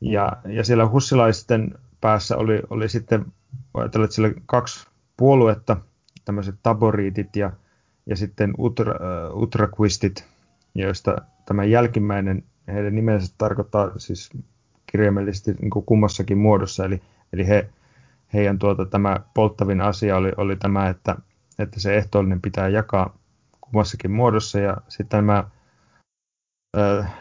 ja, 0.02 0.32
ja 0.45 0.64
siellä 0.64 0.89
hussilaisten 0.89 1.76
päässä 2.02 2.38
oli, 2.38 2.62
oli 2.70 2.89
sitten, 2.89 3.26
ajatellaan, 3.74 4.06
että 4.06 4.16
siellä 4.16 4.34
kaksi 4.45 4.88
puoluetta, 5.18 5.78
tämmöiset 6.26 6.56
taboriitit 6.64 7.36
ja, 7.36 7.52
ja 8.06 8.16
sitten 8.16 8.54
utra, 8.58 8.93
uh, 8.93 9.41
utraquistit, 9.41 10.26
joista 10.76 11.16
tämä 11.45 11.64
jälkimmäinen, 11.64 12.43
heidän 12.68 12.95
nimensä 12.95 13.34
tarkoittaa 13.38 13.91
siis 13.97 14.30
kirjaimellisesti 14.91 15.53
niin 15.53 15.70
kuin 15.70 15.86
kummassakin 15.86 16.38
muodossa. 16.38 16.86
Eli, 16.86 17.01
eli 17.34 17.47
he, 17.47 17.70
heidän 18.34 18.59
tuota, 18.59 18.86
tämä 18.86 19.20
polttavin 19.34 19.82
asia 19.82 20.18
oli, 20.18 20.32
oli 20.38 20.55
tämä, 20.55 20.89
että, 20.89 21.16
että 21.59 21.80
se 21.80 21.95
ehtoollinen 21.95 22.41
pitää 22.41 22.68
jakaa 22.68 23.18
kummassakin 23.62 24.12
muodossa. 24.12 24.59
Ja 24.59 24.78
sitten 24.88 25.28
nämä, 25.28 25.43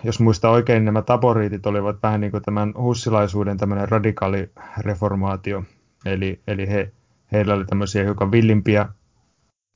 jos 0.05 0.21
muista 0.21 0.51
oikein, 0.51 0.85
nämä 0.85 1.03
taboriitit 1.03 1.67
olivat 1.67 1.97
vähän 2.03 2.21
niin 2.21 2.31
kuin 2.31 2.43
tämän 2.43 2.75
hussilaisuuden 2.79 3.57
tämmöinen 3.57 3.89
radikaali 3.89 4.51
reformaatio. 4.79 5.65
Eli, 6.07 6.41
eli 6.47 6.69
he, 6.69 6.93
heillä 7.33 7.55
oli 7.55 7.65
tämmöisiä 7.65 8.05
hiukan 8.05 8.33
villimpiä 8.33 8.89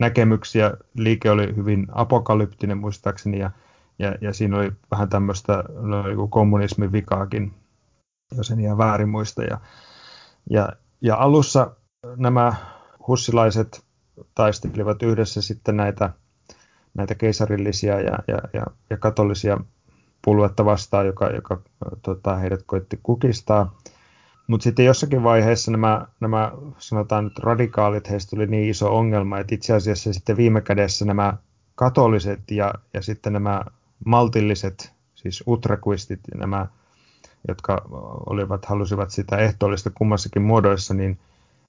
näkemyksiä. 0.01 0.75
Liike 0.95 1.31
oli 1.31 1.57
hyvin 1.57 1.87
apokalyptinen 1.93 2.79
muistaakseni 2.79 3.39
ja, 3.39 3.51
ja, 3.99 4.15
ja 4.21 4.33
siinä 4.33 4.57
oli 4.57 4.73
vähän 4.91 5.09
tämmöistä 5.09 5.65
no, 5.81 6.29
kommunismin 6.31 6.93
vikaakin 6.93 7.55
jos 8.37 8.51
en 8.51 8.61
ihan 8.61 8.79
väärin 8.79 9.09
muista. 9.09 9.43
Ja, 9.43 9.61
ja, 10.51 10.69
ja 11.01 11.17
alussa 11.17 11.71
nämä 12.17 12.55
hussilaiset 13.09 13.85
taistelivat 14.35 15.03
yhdessä 15.03 15.43
sitten 15.43 15.77
näitä, 15.77 16.11
näitä 16.95 17.15
keisarillisia 17.15 18.01
ja, 18.01 18.19
ja, 18.29 18.39
ja, 18.53 18.67
ja 18.91 18.97
katolisia 18.97 19.59
puoluetta 20.25 20.65
vastaan, 20.65 21.07
joka, 21.07 21.27
joka 21.27 21.61
tota, 22.03 22.37
heidät 22.37 22.61
koitti 22.67 23.01
kukistaa. 23.03 23.79
Mutta 24.47 24.65
sitten 24.65 24.85
jossakin 24.85 25.23
vaiheessa 25.23 25.71
nämä, 25.71 26.07
nämä 26.21 26.53
sanotaan 26.79 27.25
nyt 27.25 27.39
radikaalit, 27.39 28.11
heistä 28.11 28.31
tuli 28.31 28.47
niin 28.47 28.71
iso 28.71 28.97
ongelma, 28.97 29.39
että 29.39 29.55
itse 29.55 29.75
asiassa 29.75 30.13
sitten 30.13 30.37
viime 30.37 30.61
kädessä 30.61 31.05
nämä 31.05 31.37
katoliset 31.75 32.51
ja, 32.51 32.75
ja 32.95 33.03
sitten 33.03 33.33
nämä 33.33 33.65
maltilliset, 34.05 34.93
siis 35.15 35.45
utrakuistit, 35.47 36.21
nämä 36.35 36.67
jotka 37.49 37.83
olivat, 38.27 38.65
halusivat 38.65 39.11
sitä 39.11 39.37
ehtoollista 39.37 39.91
kummassakin 39.91 40.43
muodoissa, 40.43 40.95
niin, 40.95 41.19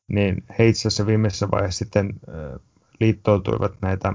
niin 0.07 0.43
he 0.59 0.67
itse 0.67 0.79
asiassa 0.79 1.05
viimeisessä 1.05 1.51
vaiheessa 1.51 1.79
sitten 1.79 2.13
liittoutuivat 2.99 3.73
näitä 3.81 4.13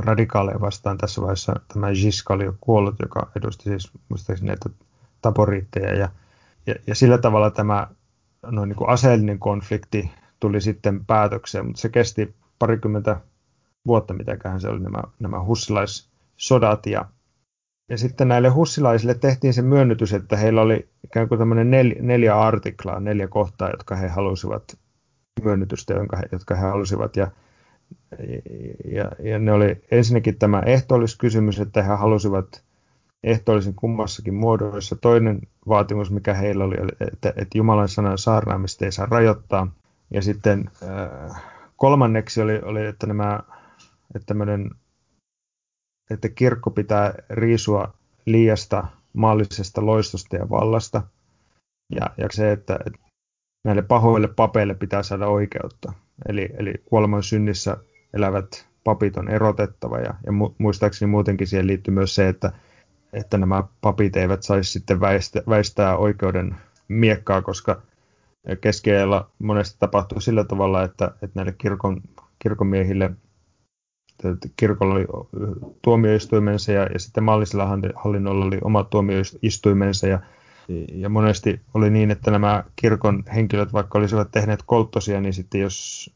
radikaaleja 0.00 0.60
vastaan. 0.60 0.98
Tässä 0.98 1.20
vaiheessa 1.20 1.60
tämä 1.72 1.92
Giska 1.92 2.34
oli 2.34 2.44
jo 2.44 2.54
kuollut, 2.60 2.94
joka 3.02 3.30
edusti 3.36 3.62
siis 3.62 3.90
muistaakseni 4.08 4.46
näitä 4.46 4.70
taporiitteja 5.22 5.94
ja, 5.94 6.08
ja, 6.66 6.74
ja 6.86 6.94
sillä 6.94 7.18
tavalla 7.18 7.50
tämä 7.50 7.86
noin 8.42 8.68
niin 8.68 8.76
kuin 8.76 8.90
aseellinen 8.90 9.38
konflikti 9.38 10.10
tuli 10.40 10.60
sitten 10.60 11.06
päätökseen, 11.06 11.66
mutta 11.66 11.80
se 11.80 11.88
kesti 11.88 12.34
parikymmentä 12.58 13.20
vuotta, 13.86 14.14
mitäköhän 14.14 14.60
se 14.60 14.68
oli 14.68 14.80
nämä, 14.80 15.02
nämä 15.20 15.40
hussilaissodat 16.36 16.86
ja, 16.86 17.04
ja 17.88 17.98
sitten 17.98 18.28
näille 18.28 18.48
hussilaisille 18.48 19.14
tehtiin 19.14 19.54
se 19.54 19.62
myönnytys, 19.62 20.12
että 20.12 20.36
heillä 20.36 20.62
oli 20.62 20.88
ikään 21.04 21.28
kuin 21.28 21.38
tämmöinen 21.38 21.70
nel, 21.70 21.94
neljä 22.00 22.40
artiklaa, 22.40 23.00
neljä 23.00 23.28
kohtaa, 23.28 23.70
jotka 23.70 23.96
he 23.96 24.08
halusivat 24.08 24.78
myönnytystä, 25.42 25.94
jotka 25.94 26.16
he, 26.16 26.22
jotka 26.32 26.54
he 26.54 26.62
halusivat 26.62 27.16
ja 27.16 27.30
ja, 28.84 29.10
ja 29.18 29.38
ne 29.38 29.52
oli 29.52 29.84
ensinnäkin 29.90 30.38
tämä 30.38 30.60
ehtoolliskysymys, 30.60 31.60
että 31.60 31.82
he 31.82 31.92
halusivat 31.92 32.62
ehtoollisen 33.22 33.74
kummassakin 33.74 34.34
muodoissa. 34.34 34.96
Toinen 34.96 35.40
vaatimus, 35.68 36.10
mikä 36.10 36.34
heillä 36.34 36.64
oli, 36.64 36.76
että, 37.00 37.32
että 37.36 37.58
Jumalan 37.58 37.88
sanan 37.88 38.18
saarnaamista 38.18 38.84
ei 38.84 38.92
saa 38.92 39.06
rajoittaa. 39.06 39.68
Ja 40.10 40.22
sitten 40.22 40.70
äh, 40.82 41.42
kolmanneksi 41.76 42.42
oli, 42.42 42.60
oli 42.62 42.86
että, 42.86 43.06
nämä, 43.06 43.40
että, 44.14 44.26
tämmöinen, 44.26 44.70
että 46.10 46.28
kirkko 46.28 46.70
pitää 46.70 47.14
riisua 47.30 47.94
liiasta 48.26 48.86
maallisesta 49.12 49.86
loistosta 49.86 50.36
ja 50.36 50.50
vallasta. 50.50 51.02
Ja, 51.94 52.10
ja 52.18 52.28
se, 52.30 52.52
että, 52.52 52.78
että 52.86 52.98
näille 53.64 53.82
pahoille 53.82 54.28
papeille 54.28 54.74
pitää 54.74 55.02
saada 55.02 55.26
oikeutta. 55.26 55.92
Eli, 56.28 56.48
eli 56.58 56.74
kuoleman 56.84 57.22
synnissä 57.22 57.76
elävät 58.14 58.66
papit 58.84 59.16
on 59.16 59.28
erotettava 59.28 59.98
ja, 59.98 60.14
ja 60.26 60.32
muistaakseni 60.58 61.10
muutenkin 61.10 61.46
siihen 61.46 61.66
liittyy 61.66 61.94
myös 61.94 62.14
se, 62.14 62.28
että, 62.28 62.52
että 63.12 63.38
nämä 63.38 63.64
papit 63.80 64.16
eivät 64.16 64.42
saisi 64.42 64.70
sitten 64.70 65.00
väistää, 65.00 65.42
väistää 65.48 65.96
oikeuden 65.96 66.56
miekkaa, 66.88 67.42
koska 67.42 67.82
keskiajalla 68.60 69.30
monesti 69.38 69.76
tapahtuu 69.78 70.20
sillä 70.20 70.44
tavalla, 70.44 70.82
että, 70.82 71.04
että 71.06 71.30
näille 71.34 71.54
kirkon, 71.58 72.02
kirkolla 74.56 74.94
oli 74.94 75.06
tuomioistuimensa 75.82 76.72
ja, 76.72 76.82
ja 76.92 76.98
sitten 76.98 77.24
maallisella 77.24 77.78
hallinnolla 77.94 78.44
oli 78.44 78.58
oma 78.64 78.84
tuomioistuimensa 78.84 80.06
ja 80.06 80.20
ja 80.92 81.08
monesti 81.08 81.60
oli 81.74 81.90
niin, 81.90 82.10
että 82.10 82.30
nämä 82.30 82.64
kirkon 82.76 83.22
henkilöt, 83.34 83.72
vaikka 83.72 83.98
olisivat 83.98 84.30
tehneet 84.30 84.62
kolttosia, 84.66 85.20
niin 85.20 85.34
sitten 85.34 85.60
jos 85.60 86.10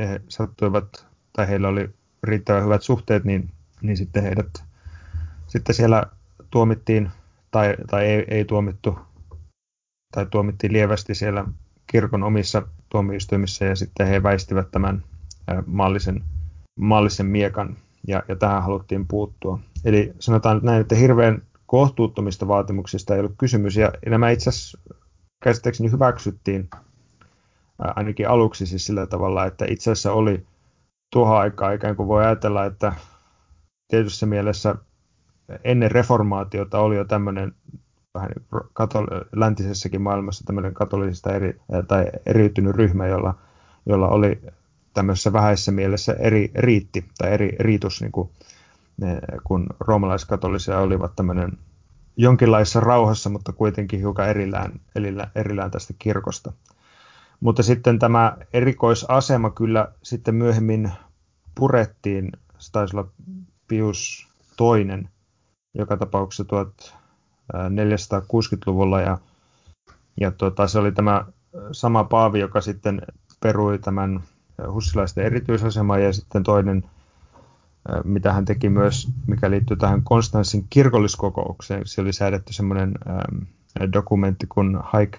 he 0.00 0.20
sattuivat 0.28 1.06
tai 1.32 1.48
heillä 1.48 1.68
oli 1.68 1.90
riittävän 2.22 2.64
hyvät 2.64 2.82
suhteet, 2.82 3.24
niin, 3.24 3.50
niin 3.82 3.96
sitten 3.96 4.22
heidät 4.22 4.64
sitten 5.46 5.74
siellä 5.74 6.02
tuomittiin 6.50 7.10
tai, 7.50 7.74
tai 7.90 8.04
ei, 8.06 8.24
ei 8.28 8.44
tuomittu 8.44 8.98
tai 10.12 10.26
tuomittiin 10.30 10.72
lievästi 10.72 11.14
siellä 11.14 11.44
kirkon 11.86 12.22
omissa 12.22 12.62
tuomioistuimissa 12.88 13.64
ja 13.64 13.76
sitten 13.76 14.06
he 14.06 14.22
väistivät 14.22 14.70
tämän 14.70 15.02
maallisen, 15.66 16.24
maallisen 16.76 17.26
miekan 17.26 17.76
ja, 18.06 18.22
ja 18.28 18.36
tähän 18.36 18.62
haluttiin 18.62 19.06
puuttua. 19.08 19.58
Eli 19.84 20.12
sanotaan 20.18 20.60
näin, 20.62 20.80
että 20.80 20.94
hirveän 20.94 21.42
kohtuuttomista 21.66 22.48
vaatimuksista 22.48 23.14
ei 23.14 23.20
ollut 23.20 23.34
kysymys, 23.38 23.76
ja 23.76 23.92
nämä 24.06 24.30
itse 24.30 24.50
asiassa 24.50 24.78
käsittääkseni 25.42 25.90
hyväksyttiin 25.92 26.70
ainakin 27.78 28.28
aluksi 28.28 28.66
siis 28.66 28.86
sillä 28.86 29.06
tavalla, 29.06 29.46
että 29.46 29.64
itse 29.68 29.90
asiassa 29.90 30.12
oli 30.12 30.46
tuohon 31.12 31.38
aikaan 31.38 31.74
ikään 31.74 31.96
kuin 31.96 32.08
voi 32.08 32.24
ajatella, 32.24 32.64
että 32.64 32.92
tietyssä 33.88 34.26
mielessä 34.26 34.74
ennen 35.64 35.90
reformaatiota 35.90 36.78
oli 36.78 36.96
jo 36.96 37.04
tämmöinen 37.04 37.54
vähän 38.14 38.30
katol- 38.58 39.28
läntisessäkin 39.36 40.02
maailmassa 40.02 40.44
tämmöinen 40.44 40.74
katolisista 40.74 41.32
eri, 41.34 41.60
tai 41.88 42.06
eriytynyt 42.26 42.76
ryhmä, 42.76 43.06
jolla, 43.06 43.34
jolla 43.86 44.08
oli 44.08 44.42
tämmöisessä 44.96 45.32
vähäisessä 45.32 45.72
mielessä 45.72 46.16
eri 46.18 46.50
riitti 46.54 47.04
tai 47.18 47.32
eri 47.32 47.56
riitus 47.58 48.00
niin 48.00 48.12
kuin 48.12 48.30
kun 49.44 49.66
roomalaiskatolisia 49.80 50.78
olivat 50.78 51.16
tämmöinen 51.16 51.52
jonkinlaisessa 52.16 52.80
rauhassa, 52.80 53.30
mutta 53.30 53.52
kuitenkin 53.52 54.00
hiukan 54.00 54.28
erillään, 54.28 54.80
erillään, 54.94 55.30
erillään 55.34 55.70
tästä 55.70 55.94
kirkosta. 55.98 56.52
Mutta 57.40 57.62
sitten 57.62 57.98
tämä 57.98 58.36
erikoisasema 58.52 59.50
kyllä 59.50 59.92
sitten 60.02 60.34
myöhemmin 60.34 60.92
purettiin, 61.54 62.32
se 62.58 62.72
taisi 62.72 62.96
olla 62.96 63.10
Pius 63.68 64.28
toinen, 64.56 65.08
joka 65.74 65.96
tapauksessa 65.96 66.44
1460-luvulla 67.52 69.00
ja, 69.00 69.18
ja 70.20 70.30
tuota, 70.30 70.68
se 70.68 70.78
oli 70.78 70.92
tämä 70.92 71.24
sama 71.72 72.04
paavi, 72.04 72.40
joka 72.40 72.60
sitten 72.60 73.02
perui 73.40 73.78
tämän 73.78 74.22
hussilaisten 74.72 75.24
erityisaseman 75.24 76.02
ja 76.02 76.12
sitten 76.12 76.42
toinen 76.42 76.84
mitä 78.04 78.32
hän 78.32 78.44
teki 78.44 78.68
myös, 78.68 79.08
mikä 79.26 79.50
liittyy 79.50 79.76
tähän 79.76 80.02
Konstanssin 80.02 80.66
kirkolliskokoukseen. 80.70 81.82
Se 81.86 82.00
oli 82.00 82.12
säädetty 82.12 82.52
semmoinen 82.52 82.94
dokumentti 83.92 84.46
kuin 84.46 84.78
Haik 84.82 85.18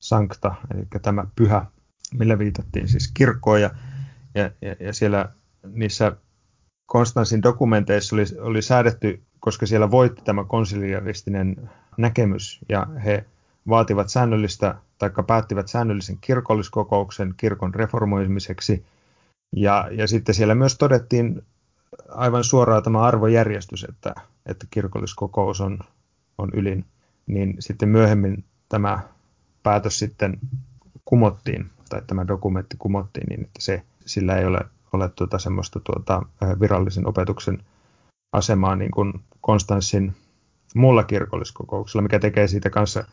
Sankta, 0.00 0.54
eli 0.74 0.86
tämä 1.02 1.26
pyhä, 1.36 1.66
millä 2.14 2.38
viitattiin 2.38 2.88
siis 2.88 3.10
kirkkoon. 3.14 3.60
Ja, 3.60 3.70
ja, 4.34 4.50
ja 4.80 4.92
siellä 4.92 5.28
niissä 5.66 6.16
Konstanssin 6.86 7.42
dokumenteissa 7.42 8.16
oli, 8.16 8.24
oli 8.40 8.62
säädetty, 8.62 9.22
koska 9.40 9.66
siellä 9.66 9.90
voitti 9.90 10.22
tämä 10.24 10.44
konsiliaristinen 10.44 11.70
näkemys, 11.98 12.60
ja 12.68 12.86
he 13.04 13.24
vaativat 13.68 14.08
säännöllistä, 14.08 14.74
tai 15.10 15.24
päättivät 15.26 15.68
säännöllisen 15.68 16.18
kirkolliskokouksen 16.20 17.34
kirkon 17.36 17.74
reformoimiseksi, 17.74 18.84
ja, 19.56 19.88
ja 19.90 20.06
sitten 20.06 20.34
siellä 20.34 20.54
myös 20.54 20.78
todettiin 20.78 21.42
aivan 22.08 22.44
suoraan 22.44 22.82
tämä 22.82 23.02
arvojärjestys, 23.02 23.84
että, 23.88 24.14
että 24.46 24.66
kirkolliskokous 24.70 25.60
on, 25.60 25.78
on 26.38 26.50
ylin, 26.54 26.84
niin 27.26 27.56
sitten 27.58 27.88
myöhemmin 27.88 28.44
tämä 28.68 28.98
päätös 29.62 29.98
sitten 29.98 30.38
kumottiin, 31.04 31.70
tai 31.88 32.02
tämä 32.06 32.28
dokumentti 32.28 32.76
kumottiin, 32.78 33.26
niin 33.28 33.40
että 33.40 33.62
se, 33.62 33.82
sillä 34.06 34.36
ei 34.36 34.44
ole, 34.44 34.60
ole 34.92 35.08
tuota 35.08 35.38
semmoista 35.38 35.80
tuota, 35.80 36.22
virallisen 36.60 37.06
opetuksen 37.06 37.64
asemaa 38.32 38.76
niin 38.76 38.90
kuin 38.90 39.12
Konstanssin 39.40 40.16
muulla 40.74 41.04
kirkolliskokouksella, 41.04 42.02
mikä 42.02 42.18
tekee 42.18 42.48
siitä 42.48 42.70
kanssa 42.70 43.04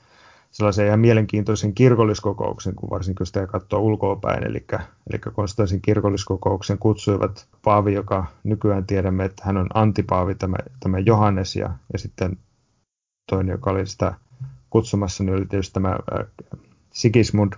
sellaisen 0.51 0.87
ihan 0.87 0.99
mielenkiintoisen 0.99 1.73
kirkolliskokouksen, 1.73 2.75
kun 2.75 2.89
varsinkin 2.89 3.25
sitä 3.25 3.47
katsoo 3.47 3.79
ulkoapäin. 3.79 4.47
Eli, 4.47 4.65
eli 5.09 5.19
Konstantin 5.33 5.81
kirkolliskokouksen 5.81 6.77
kutsuivat 6.77 7.47
Paavi, 7.63 7.93
joka 7.93 8.25
nykyään 8.43 8.85
tiedämme, 8.85 9.25
että 9.25 9.43
hän 9.45 9.57
on 9.57 9.67
antipaavi, 9.73 10.35
tämä, 10.35 10.57
tämä 10.79 10.99
Johannes, 10.99 11.55
ja, 11.55 11.69
ja 11.93 11.99
sitten 11.99 12.37
toinen, 13.29 13.51
joka 13.51 13.71
oli 13.71 13.85
sitä 13.85 14.13
kutsumassa, 14.69 15.23
niin 15.23 15.35
oli 15.35 15.45
tietysti 15.45 15.73
tämä 15.73 15.97
Sigismund. 16.93 17.53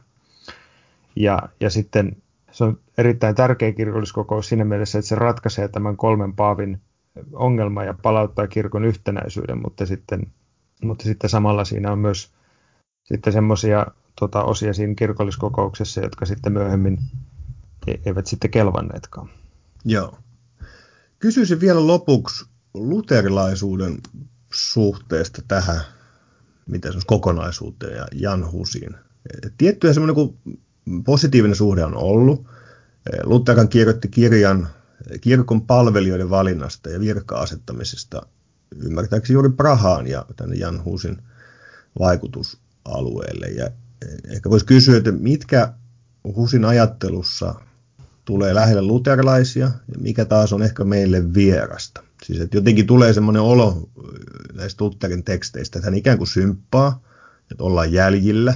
Ja, 1.15 1.41
ja 1.59 1.69
sitten 1.69 2.15
se 2.51 2.63
on 2.63 2.79
erittäin 2.97 3.35
tärkeä 3.35 3.71
kirkolliskokous 3.71 4.49
siinä 4.49 4.65
mielessä, 4.65 4.99
että 4.99 5.09
se 5.09 5.15
ratkaisee 5.15 5.67
tämän 5.67 5.97
kolmen 5.97 6.33
paavin 6.33 6.81
ongelma 7.33 7.83
ja 7.83 7.93
palauttaa 8.01 8.47
kirkon 8.47 8.85
yhtenäisyyden, 8.85 9.61
mutta 9.61 9.85
sitten, 9.85 10.27
mutta 10.83 11.03
sitten 11.03 11.29
samalla 11.29 11.65
siinä 11.65 11.91
on 11.91 11.99
myös 11.99 12.33
sitten 13.03 13.33
semmoisia 13.33 13.85
tota, 14.19 14.43
osia 14.43 14.73
siinä 14.73 14.95
kirkolliskokouksessa, 14.95 16.01
jotka 16.01 16.25
sitten 16.25 16.53
myöhemmin 16.53 16.99
e- 17.87 17.99
eivät 18.05 18.27
sitten 18.27 18.51
kelvanneetkaan. 18.51 19.29
Joo. 19.85 20.17
Kysyisin 21.19 21.59
vielä 21.59 21.87
lopuksi 21.87 22.45
luterilaisuuden 22.73 23.97
suhteesta 24.51 25.41
tähän 25.47 25.81
mitä 26.67 26.91
se 26.91 26.97
on, 26.97 27.01
kokonaisuuteen 27.05 27.97
ja 27.97 28.07
Jan 28.11 28.51
Husiin. 28.51 28.95
Tiettyä 29.57 29.93
semmoinen 29.93 30.15
kuin 30.15 30.37
positiivinen 31.05 31.55
suhde 31.55 31.85
on 31.85 31.97
ollut. 31.97 32.45
Lutheran 33.23 33.69
kirjoitti 33.69 34.07
kirjan 34.07 34.67
kirkon 35.21 35.61
palvelijoiden 35.61 36.29
valinnasta 36.29 36.89
ja 36.89 36.99
virka-asettamisesta 36.99 38.21
ymmärtääkseni 38.75 39.33
juuri 39.33 39.49
Prahaan 39.49 40.07
ja 40.07 40.25
tänne 40.35 40.55
Jan 40.55 40.85
Husin 40.85 41.23
vaikutus 41.99 42.57
alueelle. 42.85 43.45
Ja 43.45 43.69
ehkä 44.29 44.49
voisi 44.49 44.65
kysyä, 44.65 44.97
että 44.97 45.11
mitkä 45.11 45.73
Husin 46.35 46.65
ajattelussa 46.65 47.55
tulee 48.25 48.55
lähelle 48.55 48.81
luterilaisia 48.81 49.65
ja 49.65 49.99
mikä 49.99 50.25
taas 50.25 50.53
on 50.53 50.63
ehkä 50.63 50.83
meille 50.83 51.33
vierasta. 51.33 52.03
Siis 52.23 52.39
että 52.41 52.57
jotenkin 52.57 52.87
tulee 52.87 53.13
semmoinen 53.13 53.41
olo 53.41 53.89
näistä 54.53 54.83
Lutherin 54.85 55.23
teksteistä, 55.23 55.79
että 55.79 55.87
hän 55.87 55.97
ikään 55.97 56.17
kuin 56.17 56.27
symppaa, 56.27 57.01
että 57.51 57.63
ollaan 57.63 57.93
jäljillä, 57.93 58.55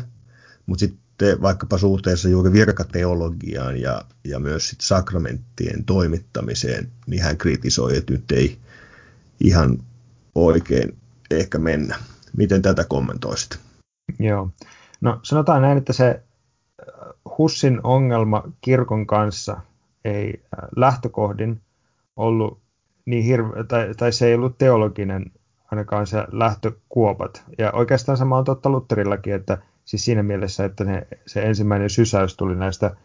mutta 0.65 0.79
sitten 0.79 1.07
sitten 1.17 1.41
vaikkapa 1.41 1.77
suhteessa 1.77 2.29
juuri 2.29 2.51
virkateologiaan 2.51 3.81
ja, 3.81 4.01
ja 4.23 4.39
myös 4.39 4.69
sit 4.69 4.81
sakramenttien 4.81 5.83
toimittamiseen, 5.85 6.91
niin 7.07 7.23
hän 7.23 7.37
kritisoi, 7.37 7.97
että 7.97 8.13
nyt 8.13 8.31
ei 8.31 8.57
ihan 9.39 9.83
oikein 10.35 10.97
ehkä 11.31 11.57
mennä. 11.57 11.95
Miten 12.37 12.61
tätä 12.61 12.83
kommentoisit? 12.83 13.59
Joo. 14.19 14.49
No 15.01 15.19
sanotaan 15.23 15.61
näin, 15.61 15.77
että 15.77 15.93
se 15.93 16.07
äh, 16.09 17.13
Hussin 17.37 17.79
ongelma 17.83 18.43
kirkon 18.61 19.07
kanssa 19.07 19.57
ei 20.05 20.43
äh, 20.43 20.69
lähtökohdin 20.75 21.61
ollut 22.15 22.59
niin 23.05 23.23
hirve, 23.23 23.63
tai, 23.63 23.93
tai 23.97 24.11
se 24.11 24.27
ei 24.27 24.35
ollut 24.35 24.57
teologinen 24.57 25.31
ainakaan 25.71 26.07
se 26.07 26.25
lähtökuopat. 26.31 27.43
Ja 27.57 27.71
oikeastaan 27.71 28.17
sama 28.17 28.37
on 28.37 28.43
totta 28.43 28.69
Lutherillakin, 28.69 29.33
että 29.33 29.57
siis 29.85 30.05
siinä 30.05 30.23
mielessä, 30.23 30.65
että 30.65 30.83
ne, 30.83 31.07
se 31.25 31.41
ensimmäinen 31.41 31.89
sysäys 31.89 32.37
tuli 32.37 32.55
näistä 32.55 32.95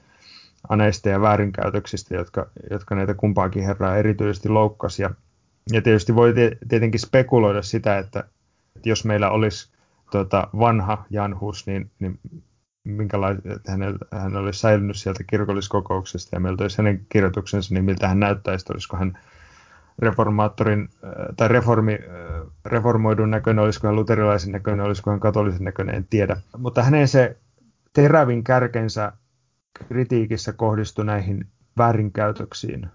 aneista 0.68 1.08
ja 1.08 1.20
väärinkäytöksistä, 1.20 2.14
jotka, 2.14 2.46
jotka 2.70 2.94
näitä 2.94 3.14
kumpaakin 3.14 3.64
herraa 3.64 3.96
erityisesti 3.96 4.48
loukkasi. 4.48 5.02
Ja, 5.02 5.10
ja 5.72 5.82
tietysti 5.82 6.14
voi 6.14 6.34
tietenkin 6.68 7.00
spekuloida 7.00 7.62
sitä, 7.62 7.98
että, 7.98 8.24
että 8.76 8.88
jos 8.88 9.04
meillä 9.04 9.30
olisi 9.30 9.72
tuota, 10.12 10.48
vanha 10.58 11.04
Janhus, 11.10 11.66
niin, 11.66 11.90
niin 11.98 12.20
minkälainen 12.84 13.42
hän, 13.68 13.80
hän 14.12 14.36
olisi 14.36 14.60
säilynyt 14.60 14.96
sieltä 14.96 15.24
kirkolliskokouksesta 15.24 16.36
ja 16.36 16.40
meiltä 16.40 16.64
olisi 16.64 16.78
hänen 16.78 17.06
kirjoituksensa, 17.08 17.74
niin 17.74 17.84
miltä 17.84 18.08
hän 18.08 18.20
näyttäisi, 18.20 18.66
olisiko 18.72 18.96
hän 18.96 19.18
reformaattorin 19.98 20.88
äh, 21.04 21.10
tai 21.36 21.48
reformi, 21.48 21.92
äh, 21.92 22.46
reformoidun 22.64 23.30
näköinen, 23.30 23.64
olisiko 23.64 23.86
hän 23.86 23.96
luterilaisen 23.96 24.52
näköinen, 24.52 24.86
olisiko 24.86 25.10
hän 25.10 25.20
katolisen 25.20 25.64
näköinen, 25.64 25.94
en 25.94 26.06
tiedä. 26.10 26.36
Mutta 26.58 26.82
hänen 26.82 27.08
se 27.08 27.36
terävin 27.92 28.44
kärkensä 28.44 29.12
kritiikissä 29.88 30.52
kohdistui 30.52 31.04
näihin 31.04 31.46
väärinkäytöksiin 31.78 32.86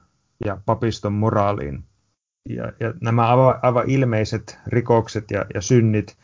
ja 0.45 0.57
papiston 0.65 1.13
moraaliin. 1.13 1.83
Ja, 2.49 2.71
ja 2.79 2.93
nämä 3.01 3.27
aivan, 3.27 3.59
aivan 3.61 3.89
ilmeiset 3.89 4.59
rikokset 4.67 5.31
ja, 5.31 5.45
ja 5.53 5.61
synnit, 5.61 6.17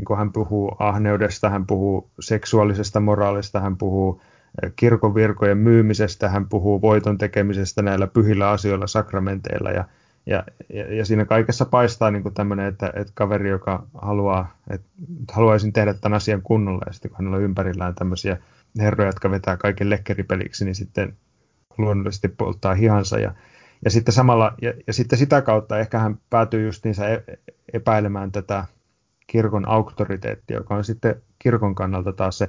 niin 0.00 0.06
kuin 0.06 0.18
hän 0.18 0.32
puhuu 0.32 0.76
ahneudesta, 0.78 1.50
hän 1.50 1.66
puhuu 1.66 2.10
seksuaalisesta 2.20 3.00
moraalista, 3.00 3.60
hän 3.60 3.76
puhuu 3.76 4.22
äh, 4.64 4.72
kirkon 4.76 5.14
virkojen 5.14 5.58
myymisestä, 5.58 6.28
hän 6.28 6.48
puhuu 6.48 6.80
voiton 6.82 7.18
tekemisestä 7.18 7.82
näillä 7.82 8.06
pyhillä 8.06 8.50
asioilla, 8.50 8.86
sakramenteilla 8.86 9.70
ja, 9.70 9.84
ja, 10.26 10.44
ja, 10.74 10.94
ja 10.94 11.04
siinä 11.04 11.24
kaikessa 11.24 11.64
paistaa 11.64 12.10
niin 12.10 12.34
tämmöinen, 12.34 12.66
että, 12.66 12.92
että 12.96 13.12
kaveri, 13.14 13.50
joka 13.50 13.86
haluaa, 13.94 14.56
että 14.70 14.88
haluaisin 15.32 15.72
tehdä 15.72 15.94
tämän 15.94 16.16
asian 16.16 16.42
kunnolla, 16.42 16.82
ja 16.86 16.92
sitten 16.92 17.10
kun 17.10 17.18
hänellä 17.18 17.36
on 17.36 17.42
ympärillään 17.42 17.94
tämmöisiä 17.94 18.36
herroja, 18.78 19.08
jotka 19.08 19.30
vetää 19.30 19.56
kaiken 19.56 19.90
lekkeripeliksi, 19.90 20.64
niin 20.64 20.74
sitten 20.74 21.16
luonnollisesti 21.78 22.28
polttaa 22.28 22.74
hihansa. 22.74 23.18
Ja, 23.18 23.34
ja 23.84 23.90
sitten 23.90 24.14
samalla, 24.14 24.54
ja, 24.62 24.72
ja 24.86 24.92
sitten 24.92 25.18
sitä 25.18 25.42
kautta 25.42 25.78
ehkä 25.78 25.98
hän 25.98 26.18
päätyy 26.30 26.66
justiinsa 26.66 27.08
e, 27.08 27.22
epäilemään 27.72 28.32
tätä 28.32 28.64
kirkon 29.30 29.68
auktoriteettia, 29.68 30.56
joka 30.56 30.74
on 30.74 30.84
sitten 30.84 31.22
kirkon 31.38 31.74
kannalta 31.74 32.12
taas 32.12 32.38
se, 32.38 32.48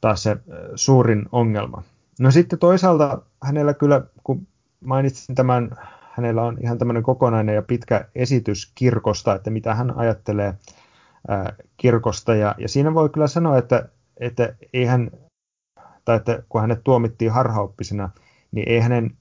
taas 0.00 0.22
se 0.22 0.36
suurin 0.74 1.26
ongelma. 1.32 1.82
No 2.20 2.30
sitten 2.30 2.58
toisaalta 2.58 3.22
hänellä 3.42 3.74
kyllä, 3.74 4.02
kun 4.24 4.46
mainitsin 4.84 5.34
tämän 5.34 5.70
hänellä 6.10 6.42
on 6.42 6.58
ihan 6.60 6.78
tämmöinen 6.78 7.02
kokonainen 7.02 7.54
ja 7.54 7.62
pitkä 7.62 8.04
esitys 8.14 8.72
kirkosta, 8.74 9.34
että 9.34 9.50
mitä 9.50 9.74
hän 9.74 9.96
ajattelee 9.96 10.54
kirkosta. 11.76 12.34
Ja, 12.34 12.54
ja 12.58 12.68
siinä 12.68 12.94
voi 12.94 13.08
kyllä 13.08 13.26
sanoa, 13.26 13.58
että, 13.58 13.88
että 14.20 14.54
ei 14.72 14.84
hän, 14.84 15.10
tai 16.04 16.16
että 16.16 16.42
kun 16.48 16.60
hänet 16.60 16.84
tuomittiin 16.84 17.32
harhaoppisena, 17.32 18.10
niin 18.52 18.68
ei 18.68 18.80
hänen 18.80 19.16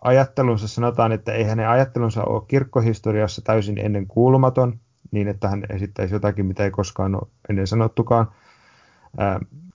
ajattelunsa, 0.00 0.68
sanotaan, 0.68 1.12
että 1.12 1.32
ei 1.32 1.44
hänen 1.44 1.68
ajattelunsa 1.68 2.24
ole 2.24 2.42
kirkkohistoriassa 2.48 3.42
täysin 3.44 3.78
ennen 3.78 4.06
kuulumaton, 4.06 4.80
niin 5.12 5.28
että 5.28 5.48
hän 5.48 5.62
esittäisi 5.70 6.14
jotakin, 6.14 6.46
mitä 6.46 6.64
ei 6.64 6.70
koskaan 6.70 7.14
ole 7.14 7.28
ennen 7.48 7.66
sanottukaan. 7.66 8.26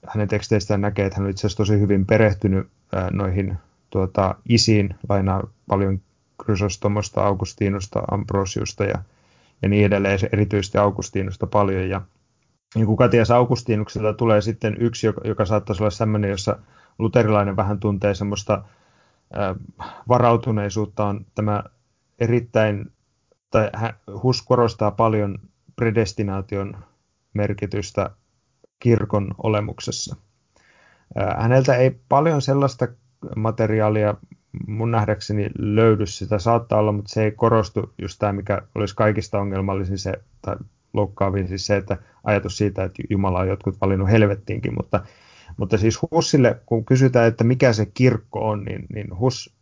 Hänen 0.08 0.28
teksteistään 0.28 0.82
näkee, 0.82 1.06
että 1.06 1.18
hän 1.18 1.26
on 1.26 1.30
itse 1.30 1.48
asiassa 1.48 1.58
tosi 1.58 1.80
hyvin 1.80 2.06
perehtynyt 2.06 2.68
noihin 3.12 3.58
tuota, 3.90 4.36
isiin, 4.50 4.96
lainaa 5.10 5.48
paljon 5.68 6.02
Chrysostomosta, 6.44 7.24
Augustinusta, 7.24 8.04
Ambrosiusta 8.12 8.84
ja, 8.84 9.00
ja 9.62 9.70
niin 9.70 9.86
edelleen, 9.86 10.20
erityisesti 10.34 10.78
Augustinusta 10.78 11.48
paljon. 11.48 11.90
Ja 11.90 12.02
niin 12.76 12.86
kuin 12.86 12.98
Katias 12.98 13.32
Augustinukselta 13.32 14.14
tulee 14.14 14.42
sitten 14.42 14.78
yksi, 14.80 15.08
joka, 15.08 15.22
joka 15.24 15.46
saattaisi 15.46 15.84
olla 15.84 15.90
sellainen, 15.90 16.32
jossa 16.32 16.60
luterilainen 17.00 17.56
vähän 17.56 17.80
tuntee 17.80 18.14
semmoista 18.14 18.64
varautuneisuutta, 20.08 21.06
on 21.06 21.26
tämä 21.36 21.64
erittäin, 22.20 22.92
tai 23.52 23.70
Hus 24.24 24.42
korostaa 24.42 24.92
paljon 24.92 25.38
predestinaation 25.76 26.78
merkitystä 27.34 28.10
kirkon 28.80 29.32
olemuksessa. 29.44 30.16
Häneltä 31.38 31.76
ei 31.76 32.00
paljon 32.10 32.42
sellaista 32.42 32.88
materiaalia 33.36 34.16
mun 34.68 34.92
nähdäkseni 34.92 35.50
löydy 35.60 36.06
sitä, 36.06 36.40
saattaa 36.40 36.80
olla, 36.80 36.92
mutta 36.92 37.14
se 37.14 37.24
ei 37.24 37.32
korostu 37.32 37.94
just 38.02 38.20
tämä, 38.20 38.34
mikä 38.34 38.62
olisi 38.76 38.96
kaikista 38.96 39.40
ongelmallisin 39.40 39.98
se, 39.98 40.14
tai 40.42 40.56
loukkaavin 40.94 41.48
siis 41.48 41.66
se, 41.66 41.78
että 41.78 41.98
ajatus 42.24 42.58
siitä, 42.58 42.84
että 42.84 43.04
Jumala 43.10 43.40
on 43.40 43.48
jotkut 43.48 43.82
valinnut 43.82 44.10
helvettiinkin, 44.10 44.74
mutta, 44.78 45.00
mutta 45.58 45.78
siis 45.78 46.00
Hussille, 46.12 46.62
kun 46.66 46.86
kysytään, 46.86 47.28
että 47.28 47.44
mikä 47.44 47.74
se 47.74 47.86
kirkko 47.86 48.50
on, 48.50 48.64
niin, 48.64 48.86
niin 48.94 49.20
Hus, 49.20 49.56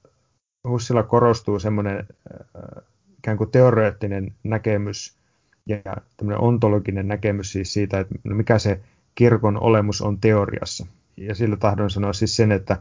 Hussilla 0.67 1.03
korostuu 1.03 1.59
semmoinen 1.59 1.97
äh, 1.97 2.83
ikään 3.25 3.37
kuin 3.37 3.51
teoreettinen 3.51 4.33
näkemys 4.43 5.17
ja 5.65 5.77
tämmöinen 6.17 6.41
ontologinen 6.41 7.07
näkemys 7.07 7.51
siis 7.51 7.73
siitä, 7.73 7.99
että 7.99 8.15
mikä 8.23 8.59
se 8.59 8.79
kirkon 9.15 9.57
olemus 9.57 10.01
on 10.01 10.19
teoriassa. 10.19 10.85
Ja 11.17 11.35
sillä 11.35 11.57
tahdon 11.57 11.89
sanoa 11.89 12.13
siis 12.13 12.35
sen, 12.35 12.51
että 12.51 12.77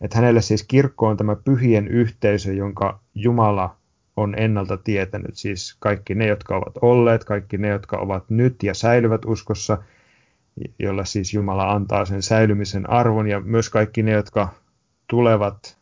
että 0.00 0.18
hänelle 0.18 0.42
siis 0.42 0.62
kirkko 0.62 1.06
on 1.06 1.16
tämä 1.16 1.36
pyhien 1.36 1.88
yhteisö, 1.88 2.52
jonka 2.52 3.00
Jumala 3.14 3.76
on 4.16 4.34
ennalta 4.38 4.76
tietänyt. 4.76 5.36
Siis 5.36 5.76
kaikki 5.78 6.14
ne, 6.14 6.26
jotka 6.26 6.56
ovat 6.56 6.74
olleet, 6.82 7.24
kaikki 7.24 7.58
ne, 7.58 7.68
jotka 7.68 7.96
ovat 7.96 8.30
nyt 8.30 8.62
ja 8.62 8.74
säilyvät 8.74 9.24
uskossa, 9.24 9.78
jolla 10.78 11.04
siis 11.04 11.34
Jumala 11.34 11.72
antaa 11.72 12.04
sen 12.04 12.22
säilymisen 12.22 12.90
arvon, 12.90 13.28
ja 13.28 13.40
myös 13.40 13.70
kaikki 13.70 14.02
ne, 14.02 14.12
jotka 14.12 14.48
tulevat 15.06 15.78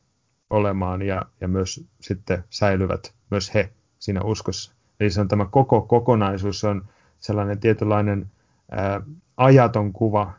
olemaan 0.51 1.03
ja, 1.03 1.23
ja 1.41 1.49
myös 1.49 1.87
sitten 2.01 2.45
säilyvät 2.51 3.15
myös 3.31 3.55
he 3.55 3.71
siinä 4.07 4.21
uskossa. 4.23 4.73
Eli 5.01 5.11
se 5.11 5.21
on 5.21 5.29
tämä 5.29 5.47
koko 5.51 5.81
kokonaisuus, 5.83 6.65
on 6.65 6.85
sellainen 7.19 7.61
tietynlainen 7.61 8.31
ää, 8.71 9.01
ajaton 9.37 9.93
kuva 9.93 10.33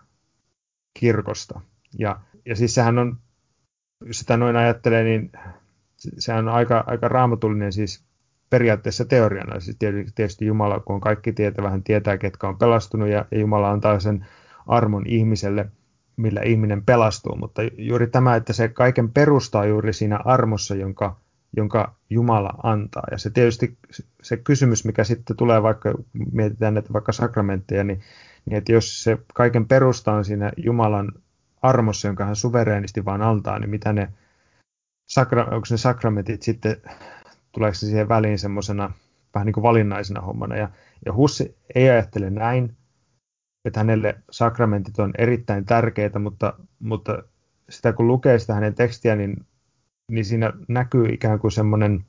kirkosta. 0.99 1.61
Ja, 1.99 2.19
ja 2.45 2.55
siis 2.55 2.75
sehän 2.75 2.97
on 2.97 3.17
jos 4.05 4.19
sitä 4.19 4.37
noin 4.37 4.55
ajattelee, 4.55 5.03
niin 5.03 5.31
se 5.97 6.33
on 6.33 6.49
aika, 6.49 6.83
aika 6.87 7.07
raamatullinen 7.07 7.73
siis 7.73 8.03
periaatteessa 8.49 9.05
teoriana. 9.05 9.59
Siis 9.59 9.77
tietysti 10.15 10.45
Jumala, 10.45 10.79
kun 10.79 10.95
on 10.95 11.01
kaikki 11.01 11.33
tietävä, 11.33 11.69
hän 11.69 11.83
tietää, 11.83 12.17
ketkä 12.17 12.47
on 12.47 12.57
pelastunut, 12.57 13.09
ja, 13.09 13.25
ja 13.31 13.39
Jumala 13.39 13.71
antaa 13.71 13.99
sen 13.99 14.27
armon 14.67 15.07
ihmiselle, 15.07 15.69
millä 16.17 16.41
ihminen 16.41 16.85
pelastuu. 16.85 17.35
Mutta 17.35 17.61
juuri 17.77 18.07
tämä, 18.07 18.35
että 18.35 18.53
se 18.53 18.67
kaiken 18.67 19.11
perustaa 19.11 19.65
juuri 19.65 19.93
siinä 19.93 20.19
armossa, 20.25 20.75
jonka, 20.75 21.15
jonka 21.57 21.95
Jumala 22.09 22.53
antaa. 22.63 23.03
Ja 23.11 23.17
se 23.17 23.29
tietysti 23.29 23.77
se 24.23 24.37
kysymys, 24.37 24.85
mikä 24.85 25.03
sitten 25.03 25.37
tulee, 25.37 25.63
vaikka 25.63 25.93
mietitään 26.31 26.73
näitä 26.73 26.93
vaikka 26.93 27.11
sakramentteja, 27.11 27.83
niin, 27.83 28.01
niin 28.45 28.57
että 28.57 28.71
jos 28.71 29.03
se 29.03 29.17
kaiken 29.33 29.67
perusta 29.67 30.13
on 30.13 30.25
siinä 30.25 30.51
Jumalan 30.57 31.11
armossa, 31.61 32.07
jonka 32.07 32.25
hän 32.25 32.35
suvereenisti 32.35 33.05
vaan 33.05 33.21
antaa, 33.21 33.59
niin 33.59 33.69
mitä 33.69 33.93
ne, 33.93 34.13
sakra, 35.09 35.43
onko 35.43 35.67
ne 35.71 35.77
sakramentit 35.77 36.41
sitten, 36.41 36.77
tuleeko 37.51 37.75
se 37.75 37.85
siihen 37.85 38.09
väliin 38.09 38.39
semmoisena 38.39 38.93
vähän 39.33 39.45
niin 39.45 39.53
kuin 39.53 39.63
valinnaisena 39.63 40.21
hommana. 40.21 40.55
Ja, 40.55 40.69
ja 41.05 41.13
Hussi 41.13 41.57
ei 41.75 41.89
ajattele 41.89 42.29
näin, 42.29 42.77
että 43.65 43.79
hänelle 43.79 44.15
sakramentit 44.31 44.99
on 44.99 45.13
erittäin 45.17 45.65
tärkeitä, 45.65 46.19
mutta, 46.19 46.53
mutta 46.79 47.23
sitä 47.69 47.93
kun 47.93 48.07
lukee 48.07 48.39
sitä 48.39 48.53
hänen 48.53 48.75
tekstiä, 48.75 49.15
niin, 49.15 49.45
niin 50.11 50.25
siinä 50.25 50.53
näkyy 50.67 51.05
ikään 51.05 51.39
kuin 51.39 51.51
semmoinen, 51.51 52.05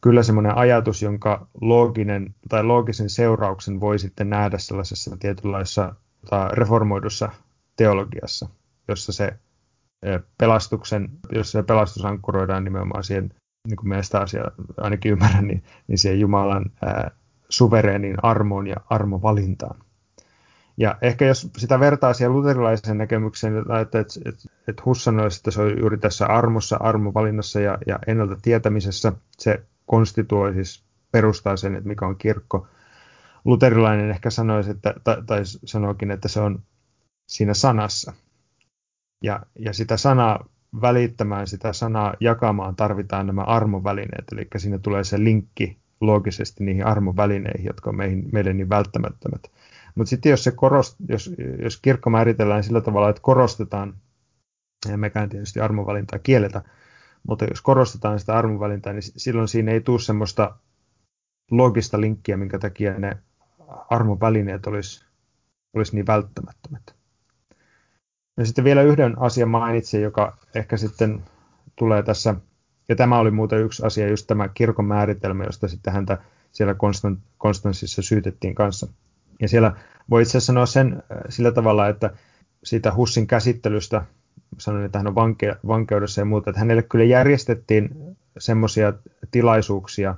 kyllä 0.00 0.22
semmoinen 0.22 0.56
ajatus, 0.56 1.02
jonka 1.02 1.46
looginen 1.60 2.34
tai 2.48 2.64
loogisen 2.64 3.10
seurauksen 3.10 3.80
voi 3.80 3.98
sitten 3.98 4.30
nähdä 4.30 4.58
sellaisessa 4.58 5.16
tietynlaisessa 5.16 5.94
reformoidussa 6.52 7.28
teologiassa 7.76 8.48
jossa 8.88 9.12
se 9.12 9.38
pelastuksen, 10.38 11.08
jos 11.32 11.52
se 11.52 11.62
pelastus 11.62 12.04
ankkuroidaan 12.04 12.64
nimenomaan 12.64 13.04
siihen, 13.04 13.34
niin 13.68 13.76
kuin 13.76 13.88
meistä 13.88 14.20
asia 14.20 14.44
ainakin 14.76 15.12
ymmärrän, 15.12 15.46
niin, 15.46 15.62
niin 15.86 15.98
siihen 15.98 16.20
Jumalan 16.20 16.64
ää, 16.82 17.10
suvereenin 17.48 18.16
armoon 18.22 18.66
ja 18.66 18.76
armovalintaan. 18.90 19.80
Ja 20.76 20.98
ehkä 21.02 21.26
jos 21.26 21.50
sitä 21.56 21.80
vertaa 21.80 22.12
siihen 22.14 22.32
luterilaisen 22.32 22.98
näkemykseen, 22.98 23.58
että, 23.58 23.80
että, 23.80 23.98
että, 23.98 24.48
että 24.68 24.82
Hus 24.86 25.04
sanoi, 25.04 25.26
että 25.36 25.50
se 25.50 25.62
on 25.62 25.78
juuri 25.80 25.98
tässä 25.98 26.26
armossa, 26.26 26.76
armovalinnassa 26.80 27.60
ja, 27.60 27.78
ja 27.86 27.98
ennalta 28.06 28.36
tietämisessä, 28.42 29.12
se 29.38 29.62
konstituoi 29.86 30.54
siis 30.54 30.84
perustaa 31.12 31.56
sen, 31.56 31.74
että 31.74 31.88
mikä 31.88 32.06
on 32.06 32.16
kirkko. 32.16 32.66
Luterilainen 33.44 34.10
ehkä 34.10 34.30
sanoisi, 34.30 34.70
että, 34.70 34.94
tai, 35.04 35.22
tai 35.26 35.40
sanoikin, 35.44 36.10
että 36.10 36.28
se 36.28 36.40
on 36.40 36.62
siinä 37.28 37.54
sanassa. 37.54 38.12
Ja, 39.22 39.40
ja 39.58 39.72
sitä 39.72 39.96
sanaa 39.96 40.48
välittämään, 40.80 41.46
sitä 41.46 41.72
sanaa 41.72 42.14
jakamaan 42.20 42.76
tarvitaan 42.76 43.26
nämä 43.26 43.42
armovälineet, 43.42 44.24
eli 44.32 44.48
siinä 44.56 44.78
tulee 44.78 45.04
se 45.04 45.18
linkki 45.18 45.76
loogisesti 46.00 46.64
niihin 46.64 46.86
armovälineihin, 46.86 47.66
jotka 47.66 47.90
on 47.90 47.96
meihin, 47.96 48.28
meille 48.32 48.52
niin 48.52 48.68
välttämättömät. 48.68 49.42
Mutta 49.94 50.10
sitten 50.10 50.30
jos, 50.30 50.44
se 50.44 50.50
korost, 50.50 50.96
jos, 51.08 51.30
jos 51.62 51.80
kirkko 51.80 52.10
määritellään 52.10 52.64
sillä 52.64 52.80
tavalla, 52.80 53.08
että 53.08 53.22
korostetaan, 53.22 53.94
ja 54.88 54.98
mekään 54.98 55.28
tietysti 55.28 55.60
armovalintaa 55.60 56.18
kielletä, 56.18 56.62
mutta 57.28 57.44
jos 57.44 57.62
korostetaan 57.62 58.20
sitä 58.20 58.34
armovalintaa, 58.34 58.92
niin 58.92 59.02
silloin 59.02 59.48
siinä 59.48 59.72
ei 59.72 59.80
tule 59.80 60.00
semmoista 60.00 60.56
loogista 61.50 62.00
linkkiä, 62.00 62.36
minkä 62.36 62.58
takia 62.58 62.98
ne 62.98 63.16
armovälineet 63.90 64.66
olisi, 64.66 65.04
olisi 65.76 65.94
niin 65.94 66.06
välttämättömät. 66.06 66.94
Ja 68.36 68.46
sitten 68.46 68.64
vielä 68.64 68.82
yhden 68.82 69.18
asian 69.18 69.48
mainitsin, 69.48 70.02
joka 70.02 70.36
ehkä 70.54 70.76
sitten 70.76 71.24
tulee 71.76 72.02
tässä, 72.02 72.34
ja 72.88 72.96
tämä 72.96 73.18
oli 73.18 73.30
muuten 73.30 73.60
yksi 73.60 73.86
asia, 73.86 74.08
just 74.08 74.26
tämä 74.26 74.48
kirkon 74.48 74.84
määritelmä, 74.84 75.44
josta 75.44 75.68
sitten 75.68 75.92
häntä 75.92 76.18
siellä 76.52 76.74
Konstanssissa 77.38 78.02
syytettiin 78.02 78.54
kanssa. 78.54 78.88
Ja 79.40 79.48
siellä 79.48 79.76
voi 80.10 80.22
itse 80.22 80.30
asiassa 80.30 80.46
sanoa 80.46 80.66
sen 80.66 80.92
äh, 80.92 81.18
sillä 81.28 81.52
tavalla, 81.52 81.88
että 81.88 82.10
siitä 82.64 82.94
Hussin 82.94 83.26
käsittelystä, 83.26 84.04
sanoin, 84.58 84.84
että 84.84 84.98
hän 84.98 85.06
on 85.06 85.14
vanke, 85.14 85.56
vankeudessa 85.66 86.20
ja 86.20 86.24
muuta, 86.24 86.50
että 86.50 86.60
hänelle 86.60 86.82
kyllä 86.82 87.04
järjestettiin 87.04 87.90
semmoisia 88.38 88.92
tilaisuuksia 89.30 90.14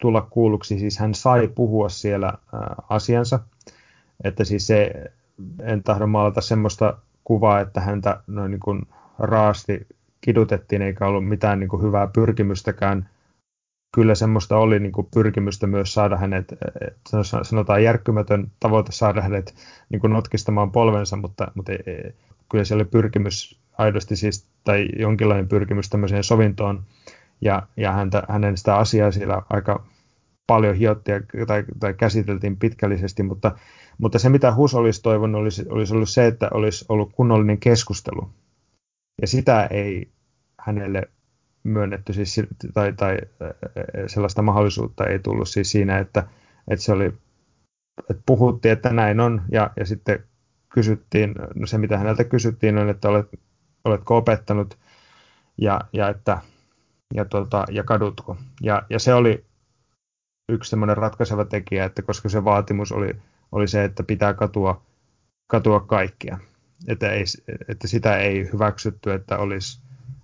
tulla 0.00 0.20
kuulluksi, 0.30 0.78
siis 0.78 0.98
hän 0.98 1.14
sai 1.14 1.48
puhua 1.48 1.88
siellä 1.88 2.28
äh, 2.28 2.60
asiansa, 2.88 3.40
että 4.24 4.44
siis 4.44 4.66
se, 4.66 4.92
en 5.62 5.82
tahdo 5.82 6.06
maalata 6.06 6.40
semmoista 6.40 6.98
kuvaa, 7.24 7.60
että 7.60 7.80
häntä 7.80 8.20
noin 8.26 8.50
niin 8.50 8.60
kuin 8.60 8.82
raasti 9.18 9.86
kidutettiin 10.20 10.82
eikä 10.82 11.06
ollut 11.06 11.28
mitään 11.28 11.60
niin 11.60 11.68
kuin 11.68 11.82
hyvää 11.82 12.06
pyrkimystäkään 12.06 13.08
kyllä 13.94 14.14
semmoista 14.14 14.56
oli 14.56 14.80
niin 14.80 14.92
kuin 14.92 15.08
pyrkimystä 15.14 15.66
myös 15.66 15.94
saada 15.94 16.16
hänet, 16.16 16.54
sanotaan 17.42 17.84
järkkymätön 17.84 18.50
tavoite 18.60 18.92
saada 18.92 19.22
hänet 19.22 19.54
niin 19.88 20.00
kuin 20.00 20.12
notkistamaan 20.12 20.72
polvensa, 20.72 21.16
mutta, 21.16 21.52
mutta 21.54 21.72
ei, 21.72 22.14
kyllä 22.50 22.64
siellä 22.64 22.82
oli 22.82 22.90
pyrkimys 22.90 23.60
aidosti 23.78 24.16
siis, 24.16 24.46
tai 24.64 24.88
jonkinlainen 24.98 25.48
pyrkimys 25.48 25.88
tämmöiseen 25.90 26.24
sovintoon, 26.24 26.82
ja, 27.40 27.62
ja 27.76 27.92
häntä, 27.92 28.22
hänen 28.28 28.56
sitä 28.56 28.76
asiaa 28.76 29.10
siellä 29.10 29.42
aika 29.50 29.84
paljon 30.46 30.76
hiottiin 30.76 31.26
tai, 31.46 31.64
tai 31.80 31.94
käsiteltiin 31.94 32.56
pitkällisesti, 32.56 33.22
mutta, 33.22 33.58
mutta 33.98 34.18
se 34.18 34.28
mitä 34.28 34.54
Hus 34.54 34.74
olisi 34.74 35.02
toivonut 35.02 35.40
olisi, 35.40 35.66
olisi 35.68 35.94
ollut 35.94 36.08
se, 36.08 36.26
että 36.26 36.48
olisi 36.54 36.84
ollut 36.88 37.12
kunnollinen 37.12 37.58
keskustelu. 37.58 38.30
Ja 39.20 39.26
sitä 39.26 39.66
ei 39.66 40.08
hänelle 40.60 41.08
myönnetty 41.68 42.12
siis, 42.12 42.40
tai, 42.74 42.92
tai 42.92 43.18
sellaista 44.06 44.42
mahdollisuutta 44.42 45.06
ei 45.06 45.18
tullut 45.18 45.48
siis 45.48 45.70
siinä, 45.70 45.98
että, 45.98 46.28
että 46.68 46.84
se 46.84 46.92
oli, 46.92 47.06
että 48.10 48.22
puhuttiin, 48.26 48.72
että 48.72 48.92
näin 48.92 49.20
on, 49.20 49.42
ja, 49.52 49.70
ja 49.76 49.86
sitten 49.86 50.24
kysyttiin, 50.68 51.34
no 51.54 51.66
se 51.66 51.78
mitä 51.78 51.98
häneltä 51.98 52.24
kysyttiin 52.24 52.78
on, 52.78 52.88
että 52.88 53.08
olet, 53.08 53.26
oletko 53.84 54.16
opettanut, 54.16 54.78
ja, 55.58 55.80
ja, 55.92 56.08
että, 56.08 56.38
ja, 57.14 57.24
tuota, 57.24 57.64
ja 57.70 57.84
kadutko. 57.84 58.36
Ja, 58.62 58.82
ja 58.90 58.98
se 58.98 59.14
oli 59.14 59.44
yksi 60.48 60.70
semmoinen 60.70 60.96
ratkaiseva 60.96 61.44
tekijä, 61.44 61.84
että 61.84 62.02
koska 62.02 62.28
se 62.28 62.44
vaatimus 62.44 62.92
oli, 62.92 63.16
oli 63.52 63.68
se, 63.68 63.84
että 63.84 64.02
pitää 64.02 64.34
katua, 64.34 64.82
katua 65.46 65.80
kaikkia. 65.80 66.38
Että, 66.88 67.10
ei, 67.10 67.24
että 67.68 67.88
sitä 67.88 68.16
ei 68.16 68.50
hyväksytty, 68.52 69.12
että 69.12 69.38
olisi 69.38 69.82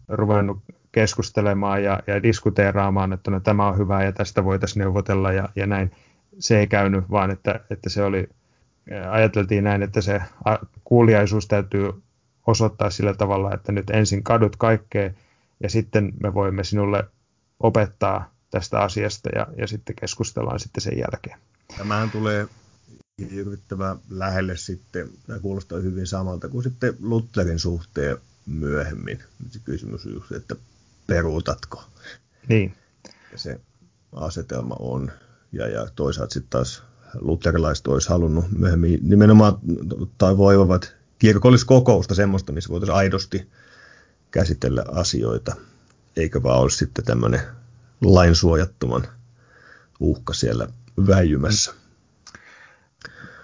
ruvennut 0.09 0.59
keskustelemaan 0.95 1.85
ja, 1.85 2.01
ja 2.07 2.23
diskuteeraamaan, 2.23 3.13
että 3.13 3.31
no, 3.31 3.41
tämä 3.41 3.69
on 3.69 3.79
hyvä 3.79 4.05
ja 4.05 4.13
tästä 4.13 4.45
voitaisiin 4.45 4.81
neuvotella 4.81 5.33
ja, 5.33 5.49
ja 5.57 5.67
näin. 5.67 5.93
Se 6.39 6.59
ei 6.59 6.67
käynyt, 6.67 7.11
vaan 7.11 7.31
että, 7.31 7.61
että 7.71 7.91
se 7.91 8.03
oli, 8.03 8.29
ajateltiin 9.11 9.65
näin, 9.65 9.83
että 9.83 10.01
se 10.01 10.23
kuuliaisuus 10.85 11.47
täytyy 11.47 11.93
osoittaa 12.47 12.91
sillä 12.91 13.15
tavalla, 13.15 13.55
että 13.55 13.73
nyt 13.73 13.91
ensin 13.91 14.23
kadut 14.23 14.57
kaikkea 14.57 15.11
ja 15.63 15.71
sitten 15.71 16.13
me 16.23 16.35
voimme 16.35 16.65
sinulle 16.65 17.05
opettaa 17.61 18.35
tästä 18.51 18.81
asiasta 18.81 19.29
ja, 19.35 19.47
ja 19.57 19.67
sitten 19.67 19.97
keskustellaan 19.97 20.61
sitten 20.61 20.81
sen 20.81 20.99
jälkeen. 20.99 21.39
Tämähän 21.79 22.11
tulee 22.11 22.49
hirvittävän 23.31 23.99
lähelle 24.11 24.57
sitten, 24.57 25.09
tämä 25.27 25.39
kuulostaa 25.39 25.79
hyvin 25.79 26.07
samalta 26.07 26.49
kuin 26.49 26.63
sitten 26.63 26.95
Lutherin 27.01 27.59
suhteen 27.59 28.17
myöhemmin. 28.47 29.19
Se 29.51 29.59
kysymys 29.65 30.05
just, 30.05 30.33
että 30.33 30.57
peruutatko. 31.07 31.85
Niin. 32.49 32.75
Ja 33.33 33.39
se 33.39 33.61
asetelma 34.13 34.77
on. 34.79 35.13
Ja, 35.53 35.69
ja 35.69 35.87
toisaalta 35.97 36.33
sitten 36.33 36.51
taas 36.51 36.83
luterilaiset 37.21 37.87
olisi 37.87 38.09
halunnut 38.09 38.45
myöhemmin 38.59 38.99
nimenomaan 39.03 39.59
tai 40.19 40.37
voivat 40.37 40.95
kirkolliskokousta 41.19 42.15
semmoista, 42.15 42.53
missä 42.53 42.71
voitaisiin 42.71 42.97
aidosti 42.97 43.51
käsitellä 44.31 44.85
asioita, 44.89 45.57
eikä 46.17 46.43
vaan 46.43 46.61
olisi 46.61 46.77
sitten 46.77 47.05
tämmöinen 47.05 47.41
lainsuojattoman 48.01 49.03
uhka 50.01 50.33
siellä 50.33 50.69
väijymässä. 51.07 51.75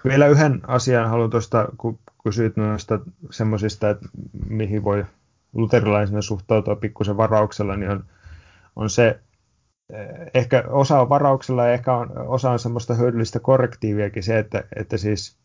Vielä 0.05 0.27
yhden 0.27 0.61
asian 0.67 1.09
haluan 1.09 1.29
tuosta, 1.29 1.67
kun 1.77 1.99
kysyit 2.23 2.57
noista 2.57 2.99
semmoisista, 3.31 3.89
että 3.89 4.05
mihin 4.49 4.83
voi 4.83 5.05
luterilaisena 5.53 6.21
suhtautua 6.21 6.75
pikkusen 6.75 7.17
varauksella, 7.17 7.75
niin 7.75 7.91
on, 7.91 8.05
on 8.75 8.89
se, 8.89 9.19
eh, 9.93 10.07
ehkä 10.33 10.63
osa 10.67 11.01
on 11.01 11.09
varauksella 11.09 11.65
ja 11.65 11.73
ehkä 11.73 11.93
on, 11.93 12.17
osa 12.17 12.51
on 12.51 12.59
semmoista 12.59 12.93
hyödyllistä 12.93 13.39
korrektiiviakin 13.39 14.23
se, 14.23 14.39
että, 14.39 14.63
että 14.75 14.97
siis 14.97 15.37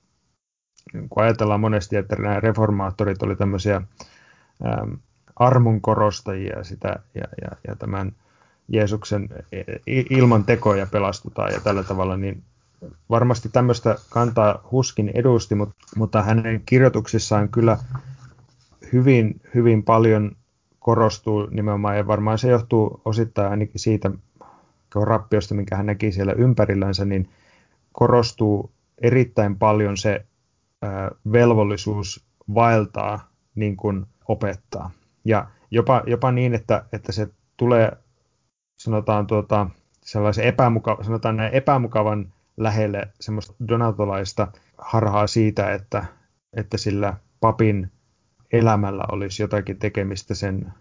kun 0.92 1.22
ajatellaan 1.22 1.60
monesti, 1.60 1.96
että 1.96 2.16
nämä 2.16 2.40
reformaattorit 2.40 3.22
oli 3.22 3.36
tämmöisiä 3.36 3.76
ähm, 4.66 4.92
armon 5.36 5.80
korostajia 5.80 6.64
sitä, 6.64 6.88
ja, 7.14 7.24
ja, 7.42 7.56
ja 7.68 7.76
tämän 7.76 8.12
Jeesuksen 8.68 9.28
ilman 10.10 10.44
tekoja 10.44 10.86
pelastutaan 10.86 11.52
ja 11.52 11.60
tällä 11.60 11.82
tavalla, 11.82 12.16
niin 12.16 12.42
varmasti 13.10 13.48
tämmöistä 13.48 13.96
kantaa 14.10 14.68
Huskin 14.72 15.10
edusti, 15.14 15.54
mutta, 15.54 15.74
mutta 15.96 16.22
hänen 16.22 16.62
kirjoituksissaan 16.66 17.48
kyllä 17.48 17.78
hyvin, 18.92 19.40
hyvin 19.54 19.82
paljon 19.82 20.36
korostuu 20.78 21.46
nimenomaan, 21.50 21.96
ja 21.96 22.06
varmaan 22.06 22.38
se 22.38 22.50
johtuu 22.50 23.00
osittain 23.04 23.50
ainakin 23.50 23.80
siitä 23.80 24.10
rappiosta, 25.04 25.54
minkä 25.54 25.76
hän 25.76 25.86
näki 25.86 26.12
siellä 26.12 26.32
ympärillänsä, 26.32 27.04
niin 27.04 27.28
korostuu 27.92 28.70
erittäin 29.02 29.56
paljon 29.56 29.96
se 29.96 30.26
velvollisuus 31.32 32.26
vaeltaa 32.54 33.30
niin 33.54 33.76
kuin 33.76 34.06
opettaa. 34.28 34.90
Ja 35.24 35.46
jopa, 35.70 36.02
jopa 36.06 36.32
niin, 36.32 36.54
että, 36.54 36.84
että 36.92 37.12
se 37.12 37.28
tulee, 37.56 37.92
sanotaan, 38.78 39.26
tuota, 39.26 39.70
sellaisen 40.00 40.44
epämuka, 40.44 40.98
sanotaan 41.02 41.36
näin 41.36 41.54
epämukavan 41.54 42.32
lähelle 42.56 43.08
semmoista 43.20 43.54
donatolaista 43.68 44.48
harhaa 44.78 45.26
siitä, 45.26 45.72
että, 45.72 46.04
että 46.56 46.78
sillä 46.78 47.16
papin 47.40 47.90
elämällä 48.52 49.04
olisi 49.12 49.42
jotakin 49.42 49.78
tekemistä 49.78 50.34
sen, 50.34 50.72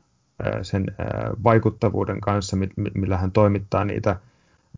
sen 0.61 0.85
vaikuttavuuden 1.43 2.21
kanssa, 2.21 2.57
millä 2.95 3.17
hän 3.17 3.31
toimittaa 3.31 3.85
niitä 3.85 4.19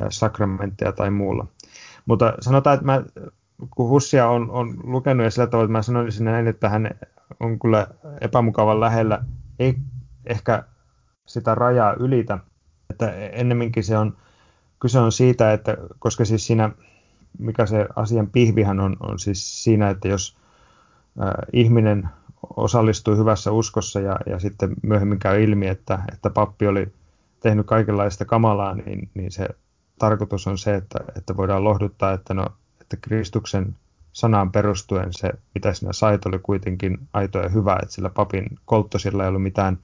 sakramentteja 0.09 0.91
tai 0.91 1.11
muulla. 1.11 1.47
Mutta 2.05 2.33
sanotaan, 2.41 2.73
että 2.73 2.85
mä, 2.85 3.03
kun 3.75 3.89
Hussia 3.89 4.29
on, 4.29 4.51
on 4.51 4.73
lukenut 4.83 5.23
ja 5.23 5.31
sillä 5.31 5.47
tavalla, 5.47 5.65
että 5.65 5.71
mä 5.71 5.81
sanoisin 5.81 6.25
näin, 6.25 6.47
että 6.47 6.69
hän 6.69 6.89
on 7.39 7.59
kyllä 7.59 7.87
epämukavan 8.21 8.79
lähellä, 8.79 9.23
ei 9.59 9.75
ehkä 10.25 10.63
sitä 11.25 11.55
rajaa 11.55 11.93
ylitä, 11.93 12.39
että 12.89 13.11
ennemminkin 13.11 13.83
se 13.83 13.97
on, 13.97 14.17
kyse 14.79 14.99
on 14.99 15.11
siitä, 15.11 15.53
että 15.53 15.77
koska 15.99 16.25
siis 16.25 16.47
siinä, 16.47 16.69
mikä 17.39 17.65
se 17.65 17.87
asian 17.95 18.27
pihvihän 18.27 18.79
on, 18.79 18.97
on 18.99 19.19
siis 19.19 19.63
siinä, 19.63 19.89
että 19.89 20.07
jos 20.07 20.37
ihminen 21.53 22.09
osallistui 22.55 23.17
hyvässä 23.17 23.51
uskossa 23.51 23.99
ja, 23.99 24.17
ja 24.25 24.39
sitten 24.39 24.73
myöhemmin 24.83 25.19
käy 25.19 25.43
ilmi, 25.43 25.67
että, 25.67 25.99
että 26.13 26.29
pappi 26.29 26.67
oli 26.67 26.87
tehnyt 27.39 27.65
kaikenlaista 27.65 28.25
kamalaa, 28.25 28.75
niin, 28.75 29.09
niin 29.13 29.31
se 29.31 29.47
tarkoitus 29.99 30.47
on 30.47 30.57
se, 30.57 30.75
että, 30.75 30.99
että 31.17 31.37
voidaan 31.37 31.63
lohduttaa, 31.63 32.13
että, 32.13 32.33
no, 32.33 32.45
että 32.81 32.97
Kristuksen 33.01 33.75
sanaan 34.13 34.51
perustuen 34.51 35.09
se, 35.11 35.31
mitä 35.55 35.73
sinä 35.73 35.93
sait, 35.93 36.25
oli 36.25 36.39
kuitenkin 36.39 36.97
aito 37.13 37.39
ja 37.39 37.49
hyvä, 37.49 37.77
että 37.81 37.93
sillä 37.93 38.09
papin 38.09 38.45
kolttosilla 38.65 39.23
ei 39.23 39.29
ollut 39.29 39.43
mitään 39.43 39.77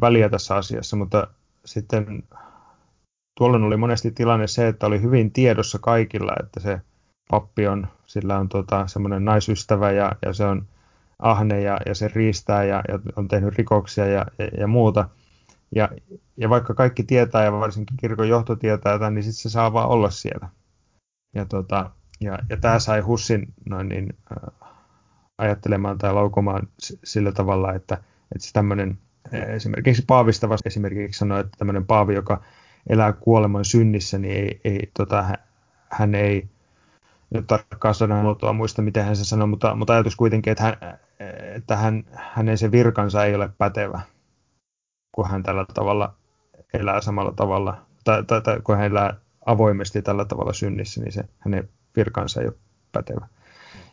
väliä 0.00 0.28
tässä 0.28 0.56
asiassa, 0.56 0.96
mutta 0.96 1.26
sitten 1.64 2.22
tuolloin 3.38 3.62
oli 3.62 3.76
monesti 3.76 4.10
tilanne 4.10 4.46
se, 4.46 4.68
että 4.68 4.86
oli 4.86 5.02
hyvin 5.02 5.30
tiedossa 5.30 5.78
kaikilla, 5.78 6.32
että 6.42 6.60
se 6.60 6.80
pappi 7.30 7.66
on, 7.66 7.86
sillä 8.06 8.38
on 8.38 8.48
tota, 8.48 8.86
semmoinen 8.86 9.24
naisystävä 9.24 9.90
ja, 9.90 10.12
ja 10.22 10.32
se 10.32 10.44
on 10.44 10.66
ahne 11.18 11.60
ja, 11.60 11.78
ja 11.86 11.94
se 11.94 12.08
riistää 12.08 12.64
ja, 12.64 12.82
ja 12.88 12.98
on 13.16 13.28
tehnyt 13.28 13.54
rikoksia 13.54 14.06
ja, 14.06 14.26
ja, 14.38 14.46
ja 14.58 14.66
muuta. 14.66 15.08
Ja, 15.74 15.88
ja 16.36 16.50
vaikka 16.50 16.74
kaikki 16.74 17.02
tietää 17.02 17.44
ja 17.44 17.52
varsinkin 17.52 17.96
kirkon 17.96 18.28
johto 18.28 18.56
tietää 18.56 18.98
tämän, 18.98 19.14
niin 19.14 19.22
sitten 19.22 19.42
se 19.42 19.48
saa 19.48 19.72
vaan 19.72 19.88
olla 19.88 20.10
siellä. 20.10 20.48
Ja, 21.34 21.44
tota, 21.44 21.90
ja, 22.20 22.38
ja 22.50 22.56
tämä 22.56 22.78
sai 22.78 23.00
Hussin 23.00 23.54
noin 23.64 23.88
niin, 23.88 24.16
äh, 24.32 24.70
ajattelemaan 25.38 25.98
tai 25.98 26.14
laukomaan 26.14 26.68
sillä 27.04 27.32
tavalla, 27.32 27.74
että, 27.74 27.94
että 28.34 28.46
se 28.46 28.52
tämmöinen 28.52 28.98
esimerkiksi 29.32 30.04
Paavista 30.06 30.48
vasta 30.48 30.68
esimerkiksi 30.68 31.18
sanoi, 31.18 31.40
että 31.40 31.52
tämmöinen 31.58 31.86
Paavi, 31.86 32.14
joka 32.14 32.42
elää 32.88 33.12
kuoleman 33.12 33.64
synnissä, 33.64 34.18
niin 34.18 34.34
ei, 34.34 34.60
ei, 34.64 34.90
tota, 34.96 35.24
hän 35.90 36.14
ei 36.14 36.48
nyt 37.34 37.46
tarkkaan 37.46 37.94
sanamuotoa 37.94 38.52
muista, 38.52 38.82
miten 38.82 39.04
hän 39.04 39.16
se 39.16 39.24
sanoi, 39.24 39.48
mutta, 39.48 39.74
mutta 39.74 39.92
ajatus 39.92 40.16
kuitenkin, 40.16 40.50
että, 40.50 40.64
hän, 40.64 40.98
että 41.56 41.76
hän, 41.76 42.04
hänen 42.12 42.58
se 42.58 42.72
virkansa 42.72 43.24
ei 43.24 43.34
ole 43.34 43.50
pätevä, 43.58 44.00
kun 45.12 45.28
hän 45.28 45.42
tällä 45.42 45.66
tavalla 45.74 46.14
elää 46.74 47.00
samalla 47.00 47.32
tavalla, 47.32 47.86
tai, 48.04 48.24
tai, 48.24 48.42
tai 48.42 48.60
kun 48.60 48.76
hän 48.76 48.86
elää 48.86 49.14
avoimesti 49.46 50.02
tällä 50.02 50.24
tavalla 50.24 50.52
synnissä, 50.52 51.00
niin 51.00 51.12
se 51.12 51.24
hänen 51.38 51.68
virkansa 51.96 52.40
ei 52.40 52.46
ole 52.46 52.56
pätevä. 52.92 53.26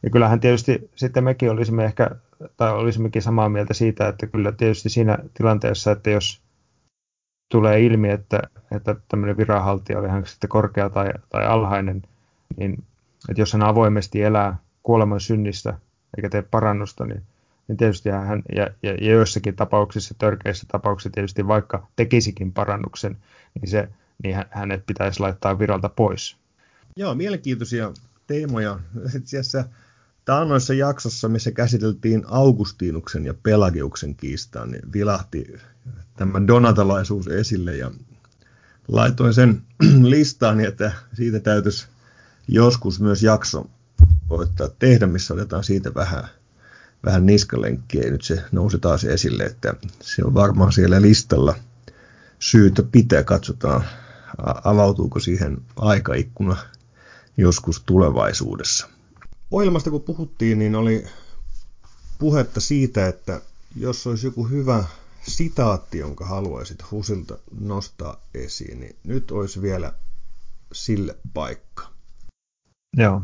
Ja 0.03 0.09
kyllähän 0.09 0.39
tietysti 0.39 0.89
sitten 0.95 1.23
mekin 1.23 1.51
olisimme 1.51 1.85
ehkä, 1.85 2.09
tai 2.57 2.73
olisimmekin 2.73 3.21
samaa 3.21 3.49
mieltä 3.49 3.73
siitä, 3.73 4.07
että 4.07 4.27
kyllä 4.27 4.51
tietysti 4.51 4.89
siinä 4.89 5.17
tilanteessa, 5.33 5.91
että 5.91 6.09
jos 6.09 6.43
tulee 7.51 7.81
ilmi, 7.81 8.09
että, 8.09 8.39
että 8.71 8.95
tämmöinen 9.07 9.37
viranhaltija 9.37 9.99
oli 9.99 10.09
hän 10.09 10.25
sitten 10.25 10.49
korkea 10.49 10.89
tai, 10.89 11.11
tai 11.29 11.45
alhainen, 11.45 12.01
niin 12.57 12.83
että 13.29 13.41
jos 13.41 13.53
hän 13.53 13.63
avoimesti 13.63 14.21
elää 14.21 14.57
kuoleman 14.83 15.19
synnistä 15.19 15.77
eikä 16.17 16.29
tee 16.29 16.41
parannusta, 16.41 17.05
niin, 17.05 17.23
niin 17.67 17.77
tietysti 17.77 18.09
hän, 18.09 18.43
ja, 18.55 18.69
ja, 18.83 18.93
ja 18.93 19.11
joissakin 19.11 19.55
tapauksissa, 19.55 20.15
törkeissä 20.17 20.65
tapauksissa 20.71 21.09
tietysti 21.13 21.47
vaikka 21.47 21.87
tekisikin 21.95 22.53
parannuksen, 22.53 23.17
niin, 23.61 23.69
se, 23.69 23.89
niin 24.23 24.35
hänet 24.49 24.85
pitäisi 24.85 25.19
laittaa 25.19 25.59
viralta 25.59 25.89
pois. 25.89 26.37
Joo, 26.97 27.15
mielenkiintoisia 27.15 27.91
teemoja. 28.27 28.79
Itse 29.17 29.39
asiassa 29.39 29.65
taannoissa 30.25 30.73
jaksossa, 30.73 31.29
missä 31.29 31.51
käsiteltiin 31.51 32.23
Augustinuksen 32.27 33.25
ja 33.25 33.33
Pelagiuksen 33.33 34.15
kiistaa, 34.15 34.65
niin 34.65 34.93
vilahti 34.93 35.55
tämä 36.15 36.47
donatalaisuus 36.47 37.27
esille 37.27 37.77
ja 37.77 37.91
laitoin 38.87 39.33
sen 39.33 39.61
listaan, 40.03 40.57
niin 40.57 40.67
että 40.67 40.91
siitä 41.13 41.39
täytyisi 41.39 41.87
joskus 42.47 42.99
myös 42.99 43.23
jakso 43.23 43.69
koittaa 44.27 44.69
tehdä, 44.79 45.07
missä 45.07 45.33
otetaan 45.33 45.63
siitä 45.63 45.93
vähän, 45.93 46.27
vähän 47.05 47.25
niskalenkkiä. 47.25 48.11
Nyt 48.11 48.23
se 48.23 48.43
nousi 48.51 48.79
taas 48.79 49.03
esille, 49.03 49.43
että 49.43 49.73
se 50.01 50.25
on 50.25 50.33
varmaan 50.33 50.73
siellä 50.73 51.01
listalla 51.01 51.55
syytä 52.39 52.83
pitää. 52.83 53.23
Katsotaan, 53.23 53.83
avautuuko 54.63 55.19
siihen 55.19 55.57
aikaikkuna 55.75 56.57
joskus 57.37 57.83
tulevaisuudessa. 57.85 58.89
Ohjelmasta 59.51 59.89
kun 59.89 60.01
puhuttiin, 60.01 60.59
niin 60.59 60.75
oli 60.75 61.05
puhetta 62.19 62.59
siitä, 62.59 63.07
että 63.07 63.41
jos 63.75 64.07
olisi 64.07 64.27
joku 64.27 64.47
hyvä 64.47 64.83
sitaatti, 65.27 65.97
jonka 65.97 66.25
haluaisit 66.25 66.91
Husilta 66.91 67.37
nostaa 67.59 68.21
esiin, 68.33 68.79
niin 68.79 68.95
nyt 69.03 69.31
olisi 69.31 69.61
vielä 69.61 69.93
sille 70.73 71.17
paikka. 71.33 71.92
Joo. 72.97 73.21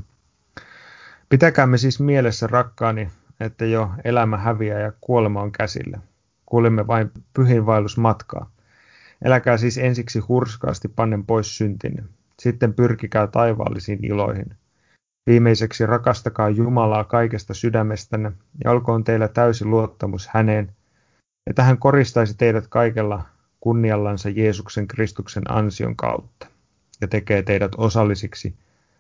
Pitäkäämme 1.29 1.77
siis 1.77 1.99
mielessä, 1.99 2.47
rakkaani, 2.47 3.09
että 3.39 3.65
jo 3.65 3.91
elämä 4.03 4.37
häviää 4.37 4.79
ja 4.79 4.91
kuolema 5.01 5.41
on 5.41 5.51
käsillä. 5.51 5.99
Kuulimme 6.45 6.87
vain 6.87 7.11
pyhinvaellusmatkaa. 7.33 8.51
Eläkää 9.25 9.57
siis 9.57 9.77
ensiksi 9.77 10.19
hurskaasti 10.19 10.87
pannen 10.87 11.25
pois 11.25 11.57
syntinne. 11.57 12.03
Sitten 12.39 12.73
pyrkikää 12.73 13.27
taivaallisiin 13.27 13.99
iloihin. 14.05 14.55
Viimeiseksi 15.27 15.85
rakastakaa 15.85 16.49
Jumalaa 16.49 17.03
kaikesta 17.03 17.53
sydämestänne 17.53 18.31
ja 18.63 18.71
olkoon 18.71 19.03
teillä 19.03 19.27
täysi 19.27 19.65
luottamus 19.65 20.27
häneen, 20.27 20.71
että 21.47 21.63
hän 21.63 21.77
koristaisi 21.77 22.37
teidät 22.37 22.67
kaikella 22.67 23.25
kunniallansa 23.59 24.29
Jeesuksen 24.29 24.87
Kristuksen 24.87 25.51
ansion 25.51 25.95
kautta 25.95 26.47
ja 27.01 27.07
tekee 27.07 27.43
teidät 27.43 27.71
osallisiksi 27.77 28.55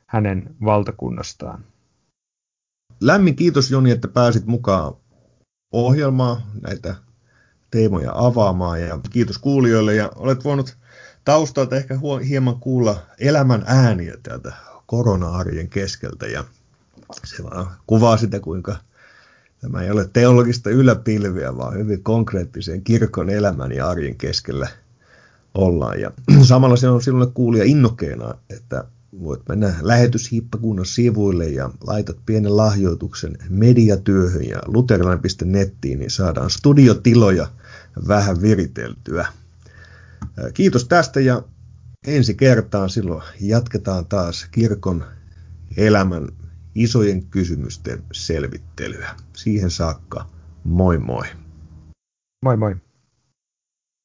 hänen 0.09 0.55
valtakunnastaan. 0.65 1.63
Lämmin 3.01 3.35
kiitos 3.35 3.71
Joni, 3.71 3.91
että 3.91 4.07
pääsit 4.07 4.45
mukaan 4.45 4.93
ohjelmaan 5.71 6.41
näitä 6.61 6.95
teemoja 7.71 8.11
avaamaan 8.15 8.81
ja 8.81 8.99
kiitos 9.09 9.37
kuulijoille 9.37 9.95
ja 9.95 10.11
olet 10.15 10.43
voinut 10.43 10.77
taustalta 11.25 11.75
ehkä 11.75 11.99
hieman 12.27 12.59
kuulla 12.59 12.99
elämän 13.19 13.63
ääniä 13.65 14.13
täältä 14.23 14.53
korona-arjen 14.85 15.69
keskeltä 15.69 16.27
ja 16.27 16.43
se 17.23 17.43
vaan 17.43 17.67
kuvaa 17.87 18.17
sitä, 18.17 18.39
kuinka 18.39 18.75
tämä 19.61 19.81
ei 19.81 19.91
ole 19.91 20.09
teologista 20.13 20.69
yläpilviä, 20.69 21.57
vaan 21.57 21.77
hyvin 21.77 22.03
konkreettisen 22.03 22.83
kirkon 22.83 23.29
elämän 23.29 23.71
ja 23.71 23.89
arjen 23.89 24.15
keskellä 24.15 24.67
ollaan. 25.53 25.99
Ja 25.99 26.11
samalla 26.43 26.75
se 26.75 26.89
on 26.89 27.01
silloin 27.01 27.33
kuulija 27.33 27.63
innokkeena, 27.63 28.33
että 28.49 28.83
voit 29.19 29.41
mennä 29.49 29.73
lähetyshiippakunnan 29.81 30.85
sivuille 30.85 31.49
ja 31.49 31.69
laitat 31.81 32.17
pienen 32.25 32.57
lahjoituksen 32.57 33.37
mediatyöhön 33.49 34.47
ja 34.47 34.59
luterilainen.nettiin, 34.65 35.99
niin 35.99 36.11
saadaan 36.11 36.49
studiotiloja 36.49 37.47
vähän 38.07 38.41
viriteltyä. 38.41 39.27
Kiitos 40.53 40.85
tästä 40.85 41.19
ja 41.19 41.43
ensi 42.07 42.35
kertaan 42.35 42.89
silloin 42.89 43.23
jatketaan 43.41 44.05
taas 44.05 44.47
kirkon 44.51 45.05
elämän 45.77 46.27
isojen 46.75 47.25
kysymysten 47.25 48.03
selvittelyä. 48.11 49.15
Siihen 49.35 49.71
saakka, 49.71 50.25
moi 50.63 50.97
moi. 50.97 51.27
Moi 52.45 52.57
moi. 52.57 52.75